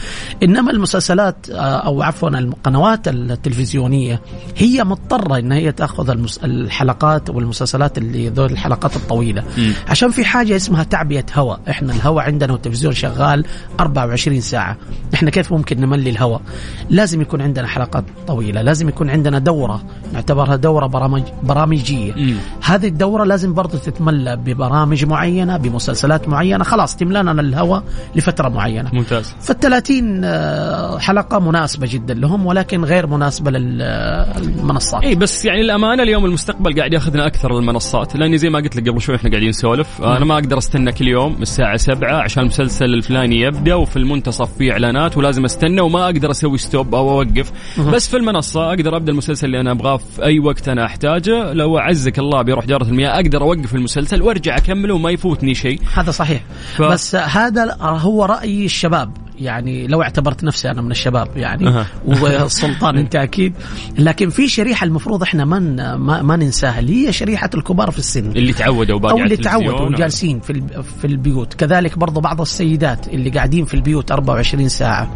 إنما 0.44 0.72
المسلسلات 0.72 1.50
آه، 1.50 1.56
أو 1.78 2.02
عفوا 2.02 2.30
القنوات 2.30 3.08
التلفزيونية 3.08 4.22
هي 4.58 4.84
مضطرة 4.84 5.38
أن 5.40 5.52
هي 5.52 5.72
تأخذ 5.72 6.10
المس- 6.10 6.38
الحلقات 6.44 7.30
والمسلسلات 7.30 7.98
اللي 7.98 8.30
ذول 8.30 8.52
الحلقات 8.52 8.96
الطويلة. 8.96 9.44
مم. 9.58 9.74
عشان 9.88 10.12
في 10.12 10.26
حاجة 10.26 10.56
اسمها 10.56 10.84
تعبئة 10.84 11.26
هواء. 11.36 11.60
إحنا 11.70 11.94
الهواء 11.94 12.26
عندنا 12.26 12.54
والتلفزيون 12.54 12.94
شغال 12.94 13.46
24 13.80 14.42
ساعة. 14.42 14.78
إحنا 15.14 15.30
كيف 15.30 15.54
ممكن 15.54 15.82
نملي 15.82 16.10
الهواء 16.20 16.42
لازم 16.90 17.22
يكون 17.22 17.42
عندنا 17.42 17.68
حلقات 17.68 18.04
طويلة 18.28 18.62
لازم 18.62 18.90
يكون 18.90 19.10
عندنا 19.10 19.40
دورة 19.40 19.82
نعتبرها 20.14 20.56
دورة 20.56 20.88
برامج 20.88 21.24
برامجية. 21.44 22.14
مم. 22.14 22.36
هذه 22.64 22.88
الدورة 22.88 23.24
لازم 23.24 23.54
برضو 23.54 23.78
تتملى 23.78 24.36
ببرامج 24.36 25.06
معينة 25.06 25.58
بمسلسلات 25.58 26.28
معينة. 26.28 26.64
خلاص 26.64 26.96
تملانا 26.96 27.32
الهواء 27.32 27.84
لفترة 28.16 28.50
معينة. 28.50 28.90
ممتاز. 28.94 29.36
فالثلاثين 29.42 30.22
آه، 30.24 30.98
حلقة 30.98 31.40
مناسبة 31.40 31.88
جدا 31.92 32.14
لهم 32.14 32.46
ولكن 32.46 32.84
غير 32.84 33.08
مناسبة 33.08 33.52
للمنصات 33.52 35.04
اي 35.04 35.16
بس 35.16 35.46
يعني 35.46 35.62
الامانه 35.62 36.04
اليوم 36.04 36.26
المستقبل 36.26 36.80
قاعد 36.80 36.94
ياخذنا 36.94 37.28
أكثر 37.28 37.58
المنصات 37.58 38.16
لأني 38.16 38.38
زي 38.38 38.50
ما 38.50 38.60
قلت 38.60 38.76
لك 38.76 38.90
قبل 38.90 39.02
شوي 39.02 39.16
إحنا 39.16 39.30
قاعدين 39.30 39.50
نسولف. 39.50 40.02
أنا 40.02 40.26
ما 40.26 40.34
أقدر 40.34 40.58
أستنى 40.58 40.92
كل 40.92 41.08
يوم 41.08 41.36
الساعة 41.42 41.78
7 41.78 42.22
عشان 42.22 42.44
المسلسل 42.44 42.86
الفلاني 42.86 43.42
يبدأ 43.42 43.76
وفي 43.76 43.98
المنتصف 43.98 44.58
في 44.58 44.72
إعلانات 44.72 45.18
ولازم 45.18 45.46
أستنى 45.46 45.82
وما 45.82 46.09
أقدر 46.10 46.32
أسوي 46.32 46.58
ستوب 46.58 46.96
أو 46.96 47.10
أوقف. 47.10 47.52
بس 47.94 48.08
في 48.08 48.18
المنصة 48.18 48.70
أقدر 48.70 48.96
أبدأ 48.96 49.12
المسلسل 49.12 49.46
اللي 49.46 49.60
أنا 49.60 49.72
أبغاه 49.72 49.98
في 49.98 50.24
أي 50.24 50.40
وقت 50.40 50.70
أنا 50.70 50.86
أحتاجه. 50.86 51.54
لو 51.54 51.78
عزك 51.78 52.20
الله 52.20 52.42
بيروح 52.42 52.66
داره 52.66 52.84
المياه 52.84 53.16
أقدر 53.16 53.42
أوقف 53.42 53.76
المسلسل 53.76 54.22
وأرجع 54.22 54.58
أكمله 54.58 54.94
وما 54.94 55.12
يفوتني 55.12 55.56
شيء. 55.56 55.80
هذا 55.94 56.12
صحيح. 56.12 56.44
ف-. 56.76 56.82
بس 56.82 57.16
هذا 57.16 57.78
هو 57.82 58.26
رأي 58.26 58.66
الشباب. 58.66 59.29
يعني 59.40 59.88
لو 59.88 60.02
اعتبرت 60.02 60.44
نفسي 60.44 60.72
أنا 60.72 60.82
من 60.82 60.92
الشباب 60.92 61.38
يعني. 61.38 61.86
والسلطان 62.22 62.98
أنت 62.98 63.16
أكيد. 63.16 63.54
لكن 63.98 64.30
في 64.30 64.48
شريحة 64.48 64.86
المفروض 64.86 65.24
إحنا 65.24 65.46
ما 65.46 65.60
ما, 65.96 66.22
ما 66.22 66.36
ننساها 66.36 66.80
اللي 66.80 67.08
هي 67.08 67.12
شريحة 67.14 67.50
الكبار 67.54 67.92
في 67.92 68.00
السن. 68.00 68.32
اللي 68.32 68.54
تعودوا 68.54 69.00
باقي 69.00 69.12
أو 69.12 69.18
اللي 69.18 69.38
تعودوا 69.38 69.90
أو- 69.90 69.98
جالسين 70.00 70.40
في 70.40 70.64
في 71.02 71.08
البيوت. 71.08 71.54
كذلك 71.54 71.98
برضو 71.98 72.20
بعض 72.20 72.42
السيدات 72.42 73.08
اللي 73.08 73.30
قاعدين 73.30 73.66
في 73.66 73.74
البيوت 73.74 74.12
24 74.12 74.70
ساعة. 74.70 75.16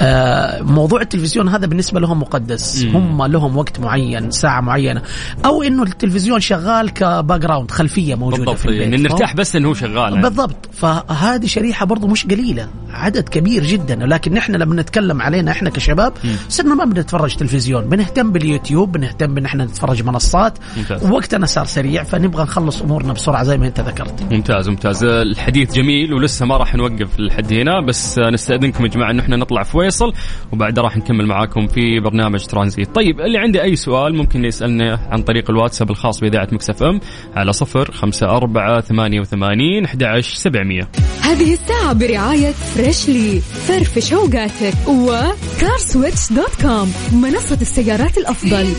آه، 0.00 0.62
موضوع 0.62 1.00
التلفزيون 1.00 1.48
هذا 1.48 1.66
بالنسبة 1.66 2.00
لهم 2.00 2.20
مقدس. 2.20 2.84
هم 2.84 3.22
لهم 3.24 3.56
وقت 3.56 3.80
معين 3.80 4.30
ساعة 4.30 4.60
معينة. 4.60 5.02
أو 5.44 5.62
إنه 5.62 5.82
التلفزيون 5.82 6.40
شغال 6.40 6.90
ك 6.90 7.40
background 7.40 7.70
خلفية 7.70 8.14
موجودة 8.14 8.36
بالضبط 8.36 8.58
في 8.58 8.66
البيت. 8.66 8.82
يعني 8.82 8.96
نرتاح 8.96 9.34
بس 9.34 9.56
إنه 9.56 9.68
هو 9.68 9.74
شغال. 9.74 10.12
يعني. 10.12 10.22
بالضبط. 10.22 10.68
فهذه 10.72 11.46
شريحة 11.46 11.86
برضو 11.86 12.06
مش 12.06 12.26
قليلة 12.26 12.68
عدد 12.90 13.28
كبير 13.28 13.47
جدا 13.48 13.94
لكن 13.94 14.32
نحن 14.32 14.54
لما 14.56 14.82
نتكلم 14.82 15.22
علينا 15.22 15.50
إحنا 15.50 15.70
كشباب 15.70 16.12
صرنا 16.48 16.74
ما 16.74 16.84
بنتفرج 16.84 17.36
تلفزيون 17.36 17.84
بنهتم 17.84 18.32
باليوتيوب 18.32 18.92
بنهتم 18.92 19.34
بان 19.34 19.44
إحنا 19.44 19.64
نتفرج 19.64 20.02
منصات. 20.02 20.58
ممتاز. 20.76 21.04
ووقتنا 21.04 21.46
صار 21.46 21.64
سريع 21.64 22.02
فنبغى 22.02 22.42
نخلص 22.42 22.82
أمورنا 22.82 23.12
بسرعة 23.12 23.44
زي 23.44 23.58
ما 23.58 23.66
أنت 23.66 23.80
ذكرت. 23.80 24.32
ممتاز 24.32 24.68
ممتاز. 24.68 25.04
الحديث 25.04 25.74
جميل 25.74 26.14
ولسه 26.14 26.46
ما 26.46 26.56
راح 26.56 26.74
نوقف 26.74 27.20
لحد 27.20 27.52
هنا 27.52 27.80
بس 27.80 28.18
نستأذنكم 28.18 28.84
يا 28.84 28.88
جماعة 28.88 29.10
إن 29.10 29.18
إحنا 29.18 29.36
نطلع 29.36 29.62
فاصل 29.62 30.12
وبعدها 30.52 30.84
راح 30.84 30.96
نكمل 30.96 31.26
معاكم 31.26 31.66
في 31.66 32.00
برنامج 32.00 32.44
ترانزيت. 32.44 32.94
طيب 32.94 33.20
اللي 33.20 33.38
عنده 33.38 33.62
أي 33.62 33.76
سؤال 33.76 34.14
ممكن 34.14 34.44
يسألنا 34.44 34.98
عن 35.10 35.22
طريق 35.22 35.50
الواتساب 35.50 35.90
الخاص 35.90 36.20
بإذاعة 36.20 36.48
Mix 36.52 36.82
FM 36.82 37.00
على 37.36 37.52
صفر 37.52 37.92
خمسة 37.92 38.26
أربعة 38.26 38.80
ثمانية 38.80 39.20
وثمانين 39.20 39.84
أحد 39.84 40.02
عشر 40.02 40.34
سبعمية. 40.34 40.88
هذه 41.20 41.52
الساعة 41.52 41.92
برعاية 41.92 42.50
Freshly. 42.50 43.37
فرفش 43.68 44.12
اوقاتك 44.12 44.74
و 44.88 45.02
CarSwitch 45.02 46.32
dot 46.32 46.62
com 46.62 46.92
منصة 47.12 47.58
السيارات 47.60 48.18
الأفضل. 48.18 48.72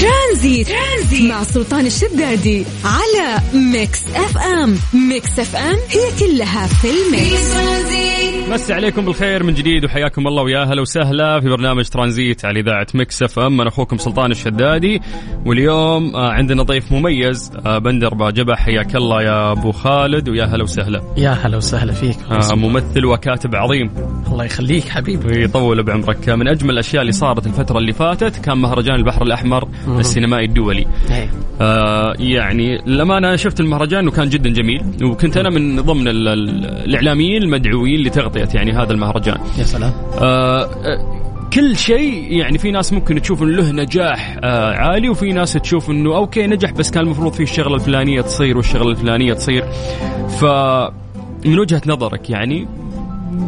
ترانزيت, 0.00 0.68
ترانزيت. 0.68 1.30
مع 1.30 1.44
سلطان 1.44 1.86
الشدادي 1.86 2.64
على 2.84 3.42
Mix 3.54 3.98
FM. 4.14 4.78
Mix 4.92 5.38
FM 5.38 5.76
هي 5.90 6.10
كلها 6.20 6.66
في 6.66 6.90
ال 6.90 7.20
mix. 7.20 8.39
مسي 8.50 8.72
عليكم 8.74 9.04
بالخير 9.04 9.42
من 9.42 9.54
جديد 9.54 9.84
وحياكم 9.84 10.26
الله 10.26 10.42
ويا 10.42 10.62
أهلا 10.62 10.80
وسهلا 10.80 11.40
في 11.40 11.48
برنامج 11.48 11.84
ترانزيت 11.84 12.44
على 12.44 12.60
إذاعة 12.60 12.86
Mix 12.94 13.22
FM. 13.22 13.60
أنا 13.60 13.68
أخوكم 13.68 13.98
سلطان 13.98 14.30
الشدادي. 14.30 15.00
واليوم 15.46 16.16
آه، 16.16 16.30
عندنا 16.30 16.62
ضيف 16.62 16.92
مميز 16.92 17.52
آه، 17.66 17.78
بندر 17.78 18.14
باجبع 18.14 18.54
حياك 18.54 18.96
الله 18.96 19.22
يا 19.22 19.52
أبو 19.52 19.72
خالد 19.72 20.28
ويا 20.28 20.44
هلا 20.44 20.62
وسهلا. 20.62 21.02
يا 21.16 21.30
هلا 21.30 21.56
وسهلا 21.56 21.92
فيك. 21.92 22.16
آه، 22.30 22.54
ممثل 22.54 23.04
وكاتب 23.04 23.54
عظيم. 23.54 23.90
الله 24.32 24.44
يخليك 24.44 24.88
حبيبي. 24.88 25.26
ويطول 25.26 25.82
بعمرك. 25.82 26.28
من 26.28 26.48
أجمل 26.48 26.70
الأشياء 26.70 27.00
اللي 27.02 27.12
صارت 27.12 27.46
الفترة 27.46 27.78
اللي 27.78 27.92
فاتت 27.92 28.36
كان 28.44 28.58
مهرجان 28.58 28.94
البحر 28.94 29.22
الأحمر 29.22 29.68
السينمائي 29.98 30.44
الدولي. 30.44 30.86
إيه. 31.10 31.30
آه 31.60 32.14
يعني 32.18 32.78
لما 32.86 33.18
أنا 33.18 33.36
شفت 33.36 33.60
المهرجان 33.60 34.08
وكان 34.08 34.28
جدا 34.28 34.50
جميل 34.50 34.82
وكنت 35.02 35.36
أنا 35.36 35.50
من 35.50 35.80
ضمن 35.80 36.08
ال- 36.08 36.28
ال- 36.28 36.66
الإعلاميين 36.66 37.42
المدعوين 37.42 38.00
لتغطية 38.02 38.39
يعني 38.54 38.72
هذا 38.72 38.92
المهرجان. 38.92 39.38
يا 39.58 39.64
سلام. 39.64 39.92
آه 40.18 40.62
آه، 40.64 41.20
كل 41.52 41.76
شيء 41.76 42.32
يعني 42.32 42.58
في 42.58 42.70
ناس 42.70 42.92
ممكن 42.92 43.22
تشوف 43.22 43.42
إنه 43.42 43.50
له 43.62 43.72
نجاح 43.72 44.36
آه 44.44 44.74
عالي 44.74 45.08
وفي 45.08 45.32
ناس 45.32 45.52
تشوف 45.52 45.90
إنه 45.90 46.16
أوكي 46.16 46.46
نجح 46.46 46.70
بس 46.70 46.90
كان 46.90 47.02
المفروض 47.04 47.32
فيه 47.32 47.44
الشغلة 47.44 47.74
الفلانية 47.74 48.20
تصير 48.20 48.56
والشغلة 48.56 48.90
الفلانية 48.90 49.32
تصير. 49.34 49.64
ف 50.28 50.44
من 51.46 51.58
وجهة 51.58 51.82
نظرك 51.86 52.30
يعني 52.30 52.68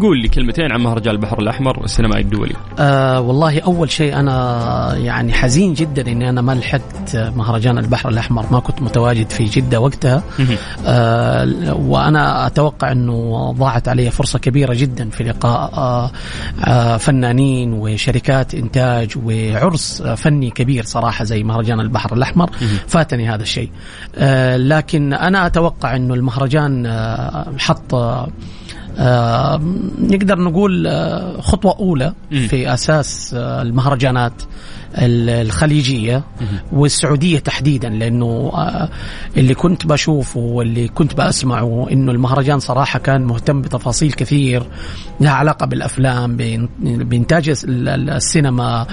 قول 0.03 0.23
لي 0.23 0.29
كلمتين 0.29 0.73
عن 0.73 0.81
مهرجان 0.81 1.15
البحر 1.15 1.39
الأحمر 1.39 1.85
السينمائي 1.85 2.23
الدولي. 2.23 2.55
آه 2.79 3.21
والله 3.21 3.61
أول 3.61 3.91
شيء 3.91 4.19
أنا 4.19 4.97
يعني 4.97 5.33
حزين 5.33 5.75
جدا 5.75 6.13
إني 6.13 6.29
أنا 6.29 6.41
ما 6.41 6.53
لحقت 6.53 7.17
مهرجان 7.17 7.79
البحر 7.79 8.09
الأحمر 8.09 8.47
ما 8.51 8.61
كنت 8.61 8.83
متواجد 8.83 9.31
في 9.31 9.45
جدة 9.45 9.81
وقتها. 9.81 10.23
آه 10.87 11.75
وأنا 11.75 12.47
أتوقع 12.47 12.93
إنه 12.93 13.53
ضاعت 13.59 13.89
علي 13.89 14.11
فرصة 14.11 14.39
كبيرة 14.39 14.75
جدا 14.75 15.11
في 15.11 15.25
لقاء 15.25 15.75
آه 15.75 16.11
آه 16.65 16.97
فنانين 16.97 17.73
وشركات 17.73 18.55
إنتاج 18.55 19.15
وعرس 19.25 20.03
فني 20.03 20.51
كبير 20.51 20.85
صراحة 20.85 21.25
زي 21.25 21.43
مهرجان 21.43 21.81
البحر 21.81 22.15
الأحمر 22.17 22.51
فاتني 22.87 23.29
هذا 23.29 23.43
الشيء. 23.43 23.71
آه 24.17 24.57
لكن 24.57 25.13
أنا 25.13 25.47
أتوقع 25.47 25.97
إنه 25.97 26.15
المهرجان 26.15 26.87
آه 26.87 27.53
حط 27.59 27.95
آه 27.95 28.29
نقدر 30.01 30.39
نقول 30.41 30.87
آه 30.87 31.41
خطوة 31.41 31.77
أولى 31.79 32.13
مم. 32.31 32.47
في 32.47 32.75
أساس 32.75 33.35
آه 33.35 33.63
المهرجانات 33.63 34.43
ال- 34.99 35.31
الخليجية 35.47 36.25
والسعودية 36.73 37.39
تحديدا 37.39 37.89
لأنه 37.89 38.51
آه 38.55 38.89
اللي 39.37 39.55
كنت 39.55 39.87
بشوفه 39.87 40.41
واللي 40.41 40.89
كنت 40.89 41.15
بسمعه 41.15 41.87
أنه 41.93 42.13
المهرجان 42.13 42.59
صراحة 42.61 42.99
كان 42.99 43.23
مهتم 43.25 43.63
بتفاصيل 43.63 44.13
كثير 44.13 44.63
لها 45.21 45.33
علاقة 45.33 45.67
بالأفلام 45.67 46.37
بإن- 46.37 46.85
بإنتاج 46.85 47.49
ال- 47.49 47.89
ال- 47.89 48.11
السينما 48.11 48.87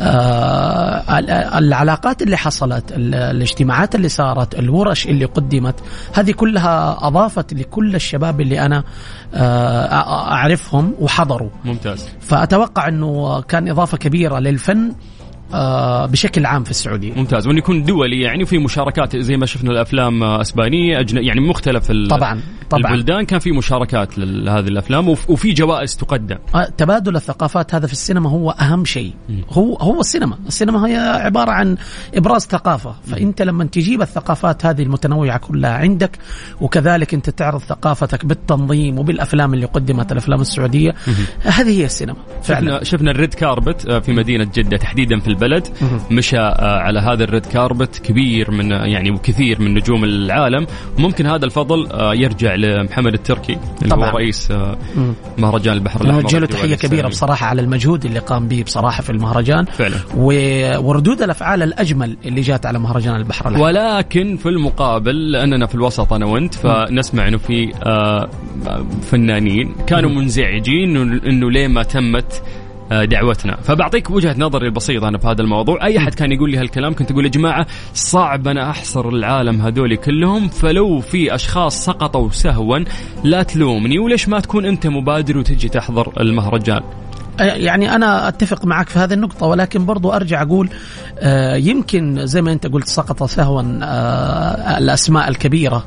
آه 0.00 1.18
ال- 1.18 1.30
العلاقات 1.30 2.22
اللي 2.22 2.36
حصلت 2.36 2.92
ال- 2.92 3.14
الاجتماعات 3.14 3.94
اللي 3.94 4.08
صارت 4.08 4.58
الورش 4.58 5.06
اللي 5.06 5.24
قدمت 5.24 5.74
هذه 6.14 6.32
كلها 6.32 7.06
أضافت 7.08 7.54
لكل 7.54 7.94
الشباب 7.94 8.40
اللي 8.40 8.60
أنا 8.66 8.84
آه 9.34 9.86
أعرفهم 10.32 10.94
وحضروا. 11.00 11.50
ممتاز. 11.64 12.08
فأتوقع 12.20 12.88
أنه 12.88 13.40
كان 13.40 13.68
إضافة 13.68 13.96
كبيرة 13.98 14.38
للفن 14.38 14.92
بشكل 16.06 16.46
عام 16.46 16.64
في 16.64 16.70
السعودية. 16.70 17.12
ممتاز. 17.14 17.46
وانه 17.46 17.58
يكون 17.58 17.84
دولي 17.84 18.20
يعني 18.20 18.42
وفي 18.42 18.58
مشاركات 18.58 19.16
زي 19.16 19.36
ما 19.36 19.46
شفنا 19.46 19.70
الأفلام 19.70 20.22
آه، 20.22 20.40
أسبانية 20.40 21.00
أجن... 21.00 21.24
يعني 21.24 21.40
مختلف 21.40 21.90
ال... 21.90 22.08
طبعا 22.08 22.40
طبعا. 22.70 22.92
البلدان 22.92 23.24
كان 23.24 23.38
في 23.38 23.52
مشاركات 23.52 24.18
لهذه 24.18 24.68
الأفلام 24.68 25.08
وف... 25.08 25.30
وفي 25.30 25.52
جوائز 25.52 25.96
تقدم. 25.96 26.38
آه، 26.54 26.68
تبادل 26.76 27.16
الثقافات 27.16 27.74
هذا 27.74 27.86
في 27.86 27.92
السينما 27.92 28.30
هو 28.30 28.50
أهم 28.50 28.84
شيء. 28.84 29.12
هو 29.50 29.76
هو 29.76 30.00
السينما. 30.00 30.38
السينما 30.46 30.86
هي 30.86 30.96
عبارة 30.96 31.50
عن 31.50 31.76
إبراز 32.14 32.46
ثقافة. 32.46 32.94
فإنت 33.06 33.42
لما 33.42 33.64
تجيب 33.64 34.02
الثقافات 34.02 34.66
هذه 34.66 34.82
المتنوعة 34.82 35.38
كلها 35.38 35.72
عندك 35.72 36.18
وكذلك 36.60 37.14
أنت 37.14 37.30
تعرض 37.30 37.60
ثقافتك 37.60 38.24
بالتنظيم 38.24 38.98
وبالأفلام 38.98 39.54
اللي 39.54 39.66
قدمت 39.66 40.12
الأفلام 40.12 40.40
السعودية 40.40 40.94
هذه 41.42 41.80
هي 41.80 41.84
السينما 41.84 42.16
فعلا. 42.42 42.84
شفنا 42.84 42.84
شفنا 42.84 43.10
ال 43.10 43.16
red 43.16 43.34
carpet 43.34 43.86
آه، 43.86 43.98
في 43.98 44.12
مدينة 44.12 44.44
جدة 44.54 44.76
تحديدا 44.76 45.20
في 45.20 45.28
البلد. 45.28 45.41
مشى 46.10 46.38
آه، 46.38 46.78
على 46.78 47.00
هذا 47.00 47.24
ال 47.24 47.30
red 47.30 47.46
carpet 47.46 47.98
كبير 47.98 48.50
من 48.50 48.70
يعني 48.70 49.10
وكثير 49.10 49.60
من 49.60 49.74
نجوم 49.74 50.04
العالم. 50.04 50.66
وممكن 50.98 51.26
هذا 51.26 51.44
الفضل 51.44 51.86
آه، 51.92 52.14
يرجع 52.14 52.54
لمحمد 52.54 53.14
التركي 53.14 53.52
اللي 53.82 53.88
طبعاً. 53.90 54.10
هو 54.10 54.16
رئيس 54.16 54.50
آه،. 54.50 54.76
مهرجان 55.38 55.74
البحر 55.74 56.00
الأحمر. 56.00 56.22
نوجه 56.22 56.38
له 56.38 56.46
تحية 56.46 56.74
كبيرة. 56.74 57.08
بصراحة 57.08 57.46
على 57.46 57.62
المجهود 57.62 58.04
اللي 58.04 58.18
قام 58.18 58.48
به 58.48 58.62
بصراحة 58.62 59.02
في 59.02 59.10
المهرجان. 59.10 59.64
فعلا. 59.64 59.96
و- 60.16 60.78
وردود 60.88 61.22
الأفعال 61.22 61.62
الأجمل 61.62 62.16
اللي 62.24 62.40
جات 62.40 62.66
على 62.66 62.78
مهرجان 62.78 63.16
البحر 63.16 63.48
الأحمر. 63.48 63.64
ولكن 63.66 64.36
في 64.36 64.48
المقابل 64.48 65.32
لأننا 65.32 65.66
في 65.66 65.74
الوسط 65.74 66.12
أنا 66.12 66.26
وأنت 66.26 66.54
فنسمع 66.54 67.28
إنه 67.28 67.38
في 67.38 67.72
فنانين 69.02 69.74
كانوا 69.86 70.10
منزعجين 70.10 70.96
إنه 71.26 71.50
ليه 71.50 71.68
ما 71.68 71.82
تمت 71.82 72.42
دعوتنا. 73.04 73.56
فبعطيك 73.56 74.10
وجهة 74.10 74.34
نظري 74.38 74.66
البسيطة 74.66 75.08
أنا 75.08 75.18
في 75.18 75.26
هذا 75.26 75.42
الموضوع. 75.42 75.86
أي 75.86 75.98
أحد 75.98 76.14
كان 76.14 76.32
يقول 76.32 76.50
لي 76.50 76.58
هالكلام 76.58 76.94
كنت 76.94 77.10
أقول 77.10 77.24
يا 77.24 77.30
جماعة 77.30 77.66
صعب 77.94 78.48
أنا 78.48 78.70
أحصر 78.70 79.08
العالم 79.08 79.60
هذول 79.60 79.96
كلهم 79.96 80.48
فلو 80.48 81.00
في 81.00 81.34
أشخاص 81.34 81.84
سقطوا 81.84 82.30
سهوا 82.30 82.78
لا 83.24 83.42
تلومني. 83.42 83.98
وليش 83.98 84.28
ما 84.28 84.40
تكون 84.40 84.64
أنت 84.64 84.86
مبادر 84.86 85.38
وتجي 85.38 85.68
تحضر 85.68 86.12
المهرجان؟ 86.20 86.82
يعني 87.42 87.94
أنا 87.94 88.28
أتفق 88.28 88.64
معك 88.64 88.88
في 88.88 88.98
هذه 88.98 89.12
النقطة 89.14 89.46
ولكن 89.46 89.86
برضو 89.86 90.12
أرجع 90.12 90.42
أقول 90.42 90.68
آه، 91.18 91.54
يمكن 91.56 92.26
زي 92.26 92.42
ما 92.42 92.52
أنت 92.52 92.66
قلت 92.66 92.88
سقط 92.88 93.22
سهوا 93.22 93.62
آه، 93.82 94.78
الأسماء 94.78 95.28
الكبيرة 95.28 95.86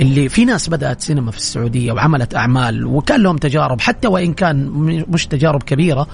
اللي 0.00 0.28
في 0.28 0.44
ناس 0.44 0.68
بدأت 0.68 1.00
سينما 1.00 1.30
في 1.30 1.36
السعودية 1.36 1.92
وعملت 1.92 2.34
أعمال 2.34 2.86
وكان 2.86 3.20
لهم 3.22 3.36
تجارب 3.36 3.80
حتى 3.80 4.08
وإن 4.08 4.32
كان 4.32 4.66
مش 5.08 5.26
تجارب 5.26 5.62
كبيرة 5.62 6.06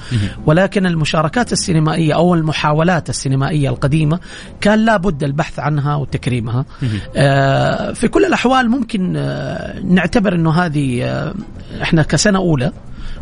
ولكن 0.47 0.87
المشاركات 0.87 1.53
السينمائية 1.53 2.15
أو 2.15 2.35
المحاولات 2.35 3.09
السينمائية 3.09 3.69
القديمة 3.69 4.21
كان 4.61 4.79
لابد 4.79 5.25
البحث 5.25 5.59
عنها 5.59 5.97
وتكريمها. 5.97 6.65
آه، 7.17 7.93
في 7.93 8.09
كل 8.09 8.25
الأحوال 8.25 8.71
ممكن 8.71 9.13
نعتبر 9.85 10.35
إنه 10.35 10.51
هذه 10.51 11.05
إحنا 11.83 12.03
كسنة 12.03 12.39
أولى 12.39 12.73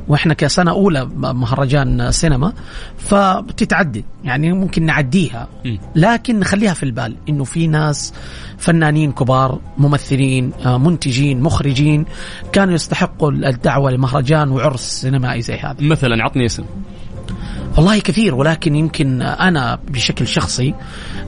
وإحنا 0.09 0.34
كسنة 0.34 0.70
أولى 0.70 1.04
مهرجان 1.16 2.12
سينما 2.12 2.52
فبتتعدي 2.98 4.04
يعني 4.24 4.52
ممكن 4.52 4.86
نعديها. 4.86 5.48
لكن 5.94 6.38
نخليها 6.38 6.74
في 6.74 6.82
البال. 6.82 7.16
إنه 7.28 7.44
في 7.44 7.66
ناس 7.66 8.14
فنانين 8.59 9.12
كبار 9.12 9.61
ممثلين 9.78 10.52
آه، 10.66 10.78
منتجين 10.78 11.40
مخرجين 11.40 12.04
كانوا 12.52 12.74
يستحقوا 12.74 13.30
الدعوة 13.30 13.90
لمهرجان 13.90 14.50
وعرس 14.50 14.80
سينمائي 14.80 15.42
زي 15.42 15.54
هذا. 15.56 15.76
مثلا 15.80 16.24
عطني 16.24 16.46
اسم. 16.46 16.64
والله 17.79 17.99
كثير 17.99 18.35
ولكن 18.35 18.76
يمكن 18.76 19.22
أنا 19.22 19.79
بشكل 19.89 20.26
شخصي 20.26 20.74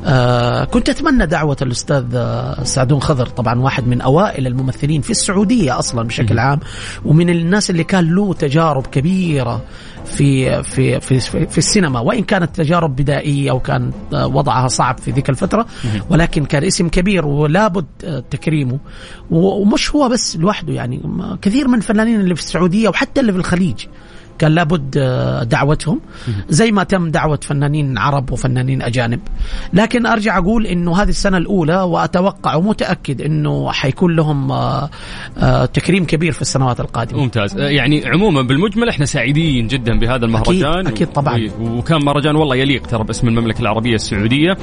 آه 0.04 0.64
كنت 0.64 0.88
أتمنى 0.88 1.26
دعوة 1.26 1.56
الأستاذ 1.62 2.04
آه، 2.14 2.64
سعدون 2.64 3.00
خضر 3.00 3.26
طبعا 3.26 3.60
واحد 3.60 3.86
من 3.86 4.00
أوائل 4.00 4.46
الممثلين 4.46 5.00
في 5.00 5.10
السعودية 5.10 5.78
أصلا 5.78 6.02
بشكل 6.02 6.38
عام 6.38 6.60
ومن 7.04 7.30
الناس 7.30 7.70
اللي 7.70 7.84
كان 7.84 8.14
له 8.14 8.34
تجارب 8.34 8.86
كبيرة 8.86 9.62
في 10.04 10.62
في 10.62 11.00
في 11.00 11.20
في 11.46 11.58
السينما 11.58 12.00
وإن 12.00 12.22
كانت 12.24 12.56
تجارب 12.56 12.96
بدائية 12.96 13.52
وكان 13.52 13.90
آه، 14.12 14.26
وضعها 14.26 14.68
صعب 14.68 14.98
في 14.98 15.10
ذيك 15.10 15.30
الفترة 15.30 15.66
ولكن 16.10 16.44
كان 16.44 16.64
اسم 16.64 16.88
كبير 16.88 17.26
ولابد 17.26 17.86
تكريمه. 18.30 18.78
ومش 19.30 19.90
هو 19.90 20.08
بس 20.08 20.36
لوحده 20.36 20.72
يعني 20.72 21.02
كثير 21.42 21.68
من 21.68 21.74
الفنانين 21.74 22.20
اللي 22.20 22.34
في 22.34 22.40
السعودية 22.40 22.88
وحتى 22.88 23.20
اللي 23.20 23.32
في 23.32 23.38
الخليج 23.38 23.86
كان 24.40 24.52
لابد 24.54 24.94
آه، 24.98 25.42
دعوتهم. 25.42 26.00
زي 26.48 26.72
ما 26.72 26.84
تم 26.84 27.10
دعوة 27.10 27.38
فنانين 27.42 27.98
عرب 27.98 28.32
وفنانين 28.32 28.82
أجانب. 28.82 29.20
لكن 29.72 30.06
أرجع 30.06 30.38
أقول 30.38 30.66
أنه 30.66 31.02
هذه 31.02 31.08
السنة 31.08 31.36
الأولى 31.36 31.76
وأتوقع 31.82 32.54
ومتأكد 32.54 33.20
أنه 33.22 33.72
حيكون 33.72 34.16
لهم 34.16 34.52
آه، 34.52 34.90
آه، 35.38 35.64
تكريم 35.64 36.04
كبير 36.04 36.32
في 36.32 36.42
السنوات 36.42 36.80
القادمة. 36.80 37.20
ممتاز. 37.20 37.58
يعني 37.58 38.06
عموما 38.06 38.42
بالمجمل 38.42 38.88
إحنا 38.88 39.06
سعيدين 39.06 39.66
جدا 39.66 39.98
بهذا 39.98 40.24
المهرجان. 40.24 40.86
أكيد 40.86 41.08
طبعاً. 41.08 41.50
و- 41.60 41.78
وكان 41.78 42.04
مهرجان 42.04 42.36
والله 42.36 42.56
يليق 42.56 42.86
ترى 42.86 43.04
باسم 43.04 43.28
المملكة 43.28 43.60
العربية 43.60 43.94
السعودية. 43.94 44.56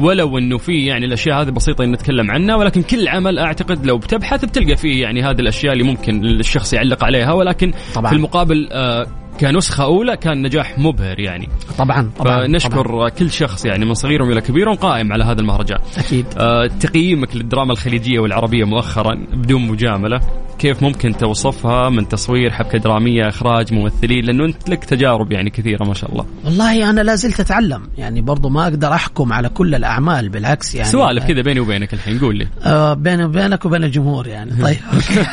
ولو 0.00 0.38
إنه 0.38 0.58
في 0.58 0.86
يعني 0.86 1.04
الأشياء 1.06 1.42
هذه 1.42 1.50
بسيطة 1.50 1.84
إن 1.84 1.92
نتكلم 1.92 2.30
عنها 2.30 2.56
ولكن 2.56 2.82
كل 2.82 3.08
عمل 3.08 3.38
أعتقد 3.38 3.86
لو 3.86 3.98
بتبحث 3.98 4.44
بتلقى 4.44 4.76
فيه 4.76 5.02
يعني 5.02 5.22
هذه 5.22 5.40
الأشياء 5.40 5.72
اللي 5.72 5.84
ممكن 5.84 6.24
الشخص 6.24 6.72
يعلق 6.72 7.04
عليها. 7.04 7.32
ولكن 7.32 7.72
طبعاً. 7.94 8.10
في 8.10 8.16
المقابل 8.16 8.68
آه، 8.72 9.06
كنسخة 9.40 9.84
أولى 9.84 10.16
كان 10.16 10.42
نجاح 10.42 10.78
مبهر 10.78 11.20
يعني. 11.20 11.48
طبعا 11.78 12.10
طبعا 12.18 12.46
فنشكر 12.46 12.86
طبعاً. 12.86 13.08
كل 13.08 13.30
شخص 13.30 13.64
يعني 13.64 13.84
من 13.84 13.94
صغيرهم 13.94 14.30
إلى 14.30 14.40
كبيرهم 14.40 14.74
قائم 14.74 15.12
على 15.12 15.24
هذا 15.24 15.40
المهرجان. 15.40 15.78
أكيد. 15.98 16.26
آه، 16.38 16.66
تقييمك 16.66 17.36
للدراما 17.36 17.72
الخليجية 17.72 18.18
والعربية 18.18 18.64
مؤخرا 18.64 19.26
بدون 19.32 19.68
مجاملة. 19.68 20.20
كيف 20.62 20.82
ممكن 20.82 21.16
توصفها 21.16 21.88
من 21.88 22.08
تصوير 22.08 22.50
حبكة 22.50 22.78
درامية 22.78 23.28
إخراج 23.28 23.72
ممثلين 23.72 24.24
لأنه 24.24 24.44
أنت 24.44 24.68
لك 24.68 24.84
تجارب 24.84 25.32
يعني 25.32 25.50
كثيرة 25.50 25.84
ما 25.84 25.94
شاء 25.94 26.12
الله. 26.12 26.26
والله 26.44 26.90
أنا 26.90 27.00
لا 27.00 27.14
زلت 27.14 27.40
أتعلم 27.40 27.88
يعني 27.98 28.20
برضو 28.20 28.48
ما 28.48 28.62
أقدر 28.62 28.92
أحكم 28.94 29.32
على 29.32 29.48
كل 29.48 29.74
الأعمال 29.74 30.28
بالعكس 30.28 30.74
يعني. 30.74 30.88
سوالف 30.88 31.24
كذا 31.24 31.42
بيني 31.42 31.60
وبينك 31.60 31.94
الحين 31.94 32.18
قول 32.18 32.36
لي. 32.36 32.48
آه 32.64 32.94
بيني 32.94 33.24
وبينك 33.24 33.64
وبين 33.64 33.84
الجمهور 33.84 34.26
يعني. 34.26 34.62
طيب. 34.62 34.78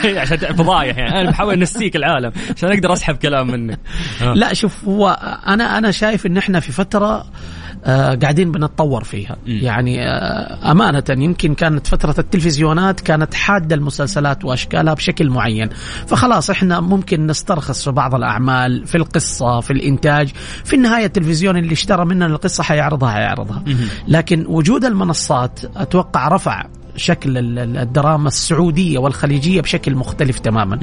عشان 0.22 0.38
فضايح 0.38 0.98
يعني. 0.98 1.22
أنا 1.22 1.30
بحاول 1.30 1.54
أنسيك 1.54 1.96
العالم 1.96 2.32
عشان 2.56 2.70
أقدر 2.72 2.94
أسحب 2.94 3.16
كلام 3.16 3.48
منك. 3.48 3.80
آه. 4.22 4.34
لا 4.34 4.54
شوف 4.54 4.86
هو 4.86 5.10
أنا 5.48 5.78
أنا 5.78 5.92
شايف 5.92 6.26
إن 6.26 6.38
إحنا 6.38 6.60
في 6.60 6.72
فترة 6.72 7.26
قاعدين 7.86 8.52
بنتطور 8.52 9.04
فيها. 9.04 9.38
يعني 9.46 10.08
آه 10.08 10.72
أمانة 10.72 11.04
يمكن 11.10 11.56
كانت 11.56 11.88
فترة 11.88 12.16
التلفزيونات 12.20 13.00
كانت 13.00 13.34
حادة 13.34 13.76
المسلسلات 13.76 14.46
وأشكالها 14.46 14.94
بشكل 14.94 15.30
معين. 15.30 15.70
فخلاص 16.08 16.50
إحنا 16.50 16.80
ممكن 16.80 17.28
نسترخص 17.28 17.84
في 17.84 17.92
بعض 17.92 18.16
الأعمال 18.16 18.88
في 18.88 18.96
القصة 18.96 19.60
في 19.60 19.74
الإنتاج. 19.74 20.32
في 20.64 20.76
النهاية 20.76 21.06
التلفزيون 21.06 21.58
اللي 21.58 21.74
اشترى 21.74 22.06
مننا 22.06 22.26
القصة 22.26 22.64
حيعرضها 22.64 23.12
حيعرضها. 23.12 23.64
لكن 24.08 24.46
وجود 24.48 24.86
المنصات 24.86 25.60
أتوقع 25.76 26.28
رفع 26.28 26.66
شكل 26.96 27.38
ال- 27.38 27.60
ال- 27.60 27.78
الدراما 27.78 28.28
السعودية 28.28 28.98
والخليجية 29.00 29.62
بشكل 29.62 29.96
مختلف 29.96 30.40
تماما. 30.40 30.80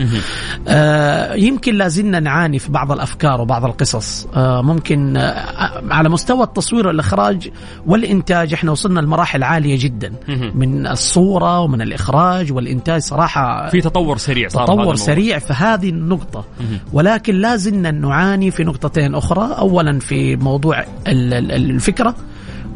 آه 0.68 1.34
يمكن 1.34 1.74
لازلنا 1.74 2.20
نعاني 2.20 2.58
في 2.58 2.72
بعض 2.72 2.92
الأفكار 2.92 3.40
وبعض 3.40 3.64
القصص 3.64 4.26
آه 4.34 4.62
ممكن 4.62 5.16
آه 5.16 5.82
على 5.90 6.08
مستوى 6.08 6.42
التصوير 6.42 6.86
والإخراج 6.86 7.50
والإنتاج 7.86 8.52
إحنا 8.52 8.70
وصلنا 8.70 9.00
لمراحل 9.00 9.42
عالية 9.42 9.78
جدا. 9.84 10.12
من 10.54 10.86
الصورة 10.86 11.60
ومن 11.60 11.82
الإخراج 11.82 12.52
والإنتاج 12.52 13.00
صراحة 13.00 13.68
في 13.68 13.80
تطور 13.80 14.16
سريع 14.18 14.48
صار 14.48 14.66
تطور. 14.66 14.94
سريع 14.96 15.38
في 15.38 15.52
هذه 15.52 15.88
النقطة 15.88 16.44
مهم. 16.60 16.78
ولكن 16.92 17.34
لازلنا 17.34 17.90
نعاني 17.90 18.50
في 18.50 18.64
نقطتين 18.64 19.14
أخرى 19.14 19.54
أولا 19.58 19.98
في 19.98 20.36
موضوع 20.36 20.80
ال- 21.06 21.34
ال- 21.34 21.52
الفكرة 21.52 22.14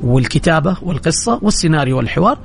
والكتابة 0.02 0.76
والقصة 0.82 1.38
والسيناريو 1.42 1.96
والحوار 1.96 2.38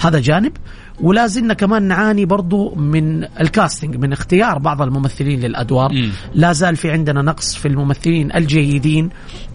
هذا 0.00 0.20
جانب. 0.20 0.52
ولازلنا 1.00 1.54
كمان 1.54 1.82
نعاني 1.82 2.24
برضو 2.24 2.74
من 2.74 3.24
الكاستنج 3.24 3.96
من 3.96 4.12
اختيار 4.12 4.58
بعض 4.58 4.82
الممثلين 4.82 5.40
للأدوار. 5.40 5.92
مم. 5.92 6.10
لا 6.34 6.52
زال 6.52 6.76
في 6.76 6.90
عندنا 6.90 7.22
نقص 7.22 7.54
في 7.54 7.68
الممثلين 7.68 8.34
الجيدين 8.36 9.10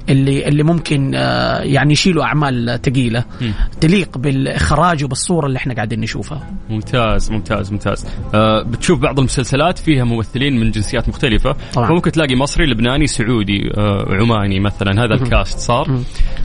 اللي 0.10 0.48
اللي 0.48 0.64
ممكن 0.64 1.12
آه، 1.16 1.60
يعني 1.60 1.94
يشيلوا 1.94 2.24
أعمال 2.24 2.80
ثقيلة. 2.84 3.24
مم. 3.42 3.54
تليق 3.82 4.18
بالإخراج 4.18 5.04
وبالصورة 5.04 5.48
اللي 5.48 5.58
إحنا 5.58 5.74
قاعدين 5.74 6.00
نشوفها. 6.00 6.48
ممتاز 6.70 7.32
ممتاز 7.32 7.72
ممتاز. 7.72 8.06
آه 8.34 8.64
بتشوف 8.64 9.00
بعض 9.00 9.20
المسلسلات 9.20 9.80
فيها 9.80 10.04
ممثلين 10.04 10.60
من 10.60 10.72
جنسيات 10.72 11.10
مختلفة. 11.10 11.56
طبعاً. 11.74 11.88
فممكن 11.88 12.12
تلاقي 12.12 12.36
مصري 12.36 12.66
لبناني 12.66 13.08
سعودي 13.08 13.72
آه 13.78 14.06
عماني 14.10 14.60
مثلا. 14.60 14.92
هذا 15.06 15.14
الكاست 15.14 15.60
صار. 15.60 16.00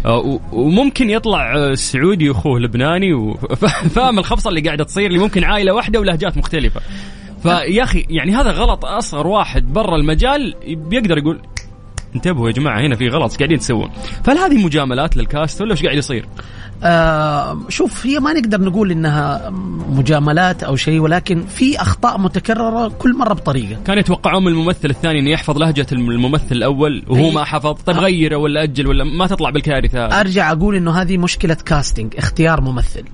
و- 0.06 0.38
وممكن 0.52 1.10
يطلع 1.10 1.54
آه 1.56 1.74
سعودي 1.74 2.28
واخوه 2.28 2.60
لبناني 2.60 3.12
وفاهم 3.92 4.18
الخبصة 4.18 4.50
اللي 4.50 4.60
قاعدة 4.60 4.84
تصير 4.84 5.06
اللي 5.06 5.18
ممكن 5.18 5.44
عائلة 5.44 5.72
واحدة 5.72 6.00
ولهجات 6.00 6.36
مختلفة 6.36 6.80
فيا 7.42 7.82
أخي 7.82 8.06
يعني 8.10 8.36
هذا 8.36 8.50
غلط 8.50 8.84
أصغر 8.84 9.26
واحد 9.26 9.72
برا 9.72 9.96
المجال 9.96 10.54
بيقدر 10.66 11.18
يقول 11.18 11.40
انتبهوا 12.14 12.48
يا 12.48 12.52
جماعة 12.52 12.80
هنا 12.80 12.96
في 12.96 13.08
غلط 13.08 13.30
إيش 13.30 13.38
قاعدين 13.38 13.58
تسوون؟ 13.58 13.90
فهل 14.24 14.38
هذه 14.38 14.64
مجاملات 14.64 15.16
للكاست 15.16 15.60
ولا 15.60 15.70
إيش 15.70 15.82
قاعد 15.82 15.96
يصير؟ 15.96 16.28
آه 16.84 17.58
شوف 17.68 18.06
هي 18.06 18.20
ما 18.20 18.32
نقدر 18.32 18.60
نقول 18.60 18.90
إنها 18.90 19.50
مجاملات 19.88 20.62
أو 20.62 20.76
شيء 20.76 21.00
ولكن 21.00 21.42
في 21.46 21.80
أخطاء 21.80 22.18
متكررة 22.18 22.88
كل 22.88 23.16
مرة 23.16 23.32
بطريقة 23.32 23.76
كان 23.86 23.98
يتوقعون 23.98 24.44
من 24.44 24.52
الممثل 24.52 24.90
الثاني 24.90 25.18
إنه 25.18 25.30
يحفظ 25.30 25.58
لهجة 25.58 25.86
الممثل 25.92 26.52
الأول 26.52 27.04
وهو 27.08 27.30
ما 27.30 27.44
حفظ 27.44 27.72
طيب 27.72 27.96
غيره 27.96 28.36
ولا 28.36 28.62
أجل 28.62 28.86
ولا 28.86 29.04
ما 29.04 29.26
تطلع 29.26 29.50
بالكارثة. 29.50 30.04
أرجع 30.04 30.52
أقول 30.52 30.76
إنه 30.76 30.90
هذه 30.90 31.18
مشكلة 31.18 31.54
كاستنج 31.54 32.14
اختيار 32.18 32.60
ممثل 32.60 33.04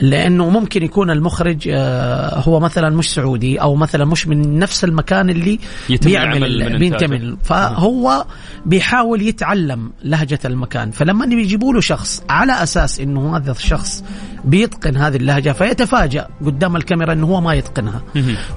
لأنه 0.00 0.48
ممكن 0.48 0.82
يكون 0.82 1.10
المخرج 1.10 1.68
آه، 1.72 2.38
هو 2.38 2.60
مثلا 2.60 2.96
مش 2.96 3.14
سعودي 3.14 3.60
أو 3.60 3.74
مثلا 3.74 4.04
مش 4.04 4.28
من 4.28 4.58
نفس 4.58 4.84
المكان 4.84 5.30
اللي 5.30 5.58
بيعمل 5.88 6.78
بينتمي. 6.78 7.18
له. 7.18 7.36
فهو 7.42 8.26
بيحاول 8.66 9.22
يتعلم 9.22 9.92
لهجة 10.04 10.38
المكان 10.44 10.90
فلما 10.90 11.26
بيجيبوا 11.26 11.74
له 11.74 11.80
شخص 11.80 12.22
على 12.28 12.62
أساس 12.62 13.00
إنه 13.00 13.36
هذا 13.36 13.50
الشخص 13.50 14.04
بيتقن 14.44 14.96
هذه 14.96 15.16
اللهجة 15.16 15.52
فيتفاجأ 15.52 16.28
قدام 16.44 16.76
الكاميرا 16.76 17.12
إنه 17.12 17.26
هو 17.26 17.40
ما 17.40 17.54
يتقنها. 17.54 18.02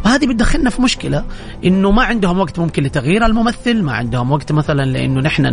وهذه 0.05 0.27
بتدخلنا 0.27 0.69
في 0.69 0.81
مشكلة 0.81 1.25
إنه 1.65 1.91
ما 1.91 2.03
عندهم 2.03 2.39
وقت 2.39 2.59
ممكن 2.59 2.83
لتغيير 2.83 3.25
الممثل 3.25 3.81
ما 3.81 3.91
عندهم 3.91 4.31
وقت 4.31 4.51
مثلا 4.51 4.85
لإنه 4.85 5.21
نحن 5.21 5.45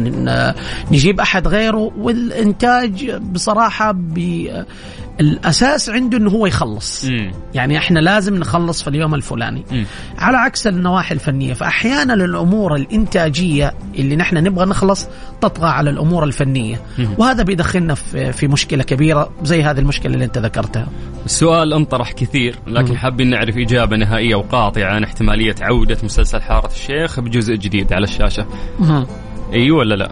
نجيب 0.92 1.20
أحد 1.20 1.48
غيره 1.48 1.92
والإنتاج 1.98 3.10
بصراحة 3.10 3.92
بي 3.92 4.64
الأساس 5.20 5.90
عنده 5.90 6.18
إنه 6.18 6.30
هو 6.30 6.46
يخلص 6.46 7.04
مم. 7.04 7.32
يعني 7.54 7.78
إحنا 7.78 7.98
لازم 7.98 8.34
نخلص 8.34 8.82
في 8.82 8.90
اليوم 8.90 9.14
الفلاني 9.14 9.64
مم. 9.72 9.84
على 10.18 10.36
عكس 10.36 10.66
النواحي 10.66 11.14
الفنية 11.14 11.54
فأحيانا 11.54 12.14
الأمور 12.14 12.74
الإنتاجية 12.76 13.74
اللي 13.98 14.16
نحن 14.16 14.36
نبغى 14.36 14.66
نخلص 14.66 15.08
تطغى 15.40 15.68
على 15.68 15.90
الأمور 15.90 16.24
الفنية 16.24 16.80
مم. 16.98 17.08
وهذا 17.18 17.42
بيدخلنا 17.42 17.94
في 17.94 18.32
في 18.32 18.48
مشكلة 18.48 18.82
كبيرة 18.82 19.30
زي 19.42 19.62
هذه 19.62 19.78
المشكلة 19.78 20.14
اللي 20.14 20.24
أنت 20.24 20.38
ذكرتها 20.38 20.86
السؤال 21.24 21.72
انطرح 21.72 22.12
كثير 22.12 22.56
لكن. 22.66 22.96
حابين 22.96 23.30
نعرف 23.30 23.56
إجابة 23.56 23.96
نهائية 23.96 24.34
وقاطعة 24.34 24.84
عن 24.84 25.04
احتمالية 25.04 25.54
عودة 25.60 25.96
مسلسل 26.02 26.42
حارة 26.42 26.70
الشيخ 26.72 27.20
بجزء 27.20 27.54
جديد 27.54 27.92
على 27.92 28.04
الشاشة. 28.04 28.46
إي 29.52 29.70
ولا 29.70 29.94
لا؟ 29.94 30.10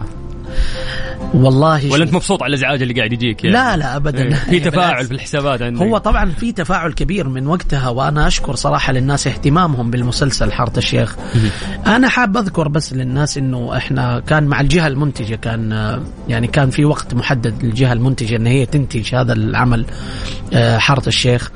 والله 1.33 1.91
ولا 1.91 2.03
أنت. 2.03 2.13
مبسوط 2.13 2.43
على 2.43 2.49
الإزعاج 2.49 2.81
اللي 2.81 2.93
قاعد 2.93 3.13
يجيك 3.13 3.43
يعني؟ 3.43 3.55
لا 3.55 3.77
لا 3.77 3.95
ابدا 3.95 4.23
إيه، 4.23 4.33
في 4.33 4.59
تفاعل 4.69 4.89
بالعكس. 4.89 5.07
في 5.07 5.13
الحسابات 5.13 5.61
عندك 5.61 5.81
هو 5.81 5.97
طبعا 5.97 6.25
في 6.31 6.51
تفاعل 6.51 6.93
كبير 6.93 7.29
من 7.29 7.47
وقتها 7.47 7.89
وأنا 7.89 8.27
أشكر 8.27 8.55
صراحة 8.55 8.93
للناس 8.93 9.27
اهتمامهم 9.27 9.91
بالمسلسل 9.91 10.51
حارة 10.51 10.77
الشيخ. 10.77 11.15
أنا 11.87 12.09
حاب 12.09 12.37
أذكر 12.37 12.67
بس 12.67 12.93
للناس 12.93 13.37
إنه 13.37 13.77
إحنا 13.77 14.19
كان 14.19 14.43
مع 14.43 14.61
الجهة 14.61 14.87
المنتجة 14.87 15.35
كان 15.35 15.71
يعني 16.29 16.47
كان 16.47 16.69
في 16.69 16.85
وقت 16.85 17.13
محدد 17.13 17.63
للجهة 17.63 17.93
المنتجة 17.93 18.35
إن 18.35 18.47
هي 18.47 18.65
تنتج 18.65 19.15
هذا 19.15 19.33
العمل 19.33 19.85
آه، 20.53 20.77
حارة 20.77 21.07
الشيخ 21.07 21.51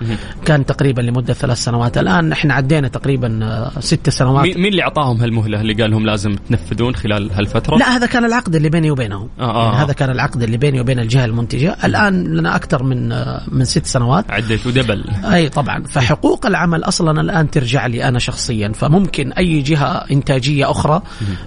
كان 0.46 0.66
تقريبا 0.66 1.02
لمدة 1.02 1.34
ثلاث 1.34 1.58
سنوات 1.58 1.98
الآن 1.98 2.32
إحنا 2.32 2.54
عدينا 2.54 2.88
تقريبا 2.88 3.40
آه، 3.44 3.72
ست 3.80 4.10
سنوات 4.10 4.46
مين 4.58 4.66
اللي 4.66 4.84
أعطاهم 4.84 5.18
هالمهلة 5.22 5.62
اللي 5.62 5.74
قال 5.74 5.92
لهم 5.92 6.06
لازم 6.06 6.36
تنفذون 6.50 6.96
خلال 6.96 7.32
هالفترة؟ 7.32 7.78
لا 7.78 7.96
هذا 7.98 8.06
كان 8.06 8.26
العقد 8.26 8.56
اللي 8.56 8.70
بيني 8.86 8.92
وبينهم. 8.92 9.30
آه، 9.40 9.44
آه، 9.44 9.66
يعني 9.66 9.82
آه. 9.82 9.84
هذا 9.84 9.94
كان 9.94 10.10
العقد 10.10 10.44
اللي 10.44 10.58
بيني 10.58 10.80
وبين 10.80 11.00
الجهة 11.00 11.26
المنتجة. 11.26 11.78
الآن 11.84 12.24
لنا 12.24 12.56
أكثر 12.56 12.84
من 12.84 13.12
آه، 13.12 13.42
من 13.52 13.66
ست 13.66 13.86
سنوات. 13.86 14.32
عديت 14.32 14.68
ودبل. 14.68 15.04
أي 15.34 15.50
طبعا. 15.50 15.84
فحقوق 15.84 16.46
العمل 16.46 16.84
أصلا 16.84 17.22
الآن 17.22 17.52
ترجع 17.52 17.86
لي 17.86 18.08
أنا 18.08 18.20
شخصيا. 18.20 18.72
فممكن 18.76 19.32
أي 19.32 19.62
جهة 19.62 20.06
إنتاجية 20.12 20.72
أخرى 20.72 21.02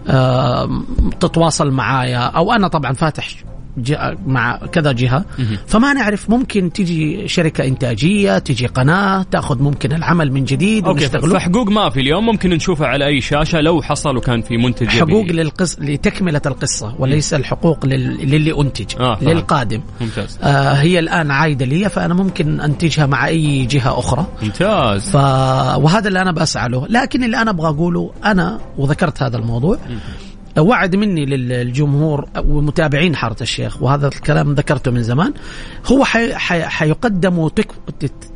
آه 0.09 0.83
تتواصل 1.21 1.71
معايا. 1.71 2.19
أو 2.19 2.53
أنا 2.53 2.69
طبعا 2.69 2.93
فاتح 2.93 3.29
مع 4.27 4.57
كذا 4.57 4.93
جهة. 4.93 5.25
فما 5.67 5.93
نعرف 5.93 6.31
ممكن 6.31 6.73
تيجي 6.73 7.29
شركة 7.29 7.65
إنتاجية 7.65 8.39
تيجي 8.39 8.67
قناة 8.67 9.23
تأخذ 9.23 9.63
ممكن 9.63 9.93
العمل 9.93 10.33
من 10.33 10.45
جديد 10.45 10.85
أوكي. 10.85 11.09
فحقوق 11.09 11.69
ما 11.69 11.91
في 11.91 12.01
اليوم 12.01 12.27
ممكن 12.27 12.51
نشوفها 12.51 12.87
على 12.87 13.07
أي 13.07 13.21
شاشة 13.21 13.61
لو 13.61 13.83
حصل 13.83 14.17
وكان 14.17 14.43
في 14.43 14.57
منتج 14.57 14.89
حقوق 14.89 15.25
للقص 15.27 15.79
لتكملة 15.81 16.41
القصة 16.47 16.95
وليس 16.99 17.35
الحقوق 17.35 17.87
لل... 17.87 18.31
للي 18.31 18.61
أنتج 18.61 18.97
آه،. 19.01 19.19
للقادم. 19.23 19.81
ممتاز. 20.01 20.39
آه 20.43 20.73
هي 20.73 20.99
الآن 20.99 21.31
عايدة 21.31 21.67
لي 21.67 21.89
فأنا 21.89 22.15
ممكن 22.15 22.61
أنتجها 22.61 23.07
مع 23.07 23.27
أي 23.27 23.67
جهة 23.67 23.99
أخرى. 23.99 24.27
ممتاز. 24.43 25.11
ف... 25.11 25.15
وهذا 25.77 26.09
اللي 26.09 26.23
أنا 26.23 26.33
بسعى 26.33 26.69
له. 26.69 26.87
لكن 26.89 27.25
اللي 27.25 27.43
أنا 27.43 27.51
أبغى 27.51 27.69
أقوله 27.69 28.13
أنا 28.25 28.61
وذكرت 28.79 29.23
هذا 29.23 29.37
الموضوع 29.37 29.79
وعد 30.59 30.97
مني 30.97 31.27
للجمهور 31.27 32.29
ومتابعين 32.39 33.17
حارة 33.17 33.37
الشيخ 33.41 33.83
وهذا 33.83 34.09
الكلام 34.09 34.55
ذكرته 34.55 34.91
من 34.91 35.03
زمان. 35.03 35.33
هو 35.87 36.05
حي... 36.05 36.35
حي... 36.35 36.63
حيقدم 36.63 37.39
وتك... 37.39 37.69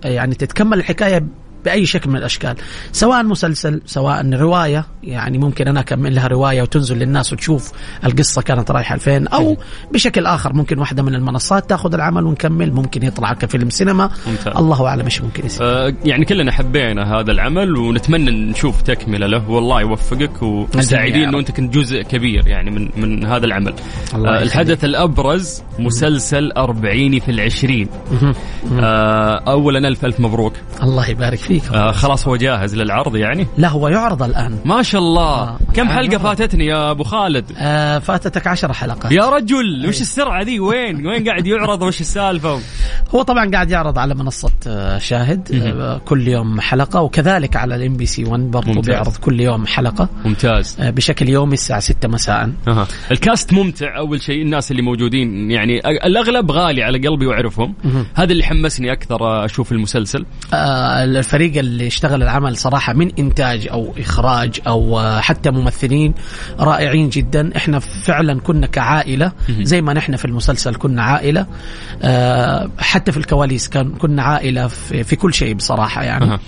يعني 0.05 0.35
تتكمل 0.35 0.79
الحكاية 0.79 1.27
بأي 1.65 1.87
شكل 1.87 2.11
من 2.11 2.17
الأشكال. 2.17 2.57
سواء 2.93 3.23
مسلسل 3.23 3.81
سواء 3.87 4.31
رواية 4.31 4.87
يعني 5.03 5.39
ممكن 5.39 5.69
أنا 5.69 5.81
أكمل 5.81 6.15
لها 6.15 6.27
رواية 6.27 6.63
وتنزل 6.63 6.99
للناس 6.99 7.33
وتشوف 7.33 7.73
القصة 8.05 8.43
كانت 8.43 8.71
رايحة 8.71 8.97
لفين 8.97 9.29
أو 9.29 9.57
بشكل 9.93 10.27
آخر 10.27 10.53
ممكن 10.53 10.79
واحدة 10.79 11.03
من 11.03 11.15
المنصات 11.15 11.71
تأخذ 11.71 11.95
العمل 11.95 12.27
ونكمل 12.27 12.73
ممكن 12.73 13.03
يطلع 13.03 13.33
كفيلم 13.33 13.71
سينما. 13.71 14.11
ممتاز. 14.27 14.57
الله 14.57 14.87
أعلم 14.87 15.05
إيش 15.05 15.23
ممكن 15.23 15.47
يصير. 15.47 15.67
آه، 15.67 15.95
يعني 16.05 16.25
كلنا 16.25 16.53
حبينا 16.53 17.21
هذا 17.21 17.33
العمل 17.33 17.77
ونتمنى 17.77 18.31
نشوف 18.31 18.83
تكملة 18.83 19.27
له. 19.27 19.51
والله 19.51 19.81
يوفقك 19.81 20.43
وسعيدين. 20.43 21.29
إنه 21.29 21.39
أنت 21.39 21.51
كنت 21.51 21.75
جزء 21.75 22.03
كبير 22.03 22.49
يعني 22.49 22.71
من 22.71 22.89
من 22.97 23.27
هذا 23.27 23.47
العمل. 23.47 23.75
الله 24.15 24.39
آه،. 24.39 24.43
الحدث 24.43 24.85
الأبرز 24.85 25.63
مسلسل 25.79 26.53
أربعيني 26.53 27.21
في 27.21 27.31
العشرين. 27.31 27.89
آه، 28.81 29.43
اولا 29.49 29.89
ألف 29.89 30.05
ألف 30.05 30.21
مبروك. 30.21 30.53
الله 30.83 31.09
يبارك 31.09 31.39
فيك. 31.39 31.52
آه، 31.75 31.93
خلاص 31.93 32.29
هو 32.29 32.37
جاهز 32.37 32.77
للعرض 32.77 33.17
يعني؟ 33.17 33.47
لا 33.59 33.69
هو 33.69 33.89
يعرض 33.89 34.23
الآن. 34.23 34.59
ما 34.65 34.83
شاء 34.83 35.01
الله. 35.01 35.23
آه. 35.23 35.59
كم 35.75 35.89
حلقة 35.89 36.13
يعرض. 36.13 36.23
فاتتني 36.23 36.67
يا 36.67 36.91
أبو 36.91 37.05
خالد؟ 37.05 37.45
آه 37.59 37.99
فاتتك 37.99 38.47
عشر 38.47 38.73
حلقات. 38.73 39.13
يا 39.13 39.29
رجل 39.29 39.87
وش 39.89 40.01
السرعة 40.01 40.43
ذي؟ 40.43 40.61
وين؟ 40.61 41.07
وين 41.07 41.29
قاعد 41.29 41.47
يعرض؟ 41.47 41.83
وش 41.83 42.01
السالفة؟ 42.01 42.61
هو 43.15 43.23
طبعا 43.23 43.51
قاعد 43.51 43.71
يعرض 43.71 43.99
على 43.99 44.15
منصة 44.15 44.51
آه، 44.67 44.99
شاهد 44.99 45.49
آه، 45.55 45.99
كل 45.99 46.29
يوم 46.29 46.61
حلقة 46.61 47.01
وكذلك 47.01 47.57
على 47.57 47.77
ال 47.77 47.97
MBC 47.97 48.25
1 48.25 48.41
برضه 48.41 48.69
ممتاز. 48.73 48.87
بيعرض 48.87 49.17
كل 49.17 49.41
يوم 49.41 49.67
حلقة. 49.67 50.09
ممتاز. 50.25 50.77
آه، 50.81 50.91
بشكل 50.91 51.29
يومي 51.29 51.55
الساعة 51.55 51.81
6 51.81 52.09
مساء. 52.09 52.51
أها. 52.69 52.87
ال 53.13 53.21
cast 53.21 53.53
ممتع. 53.53 53.99
أول 53.99 54.23
شيء 54.23 54.43
الناس 54.43 54.71
اللي 54.71 54.83
موجودين 54.83 55.51
يعني 55.51 55.79
الأغلب 55.87 56.51
غالي 56.51 56.83
على 56.83 57.09
قلبي 57.09 57.27
وأعرفهم. 57.27 57.75
هذا 58.15 58.33
اللي 58.33 58.45
حمسني 58.45 58.93
أكثر 58.93 59.45
أشوف 59.45 59.73
المسلسل. 59.73 60.27
آه، 60.55 61.05
الفريق 61.05 61.42
اللي 61.47 61.87
اشتغل 61.87 62.23
العمل 62.23 62.57
صراحة 62.57 62.93
من 62.93 63.11
إنتاج 63.19 63.69
أو 63.69 63.95
إخراج 63.99 64.61
أو 64.67 65.01
آه، 65.01 65.21
حتى 65.21 65.51
ممثلين 65.51 66.15
رائعين 66.61 67.09
جدا. 67.09 67.57
إحنا 67.57 67.79
فعلا 67.79 68.41
كنا 68.41 68.67
كعائلة 68.67 69.33
زي 69.61 69.83
ما 69.83 69.93
نحن 69.93 70.17
في 70.17 70.25
المسلسل 70.25 70.75
كنا 70.75 71.03
عائلة. 71.03 71.47
آه، 72.03 72.71
حتى 72.79 73.13
في 73.13 73.19
الكواليس 73.19 73.69
كان 73.69 73.91
كنا 73.91 74.23
عائلة 74.23 74.67
في, 74.67 75.17
كل 75.17 75.35
شيء 75.35 75.55
بصراحة 75.55 76.03
يعني. 76.03 76.39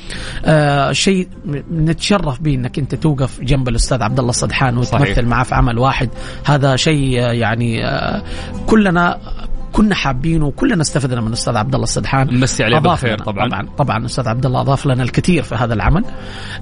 آه 0.44 0.92
شيء 0.92 1.28
نتشرف 1.72 2.40
به 2.40 2.54
إنك 2.54 2.78
أنت 2.78 2.94
توقف 2.94 3.40
جنب 3.40 3.68
الأستاذ 3.68 4.02
عبد 4.02 4.18
الله 4.18 4.30
الصدحان. 4.30 4.78
وتمثل 4.78 5.24
معه 5.24 5.44
في 5.44 5.54
عمل 5.54 5.78
واحد. 5.78 6.08
هذا 6.44 6.76
شيء 6.76 7.12
يعني 7.18 7.86
آه 7.86 8.22
كلنا 8.66 9.18
كنا 9.74 9.94
حابينه 9.94 10.46
وكلنا 10.46 10.82
استفدنا 10.82 11.20
من 11.20 11.28
الاستاذ 11.28 11.56
عبد 11.56 11.74
الله 11.74 11.84
السدحان 11.84 12.34
نمسي 12.34 12.64
عليه 12.64 12.78
بالخير 12.78 13.18
طبعاً. 13.18 13.48
طبعا 13.48 13.68
طبعا 13.78 13.98
الاستاذ 13.98 14.28
عبد 14.28 14.46
الله 14.46 14.60
أضاف 14.60 14.86
لنا 14.86 15.02
الكثير 15.02 15.42
في 15.42 15.54
هذا 15.54 15.74
العمل 15.74 16.04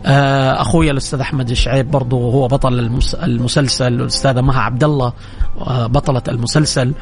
آه 0.07 0.61
أخوي 0.61 0.91
الأستاذ 0.91 1.21
أحمد 1.21 1.51
الشعيب 1.51 1.91
برضه 1.91 2.17
هو 2.17 2.49
بطل 2.49 2.79
المس- 2.79 3.15
المسلسل 3.15 3.93
والاستاذه 4.01 4.41
مها 4.41 4.61
عبد 4.61 4.85
الله 4.85 5.13
آه 5.61 5.87
بطلة 5.87 6.23
المسلسل 6.29 6.93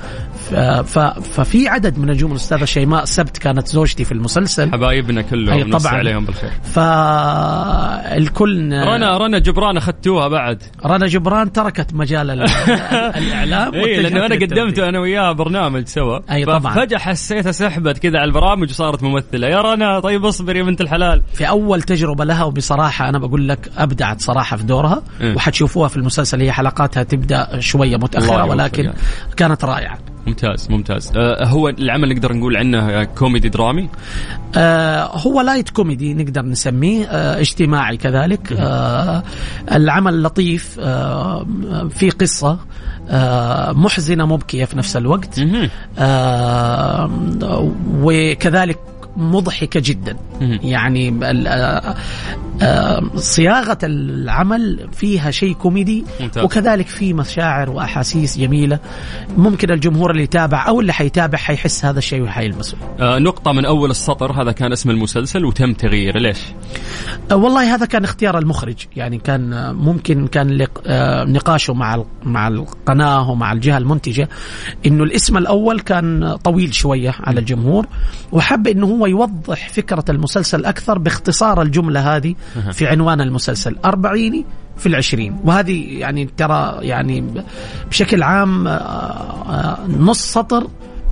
ففي 0.84 1.68
عدد 1.68 1.98
من 1.98 2.06
نجوم 2.10 2.30
الأستاذة 2.30 2.64
شيماء 2.64 3.04
سبت 3.04 3.38
كانت 3.38 3.66
زوجتي 3.66 4.04
في 4.04 4.12
المسلسل 4.12 4.72
حبايبنا 4.72 5.22
كلهم 5.22 5.78
طبعاً. 5.78 5.92
عليهم 5.94 6.24
بالخير 6.24 6.50
فالكل 7.50 8.72
رنا 8.72 9.18
رنا 9.18 9.38
جبران 9.38 9.76
أخذتوها 9.76 10.28
بعد 10.28 10.62
رنا 10.86 11.06
جبران 11.06 11.52
تركت 11.52 11.94
مجال 11.94 12.30
ال- 12.30 12.42
الإعلام 13.20 13.74
اي 13.74 14.02
لأنه 14.02 14.26
أنا. 14.26 14.34
قدمت 14.34 14.78
أنا 14.78 14.98
وياها 15.00 15.32
برنامج 15.32 15.84
سوا 16.00 16.18
أي 16.30 16.44
طبعاً. 16.44 16.74
فجاه 16.74 16.98
حسيتها 16.98 17.52
سحبت 17.52 17.98
كذا 17.98 18.18
على 18.18 18.28
البرامج 18.28 18.70
وصارت 18.70 19.02
ممثلة 19.02 19.48
يا 19.48 19.60
رنا 19.60 20.00
طيب 20.00 20.24
اصبر 20.24 20.56
يا 20.56 20.62
بنت 20.62 20.80
الحلال 20.80 21.22
في 21.32 21.48
أول 21.48 21.82
تجربة 21.82 22.24
لها 22.24 22.44
وبصراحة 22.44 23.08
أنا 23.08 23.18
بقول 23.18 23.48
لك 23.48 23.70
أبدعت 23.78 24.20
صراحة 24.20 24.56
في 24.56 24.62
دورها 24.62 25.02
إيه. 25.20 25.34
وحتشوفوها 25.36 25.88
في 25.88 25.96
المسلسل 25.96 26.40
هي 26.40 26.52
حلقاتها 26.52 27.02
تبدأ 27.02 27.60
شوية 27.60 27.96
متأخرة. 27.96 28.44
ولكن 28.44 28.92
كانت 29.36 29.64
رائعة 29.64 29.98
ممتاز 30.26 30.70
ممتاز. 30.70 31.12
آه 31.16 31.44
هو 31.44 31.68
العمل 31.68 32.14
نقدر 32.14 32.32
نقول 32.32 32.56
عنه 32.56 32.78
آه، 32.78 33.04
كوميدي 33.04 33.48
درامي؟ 33.48 33.88
آه 34.56 35.04
هو 35.18 35.40
light 35.40 35.70
comedy 35.70 36.14
نقدر 36.14 36.42
نسميه 36.42 37.04
آه 37.04 37.40
اجتماعي 37.40 37.96
كذلك. 37.96 38.52
آه 38.52 39.22
العمل 39.72 40.22
لطيف 40.22 40.76
آه 40.80 41.46
في 41.90 42.10
قصة 42.10 42.58
آه 43.08 43.72
محزنة 43.72 44.26
مبكيه 44.26 44.64
في 44.64 44.78
نفس 44.78 44.96
الوقت. 44.96 45.38
آه 45.98 47.10
وكذلك 48.02 48.78
مضحكة 49.16 49.80
جدا. 49.84 50.16
يعني 50.62 51.10
صياغة 53.16 53.78
العمل 53.82 54.88
فيها 54.92 55.30
شيء 55.30 55.52
كوميدي 55.52 56.04
ممتاز. 56.20 56.44
وكذلك 56.44 56.86
في 56.86 57.12
مشاعر 57.12 57.70
وأحاسيس 57.70 58.38
جميلة 58.38 58.78
ممكن 59.36 59.70
الجمهور 59.70 60.10
اللي 60.10 60.22
يتابع 60.22 60.68
أو 60.68 60.80
اللي 60.80 60.92
حيتابع 60.92 61.38
حيحس 61.38 61.84
هذا 61.84 61.98
الشيء 61.98 62.22
وحيلمسه 62.22 62.76
آه 63.00 63.18
نقطة 63.18 63.52
من 63.52 63.64
أول 63.64 63.90
السطر 63.90 64.42
هذا 64.42 64.52
كان 64.52 64.72
اسم 64.72 64.90
المسلسل 64.90 65.44
وتم 65.44 65.72
تغييره 65.72 66.18
ليش؟ 66.18 66.38
آه، 67.30 67.36
والله 67.36 67.74
هذا 67.74 67.86
كان 67.86 68.04
اختيار 68.04 68.38
المخرج 68.38 68.76
يعني 68.96 69.18
كان 69.18 69.74
ممكن 69.74 70.26
كان 70.26 70.50
لق- 70.50 70.82
آه، 70.86 71.24
نقاشه 71.24 71.74
مع 71.74 71.94
ال- 71.94 72.04
مع 72.24 72.48
القناة 72.48 73.30
ومع 73.30 73.52
الجهة 73.52 73.78
المنتجة 73.78 74.28
إنه 74.86 75.04
الاسم 75.04 75.36
الأول 75.36 75.80
كان 75.80 76.36
طويل 76.36 76.74
شوية 76.74 77.14
على 77.20 77.40
الجمهور 77.40 77.86
وحب 78.32 78.66
إنه 78.66 78.86
هو 79.00 79.06
يوضح 79.06 79.68
فكرة 79.68 80.04
المسلسل 80.08 80.64
أكثر 80.64 80.98
باختصار 80.98 81.62
الجملة 81.62 82.16
هذه 82.16 82.34
في 82.72 82.86
عنوان 82.86 83.20
المسلسل. 83.20 83.76
أربعيني 83.84 84.46
في 84.76 84.86
العشرين. 84.86 85.36
وهذه 85.44 85.98
يعني 85.98 86.28
ترى 86.36 86.78
يعني 86.80 87.24
بشكل 87.90 88.22
عام 88.22 88.66
آه، 88.66 88.70
آه، 88.70 89.78
نص 89.98 90.32
سطر 90.32 90.66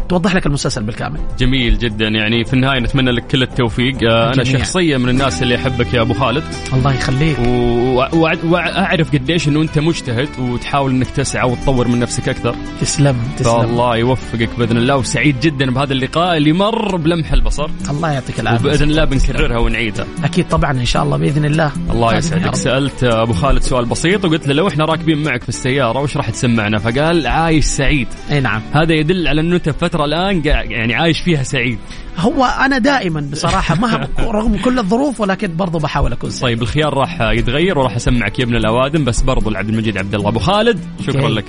توضح 0.08 0.34
لك 0.34 0.46
المسلسل 0.46 0.82
بالكامل. 0.82 1.20
جميل 1.38 1.78
جدا. 1.78 2.08
يعني 2.08 2.44
في 2.44 2.54
النهاية 2.54 2.80
نتمنى 2.80 3.10
لك 3.10 3.26
كل 3.26 3.42
التوفيق. 3.42 3.96
آه، 4.10 4.34
أنا. 4.34 4.44
شخصيه 4.44 4.96
من 4.96 5.08
الناس 5.08 5.42
اللي 5.42 5.56
أحبك 5.56 5.94
يا 5.94 6.00
أبو 6.00 6.14
خالد. 6.14 6.44
الله 6.72 6.94
يخليك. 6.94 7.38
و- 7.38 8.16
و- 8.16 8.36
وأعرف 8.44 9.12
قديش 9.12 9.48
إنه 9.48 9.62
أنت 9.62 9.78
مجتهد 9.78 10.28
وتحاول 10.38 10.90
إنك 10.90 11.06
تسعى 11.10 11.50
وتطور 11.50 11.88
من 11.88 12.00
نفسك 12.00 12.28
أكثر. 12.28 12.56
تسلم 12.80 13.16
تسلم. 13.36 13.60
فالله 13.62 13.96
يوفقك 13.96 14.48
بإذن 14.58 14.76
الله. 14.76 14.96
وسعيد 14.96 15.40
جدا 15.40 15.70
بهذا 15.70 15.92
اللقاء 15.92 16.36
اللي 16.36 16.52
مر 16.52 16.96
بلمح 16.96 17.32
البصر. 17.32 17.70
الله 17.90 18.12
يعطيك 18.12 18.40
العافية. 18.40 18.68
وبإذن 18.68 18.90
الله 18.90 19.04
بنكررها 19.04 19.58
ونعيدها. 19.58 20.06
أكيد 20.24 20.48
طبعا 20.48 20.70
إن 20.72 20.84
شاء 20.84 21.02
الله 21.02 21.16
بإذن 21.16 21.44
الله. 21.44 21.72
الله 21.90 22.16
يسعدك. 22.16 22.54
سألت 22.54 23.04
أبو 23.04 23.32
خالد 23.32 23.62
سؤال 23.62 23.84
بسيط 23.84 24.24
وقلت 24.24 24.48
له 24.48 24.54
لو 24.54 24.68
إحنا 24.68 24.84
راكبين 24.84 25.22
معك 25.22 25.42
في 25.42 25.48
السيارة 25.48 26.00
وش 26.00 26.16
راح 26.16 26.30
تسمعنا؟ 26.30 26.78
فقال 26.78 27.26
عايش 27.26 27.64
سعيد. 27.64 28.08
أي 28.30 28.40
نعم. 28.40 28.62
هذا 28.72 28.94
يدل 28.94 29.28
على 29.28 29.40
إنه 29.40 29.56
أنت 29.56 29.70
في 29.70 29.78
فترة 29.98 30.04
الآن 30.04 30.42
يعني 30.70 30.94
عايش 30.94 31.20
فيها 31.20 31.42
سعيد. 31.42 31.78
هو 32.18 32.44
أنا 32.44 32.78
دائما 32.78 33.20
بصراحة 33.32 33.74
مهما 33.74 34.08
رغم 34.38 34.56
كل 34.56 34.78
الظروف 34.78 35.20
ولكن 35.20 35.56
برضو 35.56 35.78
بحاول 35.78 36.12
أكون 36.12 36.30
سعيد. 36.30 36.42
طيب 36.42 36.62
الخيار 36.62 36.94
راح 36.94 37.20
يتغير 37.20 37.78
وراح 37.78 37.96
أسمعك 37.96 38.38
يا 38.38 38.44
ابن 38.44 38.56
الأوادم 38.56 39.04
بس 39.04 39.22
برضو 39.22 39.50
لعبد 39.50 39.68
المجيد 39.68 39.98
عبد 39.98 40.14
الله. 40.14 40.28
أبو 40.28 40.38
خالد 40.38 40.80
شكرا 41.06 41.22
okay. 41.22 41.34
لك. 41.34 41.44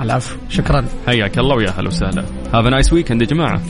العفو. 0.00 0.36
شكرا. 0.48 0.84
حياك 1.06 1.38
الله 1.38 1.56
ويا 1.56 1.70
هلا 1.70 1.88
وسهلا. 1.88 2.24
have 2.54 2.66
nice 2.66 2.92
weekend 2.92 3.22
يا 3.22 3.26
جماعة. 3.26 3.60